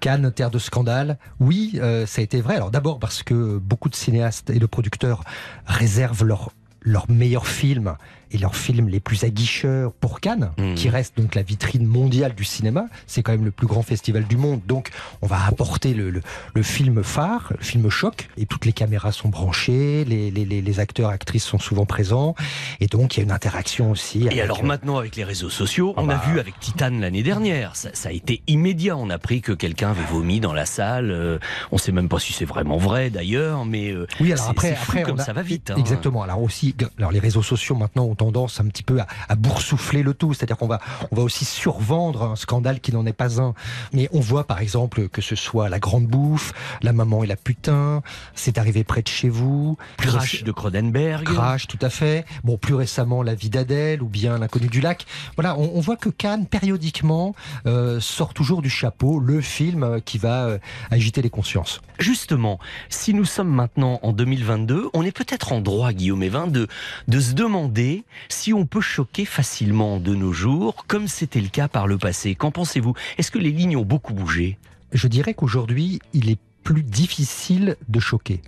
Cannes, 0.00 0.32
terre 0.32 0.50
de 0.50 0.58
scandale. 0.58 1.16
Oui, 1.38 1.74
euh, 1.76 2.06
ça 2.06 2.20
a 2.20 2.24
été 2.24 2.40
vrai. 2.40 2.56
Alors 2.56 2.72
d'abord 2.72 2.98
parce 2.98 3.22
que 3.22 3.58
beaucoup 3.58 3.88
de 3.88 3.94
cinéastes 3.94 4.50
et 4.50 4.58
de 4.58 4.66
producteurs 4.66 5.22
réservent 5.64 6.24
leurs 6.24 6.50
leurs 6.84 7.10
meilleurs 7.10 7.46
films 7.46 7.96
et 8.32 8.38
leurs 8.38 8.56
films 8.56 8.88
les 8.88 9.00
plus 9.00 9.24
aguicheurs 9.24 9.92
pour 9.92 10.20
Cannes, 10.20 10.50
Mhm. 10.58 10.74
qui 10.74 10.88
reste 10.88 11.16
donc 11.18 11.34
la 11.34 11.42
vitrine 11.42 11.86
mondiale 11.86 12.34
du 12.34 12.44
cinéma. 12.44 12.86
C'est 13.06 13.22
quand 13.22 13.32
même 13.32 13.44
le 13.44 13.50
plus 13.50 13.66
grand 13.66 13.82
festival 13.82 14.24
du 14.26 14.36
monde. 14.36 14.60
Donc 14.66 14.90
on 15.20 15.26
va 15.26 15.44
apporter 15.46 15.94
le, 15.94 16.10
le, 16.10 16.22
le 16.54 16.62
film 16.62 17.02
phare, 17.02 17.52
le 17.58 17.64
film 17.64 17.88
choc, 17.90 18.28
et 18.36 18.46
toutes 18.46 18.64
les 18.64 18.72
caméras 18.72 19.12
sont 19.12 19.28
branchées, 19.28 20.04
les, 20.04 20.30
les, 20.30 20.44
les, 20.44 20.62
les 20.62 20.80
acteurs, 20.80 21.10
actrices 21.10 21.44
sont 21.44 21.58
souvent 21.58 21.84
présents, 21.86 22.34
et 22.80 22.86
donc 22.86 23.16
il 23.16 23.20
y 23.20 23.22
a 23.22 23.24
une 23.24 23.32
interaction 23.32 23.90
aussi. 23.90 24.26
Et 24.30 24.40
alors 24.40 24.60
euh, 24.60 24.66
maintenant, 24.66 24.98
avec 24.98 25.16
les 25.16 25.24
réseaux 25.24 25.50
sociaux, 25.50 25.94
on 25.96 26.08
Ah 26.08 26.14
a 26.14 26.16
bah. 26.16 26.22
vu 26.26 26.40
avec 26.40 26.58
Titan 26.60 26.90
l'année 26.90 27.22
dernière, 27.22 27.76
ça, 27.76 27.90
ça 27.92 28.08
a 28.08 28.12
été 28.12 28.42
immédiat. 28.46 28.96
On 28.96 29.10
a 29.10 29.14
appris 29.14 29.40
que 29.40 29.52
quelqu'un 29.52 29.90
avait 29.90 30.04
vomi 30.10 30.40
dans 30.40 30.52
la 30.52 30.66
salle. 30.66 31.10
Euh, 31.10 31.38
on 31.70 31.78
sait 31.78 31.92
même 31.92 32.08
pas 32.08 32.18
si 32.18 32.32
c'est 32.32 32.44
vraiment 32.44 32.76
vrai 32.78 33.10
d'ailleurs, 33.10 33.64
mais 33.64 33.90
euh, 33.92 34.06
Oui, 34.20 34.32
alors 34.32 34.48
après, 34.50 34.70
c'est 34.70 34.74
fou 34.76 34.90
après 34.92 35.02
comme 35.02 35.16
on 35.16 35.20
a- 35.20 35.24
ça 35.24 35.32
va 35.32 35.42
vite. 35.42 35.70
hein. 35.70 35.76
Exactement. 35.78 36.22
Alors 36.22 36.42
aussi, 36.42 36.74
alors 36.98 37.12
les 37.12 37.18
réseaux 37.18 37.42
sociaux 37.42 37.74
maintenant 37.76 38.04
ont 38.04 38.14
tendance 38.22 38.60
un 38.60 38.66
petit 38.66 38.84
peu 38.84 39.00
à, 39.00 39.06
à 39.28 39.34
boursoufler 39.34 40.02
le 40.04 40.14
tout. 40.14 40.32
C'est-à-dire 40.34 40.56
qu'on 40.56 40.68
va, 40.68 40.80
on 41.10 41.16
va 41.16 41.22
aussi 41.22 41.44
survendre 41.44 42.22
un 42.22 42.36
scandale 42.36 42.78
qui 42.80 42.92
n'en 42.92 43.04
est 43.06 43.12
pas 43.12 43.40
un. 43.40 43.54
Mais 43.92 44.08
on 44.12 44.20
voit 44.20 44.44
par 44.44 44.60
exemple 44.60 45.08
que 45.08 45.20
ce 45.20 45.34
soit 45.34 45.68
la 45.68 45.80
grande 45.80 46.06
bouffe, 46.06 46.52
la 46.82 46.92
maman 46.92 47.24
et 47.24 47.26
la 47.26 47.36
putain, 47.36 48.02
c'est 48.34 48.58
arrivé 48.58 48.84
près 48.84 49.02
de 49.02 49.08
chez 49.08 49.28
vous. 49.28 49.76
Plus 49.96 50.08
Crash 50.10 50.34
réc- 50.42 50.44
de 50.44 50.52
Cronenberg. 50.52 51.24
Crash, 51.24 51.66
tout 51.66 51.78
à 51.82 51.90
fait. 51.90 52.24
Bon, 52.44 52.56
plus 52.56 52.74
récemment, 52.74 53.22
La 53.22 53.34
vie 53.34 53.50
d'Adèle 53.50 54.02
ou 54.02 54.08
bien 54.08 54.38
L'inconnu 54.38 54.68
du 54.68 54.80
lac. 54.80 55.04
Voilà, 55.36 55.58
on, 55.58 55.72
on 55.74 55.80
voit 55.80 55.96
que 55.96 56.08
Cannes, 56.10 56.46
périodiquement, 56.46 57.34
euh, 57.66 57.98
sort 58.00 58.34
toujours 58.34 58.62
du 58.62 58.70
chapeau 58.70 59.18
le 59.18 59.40
film 59.40 59.82
euh, 59.82 59.98
qui 60.00 60.18
va 60.18 60.44
euh, 60.44 60.58
agiter 60.90 61.22
les 61.22 61.30
consciences. 61.30 61.80
Justement, 61.98 62.58
si 62.88 63.14
nous 63.14 63.24
sommes 63.24 63.50
maintenant 63.50 63.98
en 64.02 64.12
2022, 64.12 64.88
on 64.94 65.02
est 65.02 65.12
peut-être 65.12 65.52
en 65.52 65.60
droit, 65.60 65.92
Guillaume 65.92 66.22
Evin, 66.22 66.46
de, 66.46 66.66
de 67.08 67.20
se 67.20 67.32
demander 67.32 68.04
si 68.28 68.52
on 68.52 68.66
peut 68.66 68.80
choquer 68.80 69.24
facilement 69.24 69.98
de 69.98 70.14
nos 70.14 70.32
jours, 70.32 70.84
comme 70.86 71.08
c'était 71.08 71.40
le 71.40 71.48
cas 71.48 71.68
par 71.68 71.86
le 71.86 71.98
passé. 71.98 72.34
Qu'en 72.34 72.50
pensez-vous? 72.50 72.94
Est-ce 73.18 73.30
que 73.30 73.38
les 73.38 73.50
lignes 73.50 73.76
ont 73.76 73.84
beaucoup 73.84 74.14
bougé? 74.14 74.58
Je 74.92 75.08
dirais 75.08 75.34
qu'aujourd'hui, 75.34 76.00
il 76.12 76.30
est 76.30 76.38
plus 76.62 76.82
difficile 76.82 77.76
de 77.88 78.00
choquer. 78.00 78.40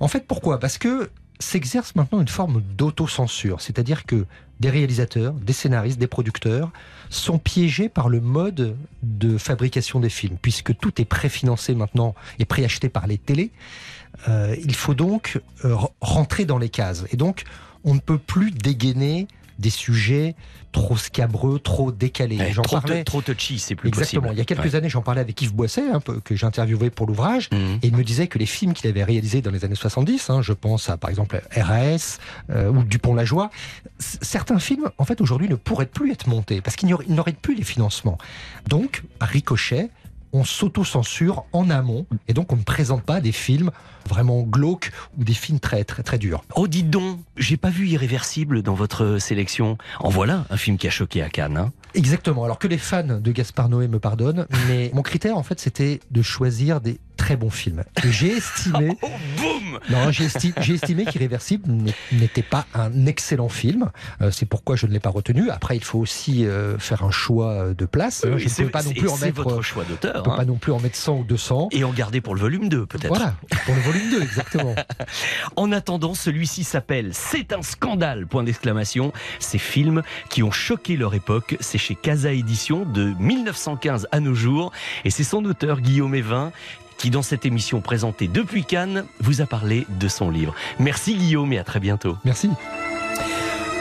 En 0.00 0.08
fait, 0.08 0.26
pourquoi? 0.26 0.58
Parce 0.58 0.78
que 0.78 1.10
s'exerce 1.38 1.94
maintenant 1.94 2.20
une 2.20 2.28
forme 2.28 2.62
d'autocensure, 2.76 3.60
c'est-à-dire 3.60 4.04
que 4.04 4.26
des 4.60 4.68
réalisateurs, 4.68 5.32
des 5.32 5.54
scénaristes, 5.54 5.98
des 5.98 6.06
producteurs 6.06 6.70
sont 7.08 7.38
piégés 7.38 7.88
par 7.88 8.10
le 8.10 8.20
mode 8.20 8.76
de 9.02 9.38
fabrication 9.38 10.00
des 10.00 10.10
films, 10.10 10.36
puisque 10.40 10.76
tout 10.76 11.00
est 11.00 11.06
préfinancé 11.06 11.74
maintenant 11.74 12.14
et 12.38 12.44
préacheté 12.44 12.90
par 12.90 13.06
les 13.06 13.16
télés. 13.16 13.52
Euh, 14.28 14.54
il 14.62 14.74
faut 14.74 14.92
donc 14.92 15.40
euh, 15.64 15.74
re- 15.74 15.92
rentrer 16.02 16.44
dans 16.44 16.58
les 16.58 16.68
cases. 16.68 17.04
Et 17.10 17.16
donc, 17.16 17.44
on 17.84 17.94
ne 17.94 18.00
peut 18.00 18.18
plus 18.18 18.50
dégainer 18.50 19.26
des 19.58 19.68
sujets 19.70 20.36
trop 20.72 20.96
scabreux, 20.96 21.58
trop 21.58 21.92
décalés. 21.92 22.38
Eh, 22.40 22.52
J'en 22.52 22.62
trop, 22.62 22.80
parlais. 22.80 23.04
trop 23.04 23.20
touchy, 23.20 23.58
c'est 23.58 23.74
plus 23.74 23.88
Exactement. 23.88 24.22
possible. 24.22 24.34
Il 24.36 24.38
y 24.38 24.40
a 24.40 24.44
quelques 24.46 24.70
Ouais. 24.72 24.76
années, 24.76 24.88
j'en 24.88 25.02
parlais 25.02 25.20
avec 25.20 25.42
Yves 25.42 25.52
Boisset, 25.52 25.82
peu, 26.02 26.18
que 26.20 26.34
j'ai 26.34 26.46
interviewé 26.46 26.88
pour 26.88 27.06
l'ouvrage, 27.06 27.50
et 27.52 27.86
il 27.88 27.94
me 27.94 28.02
disait 28.02 28.26
que 28.26 28.38
les 28.38 28.46
films 28.46 28.72
qu'il 28.72 28.88
avait 28.88 29.04
réalisés 29.04 29.42
dans 29.42 29.50
les 29.50 29.66
années 29.66 29.74
70, 29.74 30.30
hein, 30.30 30.40
je 30.40 30.54
pense 30.54 30.88
à 30.88 30.96
par 30.96 31.10
exemple 31.10 31.42
RAS 31.54 32.18
euh, 32.48 32.70
ou 32.70 32.84
Dupont-la-Joie, 32.84 33.50
c- 33.98 34.16
certains 34.22 34.60
films, 34.60 34.90
en 34.96 35.04
fait, 35.04 35.20
aujourd'hui, 35.20 35.48
ne 35.50 35.56
pourraient 35.56 35.84
plus 35.84 36.10
être 36.12 36.26
montés 36.28 36.62
parce 36.62 36.76
qu'ils 36.76 36.88
n'auraient 37.08 37.32
plus 37.34 37.54
les 37.54 37.64
financements. 37.64 38.16
Donc, 38.66 39.02
à 39.18 39.26
ricochet, 39.26 39.90
on 40.32 40.44
s'auto-censure 40.44 41.44
en 41.52 41.68
amont, 41.68 42.06
et 42.28 42.32
donc 42.32 42.52
on 42.52 42.56
ne 42.56 42.62
présente 42.62 43.02
pas 43.02 43.20
des 43.20 43.32
films 43.32 43.72
vraiment 44.08 44.42
glauques 44.42 44.90
ou 45.18 45.24
des 45.24 45.34
films 45.34 45.60
très 45.60 45.84
très 45.84 46.02
très 46.02 46.18
durs. 46.18 46.42
Oh, 46.54 46.66
dites 46.68 46.90
donc, 46.90 47.18
j'ai 47.36 47.56
pas 47.56 47.70
vu 47.70 47.88
Irréversible 47.88 48.62
dans 48.62 48.74
votre 48.74 49.18
sélection. 49.18 49.78
En 50.00 50.08
voilà 50.08 50.44
un 50.50 50.56
film 50.56 50.78
qui 50.78 50.86
a 50.86 50.90
choqué 50.90 51.22
à 51.22 51.28
Cannes. 51.28 51.56
hein. 51.56 51.72
Exactement. 51.94 52.44
Alors 52.44 52.58
que 52.60 52.68
les 52.68 52.78
fans 52.78 53.02
de 53.02 53.32
Gaspard 53.32 53.68
Noé 53.68 53.88
me 53.88 53.98
pardonnent, 53.98 54.46
mais 54.68 54.90
mon 54.94 55.02
critère 55.02 55.36
en 55.36 55.42
fait 55.42 55.58
c'était 55.58 55.98
de 56.12 56.22
choisir 56.22 56.80
des 56.80 57.00
très 57.16 57.36
bons 57.36 57.50
films. 57.50 57.82
Et 58.04 58.12
j'ai 58.12 58.36
estimé, 58.36 58.96
Oh, 59.02 59.08
boum 59.36 59.78
non, 59.90 60.10
j'ai 60.12 60.26
esti- 60.26 60.52
j'ai 60.60 60.74
estimé 60.74 61.04
qu'Irréversible 61.04 61.68
n'était 62.12 62.42
pas 62.42 62.66
un 62.74 63.06
excellent 63.06 63.48
film. 63.48 63.90
Euh, 64.22 64.30
c'est 64.30 64.46
pourquoi 64.46 64.76
je 64.76 64.86
ne 64.86 64.92
l'ai 64.92 65.00
pas 65.00 65.10
retenu. 65.10 65.50
Après, 65.50 65.76
il 65.76 65.82
faut 65.84 65.98
aussi 65.98 66.46
euh, 66.46 66.78
faire 66.78 67.02
un 67.02 67.10
choix 67.10 67.50
euh, 67.50 67.74
de 67.74 67.84
place. 67.86 68.22
Euh, 68.24 68.38
je 68.38 68.44
ne 68.48 68.66
peux 68.66 68.70
pas 68.70 68.82
non 68.84 68.92
plus 68.92 69.08
en 69.08 69.16
c'est 69.16 69.26
mettre. 69.26 69.42
votre 69.42 69.62
choix 69.62 69.84
d'auteur, 69.84 70.28
hein. 70.28 70.36
pas 70.36 70.44
non 70.44 70.56
plus 70.56 70.72
en 70.72 70.78
mettre 70.80 70.96
100 70.96 71.18
ou 71.18 71.24
200. 71.24 71.68
Et 71.72 71.82
en 71.84 71.92
garder 71.92 72.20
pour 72.20 72.34
le 72.34 72.40
volume 72.40 72.68
2, 72.68 72.86
peut-être. 72.86 73.08
Voilà, 73.08 73.34
pour 73.66 73.74
le 73.74 73.80
volume 73.90 74.10
2, 74.10 74.22
exactement. 74.22 74.74
En 75.56 75.72
attendant, 75.72 76.14
celui-ci 76.14 76.64
s'appelle 76.64 77.10
C'est 77.12 77.52
un 77.52 77.62
scandale 77.62 78.26
Point 78.26 78.44
d'exclamation. 78.44 79.12
Ces 79.38 79.58
films 79.58 80.02
qui 80.28 80.42
ont 80.42 80.50
choqué 80.50 80.96
leur 80.96 81.14
époque, 81.14 81.56
c'est 81.60 81.78
chez 81.78 81.94
Casa 81.94 82.32
Édition 82.32 82.84
de 82.84 83.12
1915 83.18 84.08
à 84.12 84.20
nos 84.20 84.34
jours. 84.34 84.72
Et 85.04 85.10
c'est 85.10 85.24
son 85.24 85.44
auteur, 85.44 85.80
Guillaume 85.80 86.14
Evin, 86.14 86.52
qui 86.98 87.10
dans 87.10 87.22
cette 87.22 87.46
émission 87.46 87.80
présentée 87.80 88.28
depuis 88.28 88.64
Cannes, 88.64 89.04
vous 89.20 89.40
a 89.40 89.46
parlé 89.46 89.86
de 89.88 90.08
son 90.08 90.30
livre. 90.30 90.54
Merci 90.78 91.16
Guillaume 91.16 91.52
et 91.52 91.58
à 91.58 91.64
très 91.64 91.80
bientôt. 91.80 92.16
Merci. 92.24 92.50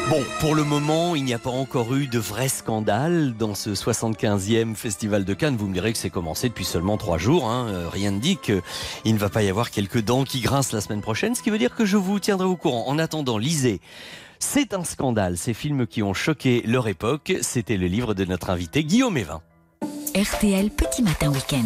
Bon, 0.10 0.24
pour 0.40 0.56
le 0.56 0.64
moment, 0.64 1.16
il 1.16 1.24
n'y 1.24 1.36
a 1.36 1.40
pas 1.40 1.52
encore 1.52 1.94
eu 1.94 2.08
de 2.08 2.18
vrai 2.18 2.48
scandale 2.50 3.36
dans 3.38 3.54
ce 3.54 3.70
75e 3.72 4.74
Festival 4.74 5.24
de 5.24 5.34
Cannes. 5.36 5.56
Vous 5.56 5.68
me 5.68 5.74
direz 5.74 5.92
que 5.92 6.00
c'est 6.00 6.10
commencé 6.10 6.50
depuis 6.50 6.66
seulement 6.66 6.98
trois 6.98 7.20
jours. 7.20 7.48
hein. 7.48 7.68
Euh, 7.70 7.88
Rien 7.90 8.10
ne 8.10 8.20
dit 8.20 8.38
qu'il 8.38 8.64
ne 9.06 9.20
va 9.20 9.30
pas 9.30 9.44
y 9.44 9.50
avoir 9.50 9.70
quelques 9.70 10.02
dents 10.02 10.24
qui 10.24 10.40
grincent 10.40 10.74
la 10.76 10.82
semaine 10.82 11.02
prochaine, 11.02 11.36
ce 11.36 11.44
qui 11.44 11.52
veut 11.52 11.60
dire 11.60 11.76
que 11.76 11.86
je 11.86 11.96
vous 11.98 12.20
tiendrai 12.20 12.48
au 12.48 12.56
courant. 12.56 12.86
En 12.88 12.98
attendant, 12.98 13.38
lisez. 13.38 13.82
C'est 14.40 14.74
un 14.74 14.84
scandale, 14.84 15.38
ces 15.38 15.54
films 15.54 15.86
qui 15.86 16.02
ont 16.02 16.16
choqué 16.16 16.64
leur 16.66 16.88
époque. 16.88 17.34
C'était 17.42 17.78
le 17.78 17.86
livre 17.86 18.16
de 18.16 18.26
notre 18.26 18.50
invité 18.50 18.84
Guillaume 18.84 19.18
Evin. 19.18 19.42
RTL 20.16 20.72
Petit 20.72 21.04
Matin 21.04 21.30
Week-end. 21.32 21.64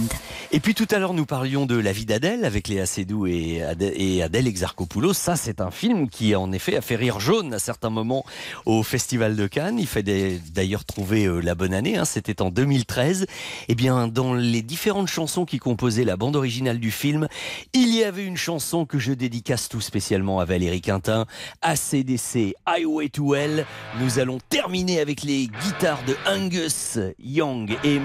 Et 0.51 0.59
puis 0.59 0.75
tout 0.75 0.87
à 0.91 0.99
l'heure, 0.99 1.13
nous 1.13 1.25
parlions 1.25 1.65
de 1.65 1.75
La 1.77 1.91
vie 1.91 2.05
d'Adèle 2.05 2.45
avec 2.45 2.67
Léa 2.67 2.85
Seydoux 2.85 3.25
et 3.25 3.63
Adèle, 3.63 4.45
Exarchopoulos. 4.47 5.13
Ça, 5.13 5.35
c'est 5.35 5.61
un 5.61 5.71
film 5.71 6.09
qui, 6.09 6.35
en 6.35 6.51
effet, 6.51 6.75
a 6.75 6.81
fait 6.81 6.95
rire 6.95 7.19
jaune 7.19 7.53
à 7.53 7.59
certains 7.59 7.89
moments 7.89 8.23
au 8.65 8.83
Festival 8.83 9.35
de 9.35 9.47
Cannes. 9.47 9.79
Il 9.79 9.87
fait 9.87 10.03
d'ailleurs 10.51 10.85
trouver 10.85 11.25
euh, 11.25 11.39
la 11.39 11.55
bonne 11.55 11.73
année. 11.73 11.97
hein. 11.97 12.05
C'était 12.05 12.41
en 12.41 12.51
2013. 12.51 13.25
Eh 13.69 13.75
bien, 13.75 14.07
dans 14.07 14.33
les 14.35 14.61
différentes 14.61 15.07
chansons 15.07 15.45
qui 15.45 15.57
composaient 15.57 16.03
la 16.03 16.17
bande 16.17 16.35
originale 16.35 16.79
du 16.79 16.91
film, 16.91 17.27
il 17.73 17.95
y 17.95 18.03
avait 18.03 18.25
une 18.25 18.37
chanson 18.37 18.85
que 18.85 18.99
je 18.99 19.13
dédicace 19.13 19.69
tout 19.69 19.81
spécialement 19.81 20.39
à 20.39 20.45
Valérie 20.45 20.81
Quintin, 20.81 21.25
ACDC, 21.61 22.53
Highway 22.67 23.09
to 23.09 23.33
Hell. 23.33 23.65
Nous 23.99 24.19
allons 24.19 24.37
terminer 24.49 24.99
avec 24.99 25.23
les 25.23 25.47
guitares 25.47 26.03
de 26.05 26.15
Angus 26.27 26.99
Young 27.19 27.75
et 27.83 27.99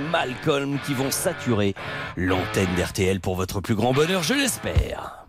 Qui 0.84 0.94
vont 0.94 1.10
saturer 1.10 1.74
l'antenne 2.16 2.68
d'RTL 2.76 3.20
pour 3.20 3.34
votre 3.34 3.60
plus 3.60 3.74
grand 3.74 3.92
bonheur, 3.92 4.22
je 4.22 4.34
l'espère. 4.34 5.26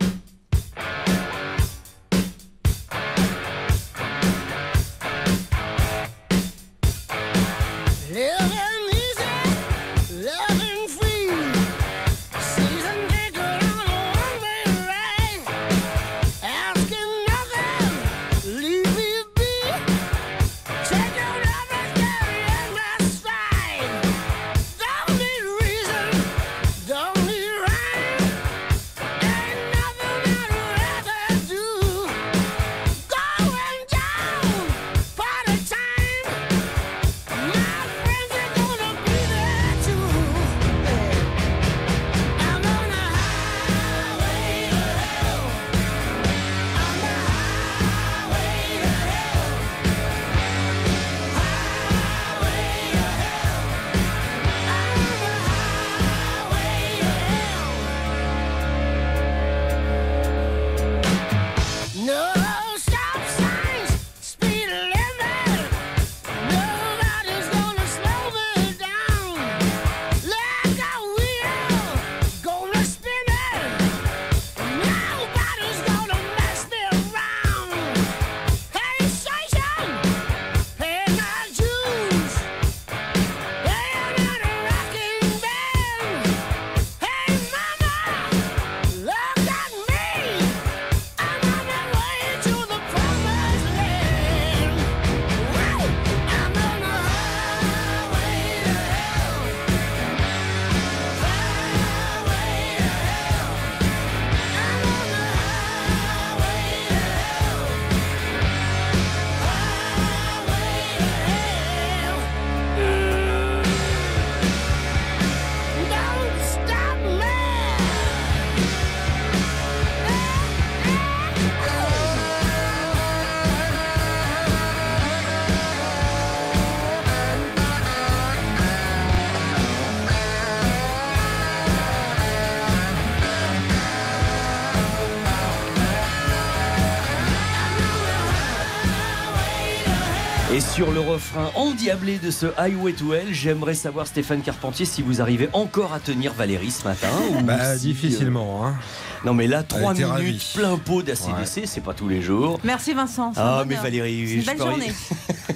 Sur 140.80 140.94
le 140.94 141.02
refrain 141.02 141.52
endiablé 141.56 142.20
de 142.20 142.32
ce 142.32 142.46
Highway 142.58 142.94
to 142.94 143.14
Hell, 143.14 143.34
j'aimerais 143.34 143.74
savoir, 143.74 144.08
Stéphane 144.08 144.42
Carpentier, 144.42 144.86
si 144.86 145.02
vous 145.02 145.20
arrivez 145.20 145.50
encore 145.52 145.92
à 145.92 146.00
tenir 146.00 146.32
Valérie 146.32 146.72
ce 146.72 146.86
matin. 146.86 147.10
ou 147.32 147.42
Bah, 147.42 147.76
si, 147.76 147.88
difficilement. 147.88 148.66
Hein. 148.66 148.76
euh, 148.80 149.28
Non, 149.28 149.34
mais 149.34 149.48
là, 149.48 149.64
3 149.64 149.92
était 149.92 150.06
minutes, 150.06 150.10
ravie. 150.14 150.52
plein 150.56 150.78
pot 150.78 151.02
d'ACDC, 151.04 151.64
c'est 151.66 151.84
pas 151.84 151.94
tous 151.94 152.08
les 152.08 152.22
jours. 152.22 152.62
Merci 152.64 152.94
Vincent. 152.94 153.34
Ah, 153.36 153.66
mais 153.68 153.76
Valérie, 153.76 154.22
une 154.36 154.42
je 154.42 154.46
belle 154.46 154.58
journée. 154.58 154.94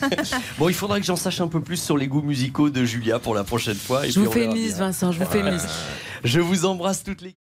Bon, 0.58 0.68
il 0.68 0.76
faudra 0.76 1.00
que 1.00 1.06
j'en 1.06 1.16
sache 1.16 1.40
un 1.40 1.48
peu 1.48 1.62
plus 1.62 1.78
sur 1.82 1.95
les 1.98 2.08
goûts 2.08 2.22
musicaux 2.22 2.70
de 2.70 2.84
Julia 2.84 3.18
pour 3.18 3.34
la 3.34 3.45
prochaine 3.45 3.76
fois. 3.78 4.06
et 4.06 4.10
Je 4.12 4.20
puis 4.20 4.26
vous 4.26 4.32
fais 4.34 4.44
une 4.44 4.56
liste, 4.56 4.80
Vincent, 4.80 5.14
je 5.14 5.20
vous 5.24 5.30
fais 5.32 5.40
une 5.40 5.52
liste. 5.52 5.70
Je 6.26 6.41
vous 6.41 6.66
embrasse 6.66 7.02
toutes 7.02 7.22
les 7.22 7.34